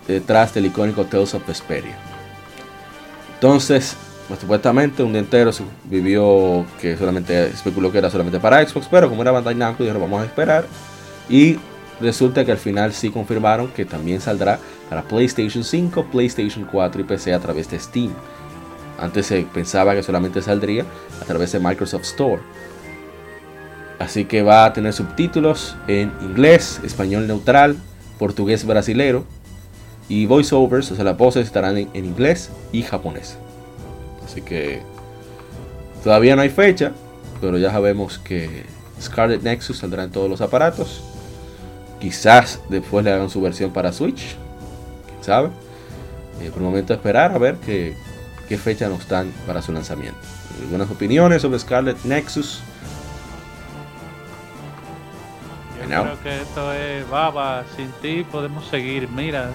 detrás 0.08 0.54
del 0.54 0.64
icónico 0.64 1.04
Tales 1.04 1.34
of 1.34 1.46
Vesperia. 1.46 1.94
Entonces, 3.34 3.98
pues, 4.28 4.40
supuestamente 4.40 5.02
un 5.02 5.12
día 5.12 5.20
entero 5.20 5.50
vivió 5.84 6.64
que 6.80 6.96
solamente 6.96 7.48
especuló 7.48 7.92
que 7.92 7.98
era 7.98 8.10
solamente 8.10 8.40
para 8.40 8.66
Xbox, 8.66 8.88
pero 8.90 9.08
como 9.08 9.20
era 9.20 9.32
Bandai 9.32 9.54
Namco, 9.54 9.82
dijeron 9.82 10.00
vamos 10.00 10.22
a 10.22 10.24
esperar. 10.24 10.66
Y 11.28 11.58
resulta 12.00 12.44
que 12.44 12.52
al 12.52 12.58
final 12.58 12.92
sí 12.92 13.10
confirmaron 13.10 13.68
que 13.68 13.84
también 13.84 14.20
saldrá 14.20 14.58
para 14.88 15.02
PlayStation 15.02 15.64
5, 15.64 16.06
PlayStation 16.10 16.66
4 16.70 17.00
y 17.00 17.04
PC 17.04 17.34
a 17.34 17.40
través 17.40 17.70
de 17.70 17.78
Steam. 17.78 18.12
Antes 18.98 19.26
se 19.26 19.42
pensaba 19.42 19.94
que 19.94 20.02
solamente 20.02 20.40
saldría 20.42 20.84
a 21.20 21.24
través 21.24 21.52
de 21.52 21.60
Microsoft 21.60 22.04
Store. 22.04 22.40
Así 23.98 24.24
que 24.24 24.42
va 24.42 24.64
a 24.64 24.72
tener 24.72 24.92
subtítulos 24.92 25.76
en 25.86 26.12
inglés, 26.20 26.80
español 26.84 27.26
neutral, 27.26 27.76
portugués 28.18 28.66
brasilero 28.66 29.24
y 30.08 30.26
voiceovers, 30.26 30.90
o 30.92 30.96
sea, 30.96 31.04
las 31.04 31.16
voces 31.16 31.46
estarán 31.46 31.78
en, 31.78 31.88
inglés 31.94 32.50
y 32.72 32.82
japonés. 32.82 33.38
Así 34.24 34.42
que 34.42 34.80
todavía 36.02 36.36
no 36.36 36.42
hay 36.42 36.50
fecha, 36.50 36.92
pero 37.40 37.58
ya 37.58 37.70
sabemos 37.70 38.18
que 38.18 38.64
Scarlet 39.00 39.42
Nexus 39.42 39.78
saldrá 39.78 40.04
en 40.04 40.10
todos 40.10 40.28
los 40.28 40.40
aparatos. 40.40 41.02
Quizás 42.00 42.60
después 42.68 43.04
le 43.04 43.12
hagan 43.12 43.30
su 43.30 43.40
versión 43.40 43.70
para 43.70 43.92
Switch, 43.92 44.36
quién 45.06 45.22
sabe. 45.24 45.48
Eh, 46.40 46.48
por 46.50 46.58
el 46.58 46.64
momento 46.64 46.92
esperar 46.92 47.32
a 47.32 47.38
ver 47.38 47.56
qué, 47.64 47.96
qué 48.48 48.58
fecha 48.58 48.88
nos 48.88 49.08
dan 49.08 49.32
para 49.46 49.62
su 49.62 49.72
lanzamiento. 49.72 50.18
Algunas 50.62 50.90
opiniones 50.90 51.42
sobre 51.42 51.58
Scarlet 51.58 51.96
Nexus. 52.04 52.60
Yo 55.80 55.86
Bueno. 55.86 56.02
creo 56.04 56.22
que 56.22 56.42
esto 56.42 56.72
es 56.72 57.08
baba, 57.08 57.64
sin 57.76 57.88
ti 58.02 58.24
podemos 58.30 58.66
seguir. 58.66 59.08
Mira, 59.08 59.50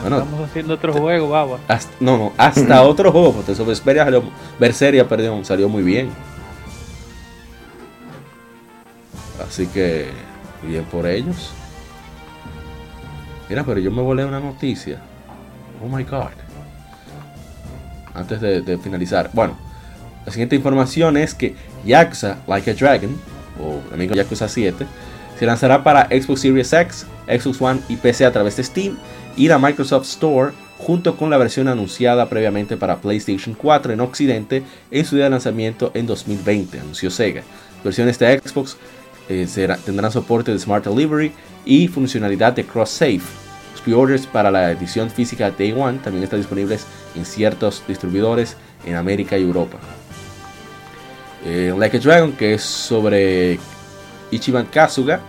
Bueno. 0.00 0.18
estamos 0.18 0.48
haciendo 0.48 0.74
otro 0.74 0.92
juego, 0.92 1.28
baba. 1.28 1.58
Hasta, 1.68 1.92
no, 2.00 2.18
no, 2.18 2.32
hasta 2.36 2.82
otro 2.84 3.12
juego, 3.12 3.32
porque 3.34 3.54
sobre 3.54 3.70
Vesperia 3.70 4.04
salió, 4.04 4.22
Berseria, 4.58 5.08
perdón, 5.08 5.44
salió 5.44 5.68
muy 5.68 5.82
bien. 5.82 6.10
Así 9.46 9.66
que, 9.66 10.08
bien 10.62 10.84
por 10.84 11.06
ellos. 11.06 11.52
Mira, 13.48 13.64
pero 13.64 13.80
yo 13.80 13.90
me 13.90 14.02
volé 14.02 14.24
una 14.24 14.40
noticia. 14.40 14.98
Oh 15.82 15.88
my 15.94 16.04
god. 16.04 16.30
Antes 18.14 18.40
de, 18.40 18.78
finalizar. 18.78 19.30
Bueno, 19.32 19.56
la 20.24 20.32
siguiente 20.32 20.56
información 20.56 21.16
es 21.16 21.34
que 21.34 21.54
Yakuza 21.84 22.38
Like 22.46 22.70
a 22.70 22.74
Dragon, 22.74 23.18
o 23.60 23.80
amigo 23.92 24.14
Yakuza 24.14 24.48
7, 24.48 24.86
se 25.38 25.46
lanzará 25.46 25.82
para 25.82 26.06
Xbox 26.06 26.40
Series 26.40 26.72
X, 26.72 27.06
Xbox 27.26 27.60
One 27.60 27.80
y 27.88 27.96
PC 27.96 28.24
a 28.24 28.32
través 28.32 28.56
de 28.56 28.64
Steam 28.64 28.96
y 29.36 29.48
la 29.48 29.58
Microsoft 29.58 30.06
Store 30.06 30.52
junto 30.78 31.16
con 31.16 31.30
la 31.30 31.38
versión 31.38 31.68
anunciada 31.68 32.28
previamente 32.28 32.76
para 32.76 32.96
PlayStation 32.96 33.54
4 33.54 33.92
en 33.92 34.00
Occidente 34.00 34.62
en 34.90 35.04
su 35.04 35.16
día 35.16 35.24
de 35.24 35.30
lanzamiento 35.30 35.90
en 35.94 36.06
2020, 36.06 36.80
anunció 36.80 37.10
Sega. 37.10 37.42
Versiones 37.82 38.18
de 38.18 38.38
Xbox 38.38 38.76
eh, 39.28 39.46
tendrán 39.84 40.12
soporte 40.12 40.52
de 40.52 40.58
Smart 40.58 40.84
Delivery 40.84 41.32
y 41.64 41.88
funcionalidad 41.88 42.52
de 42.52 42.64
Cross 42.64 42.90
Save. 42.90 43.22
Los 43.72 43.80
pre-orders 43.82 44.26
para 44.26 44.50
la 44.50 44.70
edición 44.70 45.10
física 45.10 45.50
Day 45.50 45.72
One 45.72 45.98
también 45.98 46.24
están 46.24 46.40
disponibles 46.40 46.86
en 47.14 47.24
ciertos 47.24 47.82
distribuidores 47.88 48.56
en 48.84 48.96
América 48.96 49.38
y 49.38 49.42
Europa. 49.42 49.78
Eh, 51.44 51.74
like 51.76 51.96
a 51.96 52.00
Dragon, 52.00 52.32
que 52.32 52.54
es 52.54 52.62
sobre 52.62 53.58
Ichiban 54.30 54.66
Kasuga, 54.66 55.20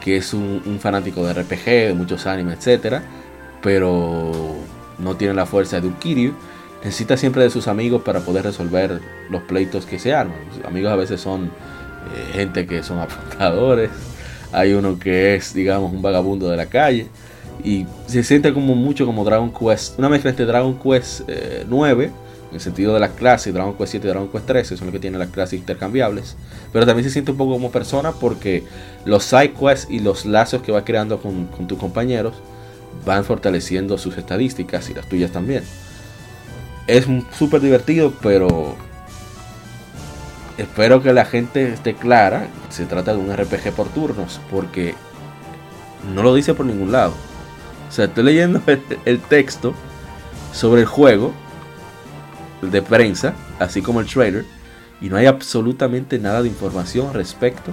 que 0.00 0.16
es 0.16 0.34
un, 0.34 0.62
un 0.66 0.80
fanático 0.80 1.24
de 1.24 1.34
RPG, 1.34 1.64
de 1.64 1.94
muchos 1.94 2.26
animes, 2.26 2.66
etc. 2.66 3.00
Pero 3.62 4.56
no 4.98 5.16
tiene 5.16 5.34
la 5.34 5.46
fuerza 5.46 5.80
de 5.80 5.86
un 5.86 5.94
Kiryu. 5.94 6.34
Necesita 6.82 7.16
siempre 7.16 7.44
de 7.44 7.50
sus 7.50 7.68
amigos 7.68 8.02
para 8.02 8.20
poder 8.20 8.44
resolver 8.44 9.00
los 9.30 9.42
pleitos 9.42 9.86
que 9.86 9.98
se 9.98 10.14
arman. 10.14 10.38
Sus 10.54 10.64
amigos 10.64 10.92
a 10.92 10.96
veces 10.96 11.20
son 11.20 11.50
eh, 12.14 12.32
gente 12.32 12.66
que 12.66 12.82
son 12.82 12.98
apuntadores. 12.98 13.90
Hay 14.52 14.72
uno 14.74 14.98
que 14.98 15.34
es, 15.34 15.54
digamos, 15.54 15.92
un 15.92 16.02
vagabundo 16.02 16.48
de 16.48 16.56
la 16.56 16.66
calle. 16.66 17.06
Y 17.64 17.86
se 18.06 18.22
siente 18.22 18.52
como 18.52 18.74
mucho 18.74 19.06
como 19.06 19.24
Dragon 19.24 19.52
Quest. 19.52 19.98
Una 19.98 20.08
mezcla 20.08 20.30
entre 20.30 20.46
Dragon 20.46 20.78
Quest 20.78 21.22
eh, 21.28 21.64
9, 21.68 22.04
en 22.04 22.54
el 22.54 22.60
sentido 22.60 22.92
de 22.92 23.00
las 23.00 23.12
clases, 23.12 23.54
Dragon 23.54 23.74
Quest 23.74 23.92
7 23.92 24.06
y 24.06 24.10
Dragon 24.10 24.28
Quest 24.28 24.46
13, 24.46 24.76
son 24.76 24.88
los 24.88 24.92
que 24.92 25.00
tienen 25.00 25.20
las 25.20 25.30
clases 25.30 25.58
intercambiables. 25.58 26.36
Pero 26.72 26.84
también 26.84 27.04
se 27.04 27.10
siente 27.10 27.30
un 27.30 27.36
poco 27.36 27.52
como 27.52 27.70
persona 27.70 28.12
porque 28.12 28.64
los 29.04 29.24
side 29.24 29.52
quests 29.52 29.86
y 29.88 30.00
los 30.00 30.26
lazos 30.26 30.62
que 30.62 30.72
va 30.72 30.84
creando 30.84 31.20
con, 31.20 31.46
con 31.46 31.66
tus 31.66 31.78
compañeros 31.78 32.34
van 33.06 33.24
fortaleciendo 33.24 33.96
sus 33.98 34.16
estadísticas 34.18 34.90
y 34.90 34.94
las 34.94 35.08
tuyas 35.08 35.30
también. 35.30 35.62
Es 36.86 37.06
súper 37.38 37.60
divertido, 37.60 38.12
pero 38.22 38.74
espero 40.58 41.02
que 41.02 41.12
la 41.12 41.24
gente 41.24 41.72
esté 41.72 41.94
clara. 41.94 42.46
Se 42.70 42.86
trata 42.86 43.12
de 43.12 43.18
un 43.18 43.34
RPG 43.34 43.72
por 43.74 43.88
turnos, 43.88 44.40
porque 44.50 44.94
no 46.14 46.22
lo 46.22 46.34
dice 46.34 46.54
por 46.54 46.66
ningún 46.66 46.92
lado. 46.92 47.14
O 47.88 47.92
sea, 47.92 48.06
estoy 48.06 48.24
leyendo 48.24 48.60
el, 49.04 49.20
texto 49.20 49.74
sobre 50.52 50.82
el 50.82 50.86
juego 50.86 51.32
de 52.62 52.82
prensa, 52.82 53.34
así 53.58 53.82
como 53.82 54.00
el 54.00 54.06
trailer, 54.06 54.44
y 55.00 55.08
no 55.08 55.16
hay 55.16 55.26
absolutamente 55.26 56.18
nada 56.18 56.42
de 56.42 56.48
información 56.48 57.12
respecto 57.12 57.72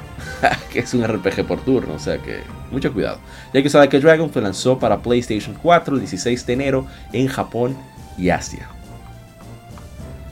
a 0.42 0.56
que 0.70 0.80
es 0.80 0.94
un 0.94 1.06
RPG 1.06 1.46
por 1.46 1.60
turno. 1.60 1.94
O 1.94 1.98
sea 1.98 2.18
que, 2.18 2.42
mucho 2.70 2.92
cuidado. 2.92 3.18
Ya 3.52 3.62
que 3.62 3.70
sabe 3.70 3.88
que 3.88 4.00
Dragon 4.00 4.32
se 4.32 4.40
lanzó 4.40 4.78
para 4.78 5.00
PlayStation 5.00 5.56
4 5.62 5.94
el 5.94 6.00
16 6.00 6.46
de 6.46 6.52
enero 6.52 6.86
en 7.12 7.28
Japón 7.28 7.76
y 8.16 8.30
Asia. 8.30 8.68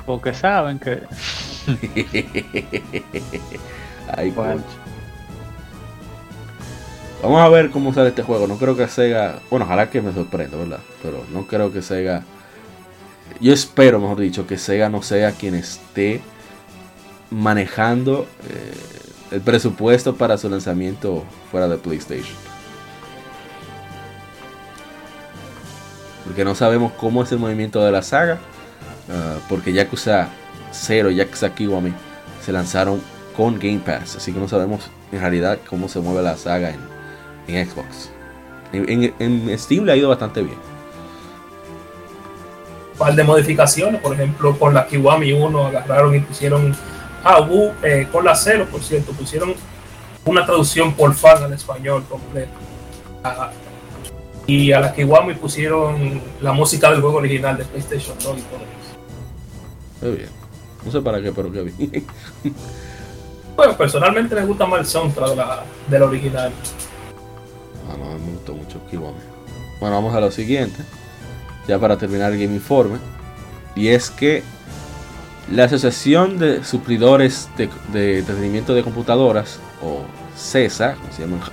Porque 0.05 0.33
saben 0.33 0.79
que. 0.79 1.03
Ay, 4.17 4.31
Bueno. 4.31 4.63
coach. 4.63 4.73
Vamos 7.23 7.41
a 7.41 7.49
ver 7.49 7.71
cómo 7.71 7.93
sale 7.93 8.11
este 8.11 8.23
juego. 8.23 8.47
No 8.47 8.57
creo 8.59 8.77
que 8.77 8.87
Sega. 8.89 9.41
Bueno, 9.51 9.65
ojalá 9.65 9.91
que 9.91 10.01
me 10.01 10.13
sorprenda, 10.13 10.57
¿verdad? 10.57 10.81
Pero 11.03 11.25
no 11.33 11.47
creo 11.47 11.73
que 11.73 11.83
Sega. 11.83 12.23
Yo 13.41 13.53
espero, 13.53 13.99
mejor 13.99 14.21
dicho, 14.21 14.47
que 14.47 14.57
Sega 14.57 14.89
no 14.89 15.03
sea 15.03 15.33
quien 15.33 15.55
esté 15.55 16.21
manejando 17.31 18.27
eh, 18.49 18.73
el 19.33 19.41
presupuesto 19.41 20.17
para 20.17 20.39
su 20.39 20.49
lanzamiento 20.49 21.25
fuera 21.51 21.69
de 21.69 21.77
PlayStation. 21.77 22.37
Porque 26.25 26.45
no 26.45 26.55
sabemos 26.55 26.93
cómo 26.93 27.23
es 27.23 27.33
el 27.33 27.39
movimiento 27.39 27.85
de 27.85 27.93
la 27.93 28.03
saga. 28.03 28.39
ah, 29.11 29.37
porque 29.49 29.73
Yakuza 29.73 30.29
0 30.73 31.11
y 31.11 31.17
Yakuza 31.17 31.55
Kiwami 31.55 31.93
se 32.45 32.53
lanzaron 32.53 33.01
con 33.37 33.59
Game 33.59 33.81
Pass. 33.85 34.17
Así 34.17 34.33
que 34.33 34.39
no 34.41 34.49
sabemos 34.49 34.91
en 35.13 35.21
realidad 35.21 35.59
cómo 35.69 35.89
se 35.89 36.01
mueve 36.01 36.23
la 36.23 36.37
saga 36.37 36.71
en, 36.71 36.81
en 37.55 37.69
Xbox. 37.69 38.11
En, 38.73 38.89
en- 38.89 39.15
en 39.51 39.59
Steam 39.59 39.85
le 39.85 39.93
ha 39.93 39.97
ido 39.97 40.09
bastante 40.09 40.43
bien. 40.43 40.57
Un 42.93 42.99
par 42.99 43.15
de 43.15 43.23
modificaciones, 43.25 44.01
por 44.01 44.13
ejemplo, 44.15 44.59
con 44.59 44.75
la 44.75 44.87
Kiwami 44.87 45.33
1 45.33 45.67
agarraron 45.67 46.15
y 46.15 46.21
pusieron. 46.21 46.75
Ah, 47.25 47.47
eh, 47.83 48.07
con 48.11 48.25
la 48.25 48.35
0, 48.35 48.67
por 48.71 48.83
cierto, 48.83 49.13
pusieron 49.13 49.55
una 50.25 50.45
traducción 50.45 50.95
por 50.95 51.15
fan 51.15 51.43
al 51.43 51.53
español 51.53 52.05
completo. 52.09 52.53
Ah, 53.25 53.51
y 54.47 54.73
a 54.73 54.81
la 54.81 54.93
Kiwami 54.93 55.35
pusieron 55.35 56.21
la 56.41 56.53
música 56.53 56.91
del 56.91 57.01
juego 57.01 57.19
original 57.19 57.57
de 57.57 57.65
PlayStation 57.65 58.17
2 58.19 58.39
y 58.39 58.43
todo 58.43 58.61
eso. 58.61 60.07
Muy 60.07 60.17
bien. 60.17 60.29
No 60.85 60.91
sé 60.93 61.01
para 61.01 61.21
qué, 61.21 61.33
pero 61.33 61.51
qué 61.53 61.63
bien. 61.63 62.07
Bueno, 63.57 63.77
personalmente 63.77 64.37
me 64.37 64.45
gusta 64.47 64.67
más 64.67 64.79
el 64.79 64.87
soundtrack 64.87 65.31
de 65.31 65.35
la, 65.37 65.65
del 65.89 66.03
original. 66.05 66.53
Ah, 67.91 67.97
no, 67.99 68.17
me 68.25 68.33
gustó 68.35 68.55
mucho 68.55 68.79
Kiwami. 68.89 69.17
Bueno, 69.81 69.97
vamos 69.97 70.15
a 70.15 70.21
lo 70.21 70.31
siguiente. 70.31 70.85
Ya 71.67 71.77
para 71.77 71.97
terminar 71.99 72.33
el 72.33 72.39
Game 72.41 72.55
Informe. 72.55 72.99
Y 73.75 73.89
es 73.89 74.11
que 74.11 74.45
la 75.51 75.65
Asociación 75.65 76.39
de 76.39 76.63
Suplidores 76.63 77.49
de, 77.57 77.69
de 77.93 78.21
Entretenimiento 78.21 78.75
de 78.75 78.85
Computadoras, 78.85 79.59
o 79.83 80.03
CESA, 80.37 80.95
como 80.95 81.13
se 81.13 81.23
llama 81.23 81.35
en 81.39 81.43
Ja- 81.43 81.53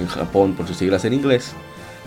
en 0.00 0.06
Japón 0.06 0.54
por 0.54 0.66
sus 0.66 0.78
siglas 0.78 1.04
en 1.04 1.12
inglés, 1.12 1.52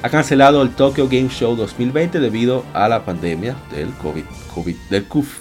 ha 0.02 0.10
cancelado 0.10 0.64
el 0.64 0.72
Tokyo 0.72 1.08
Game 1.08 1.30
Show 1.30 1.56
2020 1.56 2.20
debido 2.20 2.64
a 2.74 2.88
la 2.90 3.06
pandemia 3.06 3.56
del 3.72 3.92
COVID, 3.94 4.24
COVID 4.56 4.76
del 4.90 5.06
CUF. 5.08 5.38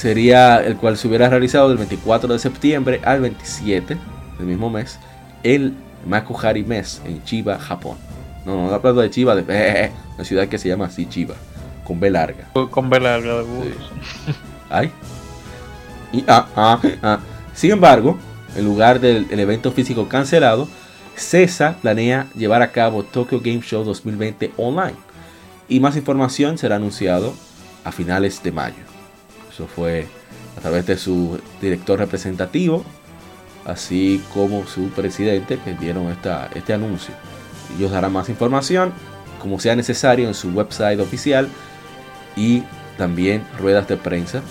Sería 0.00 0.64
el 0.64 0.78
cual 0.78 0.96
se 0.96 1.08
hubiera 1.08 1.28
realizado 1.28 1.68
del 1.68 1.76
24 1.76 2.32
de 2.32 2.38
septiembre 2.38 3.02
al 3.04 3.20
27 3.20 3.98
del 4.38 4.46
mismo 4.46 4.70
mes 4.70 4.98
el 5.42 5.74
Makuhari 6.06 6.64
Mes 6.64 7.02
en 7.04 7.22
Chiba, 7.22 7.58
Japón. 7.58 7.98
No, 8.46 8.56
no, 8.56 8.68
no 8.68 8.74
hablando 8.74 9.02
de 9.02 9.10
Chiba, 9.10 9.34
de 9.34 9.44
eh, 9.48 9.92
una 10.14 10.24
ciudad 10.24 10.48
que 10.48 10.56
se 10.56 10.70
llama 10.70 10.86
así 10.86 11.04
Chiba, 11.04 11.34
con 11.84 12.00
B 12.00 12.08
larga. 12.08 12.48
Con 12.70 12.88
vela 12.88 13.18
larga 13.18 13.34
de 13.34 13.42
bus. 13.42 13.66
Ay. 14.70 14.90
Y, 16.14 16.24
ah, 16.26 16.46
ah, 16.56 16.80
ah. 17.02 17.18
Sin 17.52 17.70
embargo, 17.70 18.16
en 18.56 18.64
lugar 18.64 19.00
del 19.00 19.26
el 19.28 19.38
evento 19.38 19.70
físico 19.70 20.08
cancelado, 20.08 20.66
CESA 21.14 21.76
planea 21.82 22.26
llevar 22.34 22.62
a 22.62 22.72
cabo 22.72 23.02
Tokyo 23.02 23.38
Game 23.38 23.60
Show 23.60 23.84
2020 23.84 24.52
online. 24.56 24.96
Y 25.68 25.78
más 25.78 25.94
información 25.94 26.56
será 26.56 26.76
anunciado 26.76 27.34
a 27.84 27.92
finales 27.92 28.42
de 28.42 28.50
mayo. 28.50 28.89
Fue 29.66 30.06
a 30.56 30.60
través 30.60 30.86
de 30.86 30.96
su 30.96 31.38
director 31.60 31.98
representativo, 31.98 32.84
así 33.64 34.22
como 34.34 34.66
su 34.66 34.88
presidente, 34.90 35.58
que 35.64 35.74
dieron 35.74 36.08
esta, 36.10 36.48
este 36.54 36.72
anuncio. 36.72 37.14
Ellos 37.76 37.90
darán 37.92 38.12
más 38.12 38.28
información, 38.28 38.92
como 39.40 39.60
sea 39.60 39.76
necesario, 39.76 40.26
en 40.28 40.34
su 40.34 40.50
website 40.50 41.00
oficial 41.00 41.48
y 42.36 42.62
también 42.98 43.44
ruedas 43.58 43.86
de 43.88 43.96
prensa 43.96 44.42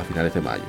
a 0.00 0.04
finales 0.04 0.34
de 0.34 0.40
mayo. 0.40 0.64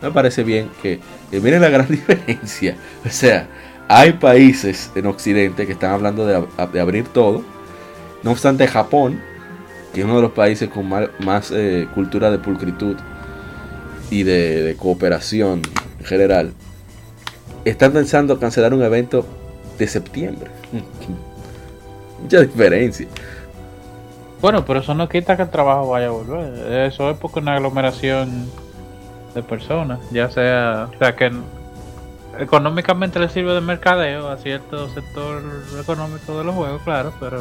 Me 0.00 0.10
parece 0.10 0.42
bien 0.44 0.70
que, 0.82 1.00
miren 1.32 1.60
la 1.60 1.68
gran 1.68 1.88
diferencia. 1.90 2.76
O 3.04 3.10
sea, 3.10 3.48
hay 3.88 4.12
países 4.12 4.90
en 4.94 5.06
Occidente 5.06 5.66
que 5.66 5.72
están 5.72 5.90
hablando 5.92 6.24
de, 6.26 6.38
ab- 6.38 6.70
de 6.70 6.80
abrir 6.80 7.08
todo. 7.08 7.42
No 8.22 8.30
obstante, 8.30 8.66
Japón, 8.66 9.20
que 9.92 10.00
es 10.00 10.04
uno 10.04 10.16
de 10.16 10.22
los 10.22 10.32
países 10.32 10.68
con 10.68 10.88
más, 10.88 11.08
más, 11.20 11.50
eh, 11.50 11.88
cultura 11.94 12.30
de 12.30 12.38
pulcritud 12.38 12.96
y 14.10 14.22
de, 14.22 14.62
de 14.62 14.76
cooperación 14.76 15.62
en 15.98 16.04
general, 16.04 16.52
están 17.64 17.92
pensando 17.92 18.38
cancelar 18.38 18.74
un 18.74 18.82
evento 18.82 19.26
de 19.78 19.86
septiembre. 19.86 20.50
Mucha 22.22 22.40
diferencia. 22.40 23.06
Bueno, 24.40 24.64
pero 24.64 24.80
eso 24.80 24.94
no 24.94 25.08
quita 25.08 25.36
que 25.36 25.42
el 25.42 25.50
trabajo 25.50 25.88
vaya 25.88 26.06
a 26.06 26.10
volver. 26.10 26.72
Eso 26.86 27.10
es 27.10 27.18
porque 27.18 27.40
una 27.40 27.54
aglomeración 27.54 28.50
de 29.34 29.42
personas, 29.42 30.00
ya 30.10 30.30
sea, 30.30 30.88
o 30.94 30.98
sea 30.98 31.14
que 31.14 31.30
económicamente 32.38 33.18
le 33.18 33.28
sirve 33.28 33.52
de 33.52 33.60
mercadeo 33.60 34.28
a 34.28 34.36
cierto 34.38 34.88
sector 34.88 35.42
económico 35.78 36.38
de 36.38 36.44
los 36.44 36.54
juegos, 36.54 36.82
claro, 36.82 37.12
pero 37.20 37.38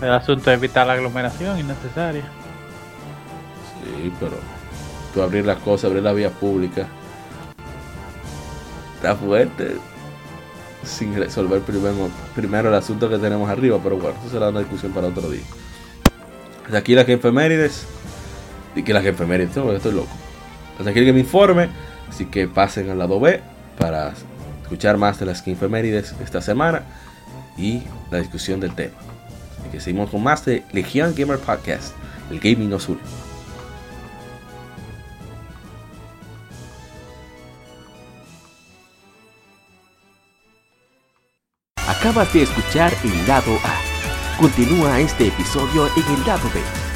el 0.00 0.12
asunto 0.12 0.50
es 0.50 0.58
evitar 0.58 0.86
la 0.86 0.94
aglomeración 0.94 1.58
innecesaria. 1.58 2.24
Sí, 3.82 4.12
pero 4.20 4.36
tú 5.12 5.22
abrir 5.22 5.44
las 5.44 5.58
cosas, 5.58 5.86
abrir 5.86 6.02
la 6.02 6.12
vía 6.12 6.30
pública, 6.30 6.86
está 8.96 9.16
fuerte. 9.16 9.76
Sin 10.84 11.14
resolver 11.16 11.60
primero, 12.34 12.68
el 12.68 12.74
asunto 12.74 13.10
que 13.10 13.18
tenemos 13.18 13.50
arriba, 13.50 13.78
pero 13.82 13.96
bueno, 13.96 14.16
eso 14.20 14.30
será 14.30 14.48
una 14.48 14.60
discusión 14.60 14.92
para 14.92 15.08
otro 15.08 15.28
día. 15.28 15.42
Hasta 16.64 16.78
aquí 16.78 16.94
las 16.94 17.08
efemérides. 17.08 17.86
Y 18.76 18.82
que 18.84 18.94
las 18.94 19.04
efemérides, 19.04 19.56
no, 19.56 19.72
estoy 19.72 19.92
loco. 19.92 20.08
Hasta 20.78 20.90
aquí 20.90 21.00
el 21.00 21.06
Game 21.06 21.18
Informe. 21.18 21.68
Así 22.08 22.26
que 22.26 22.46
pasen 22.46 22.88
al 22.90 22.98
lado 22.98 23.18
B 23.18 23.40
para 23.76 24.12
escuchar 24.62 24.96
más 24.96 25.18
de 25.18 25.26
las 25.26 25.46
efemérides 25.46 26.14
esta 26.22 26.40
semana 26.40 26.82
y 27.56 27.82
la 28.10 28.18
discusión 28.18 28.60
del 28.60 28.74
tema. 28.74 29.07
Así 29.60 29.68
que 29.70 29.80
seguimos 29.80 30.10
con 30.10 30.22
más 30.22 30.44
de 30.44 30.64
Legion 30.72 31.14
Gamer 31.14 31.38
Podcast, 31.38 31.94
el 32.30 32.40
gaming 32.40 32.72
une. 32.72 33.00
Acabas 41.88 42.32
de 42.32 42.42
escuchar 42.42 42.92
el 43.02 43.26
lado 43.26 43.52
A. 43.64 44.38
Continúa 44.38 45.00
este 45.00 45.28
episodio 45.28 45.86
en 45.96 46.14
el 46.14 46.26
lado 46.26 46.48
B 46.54 46.87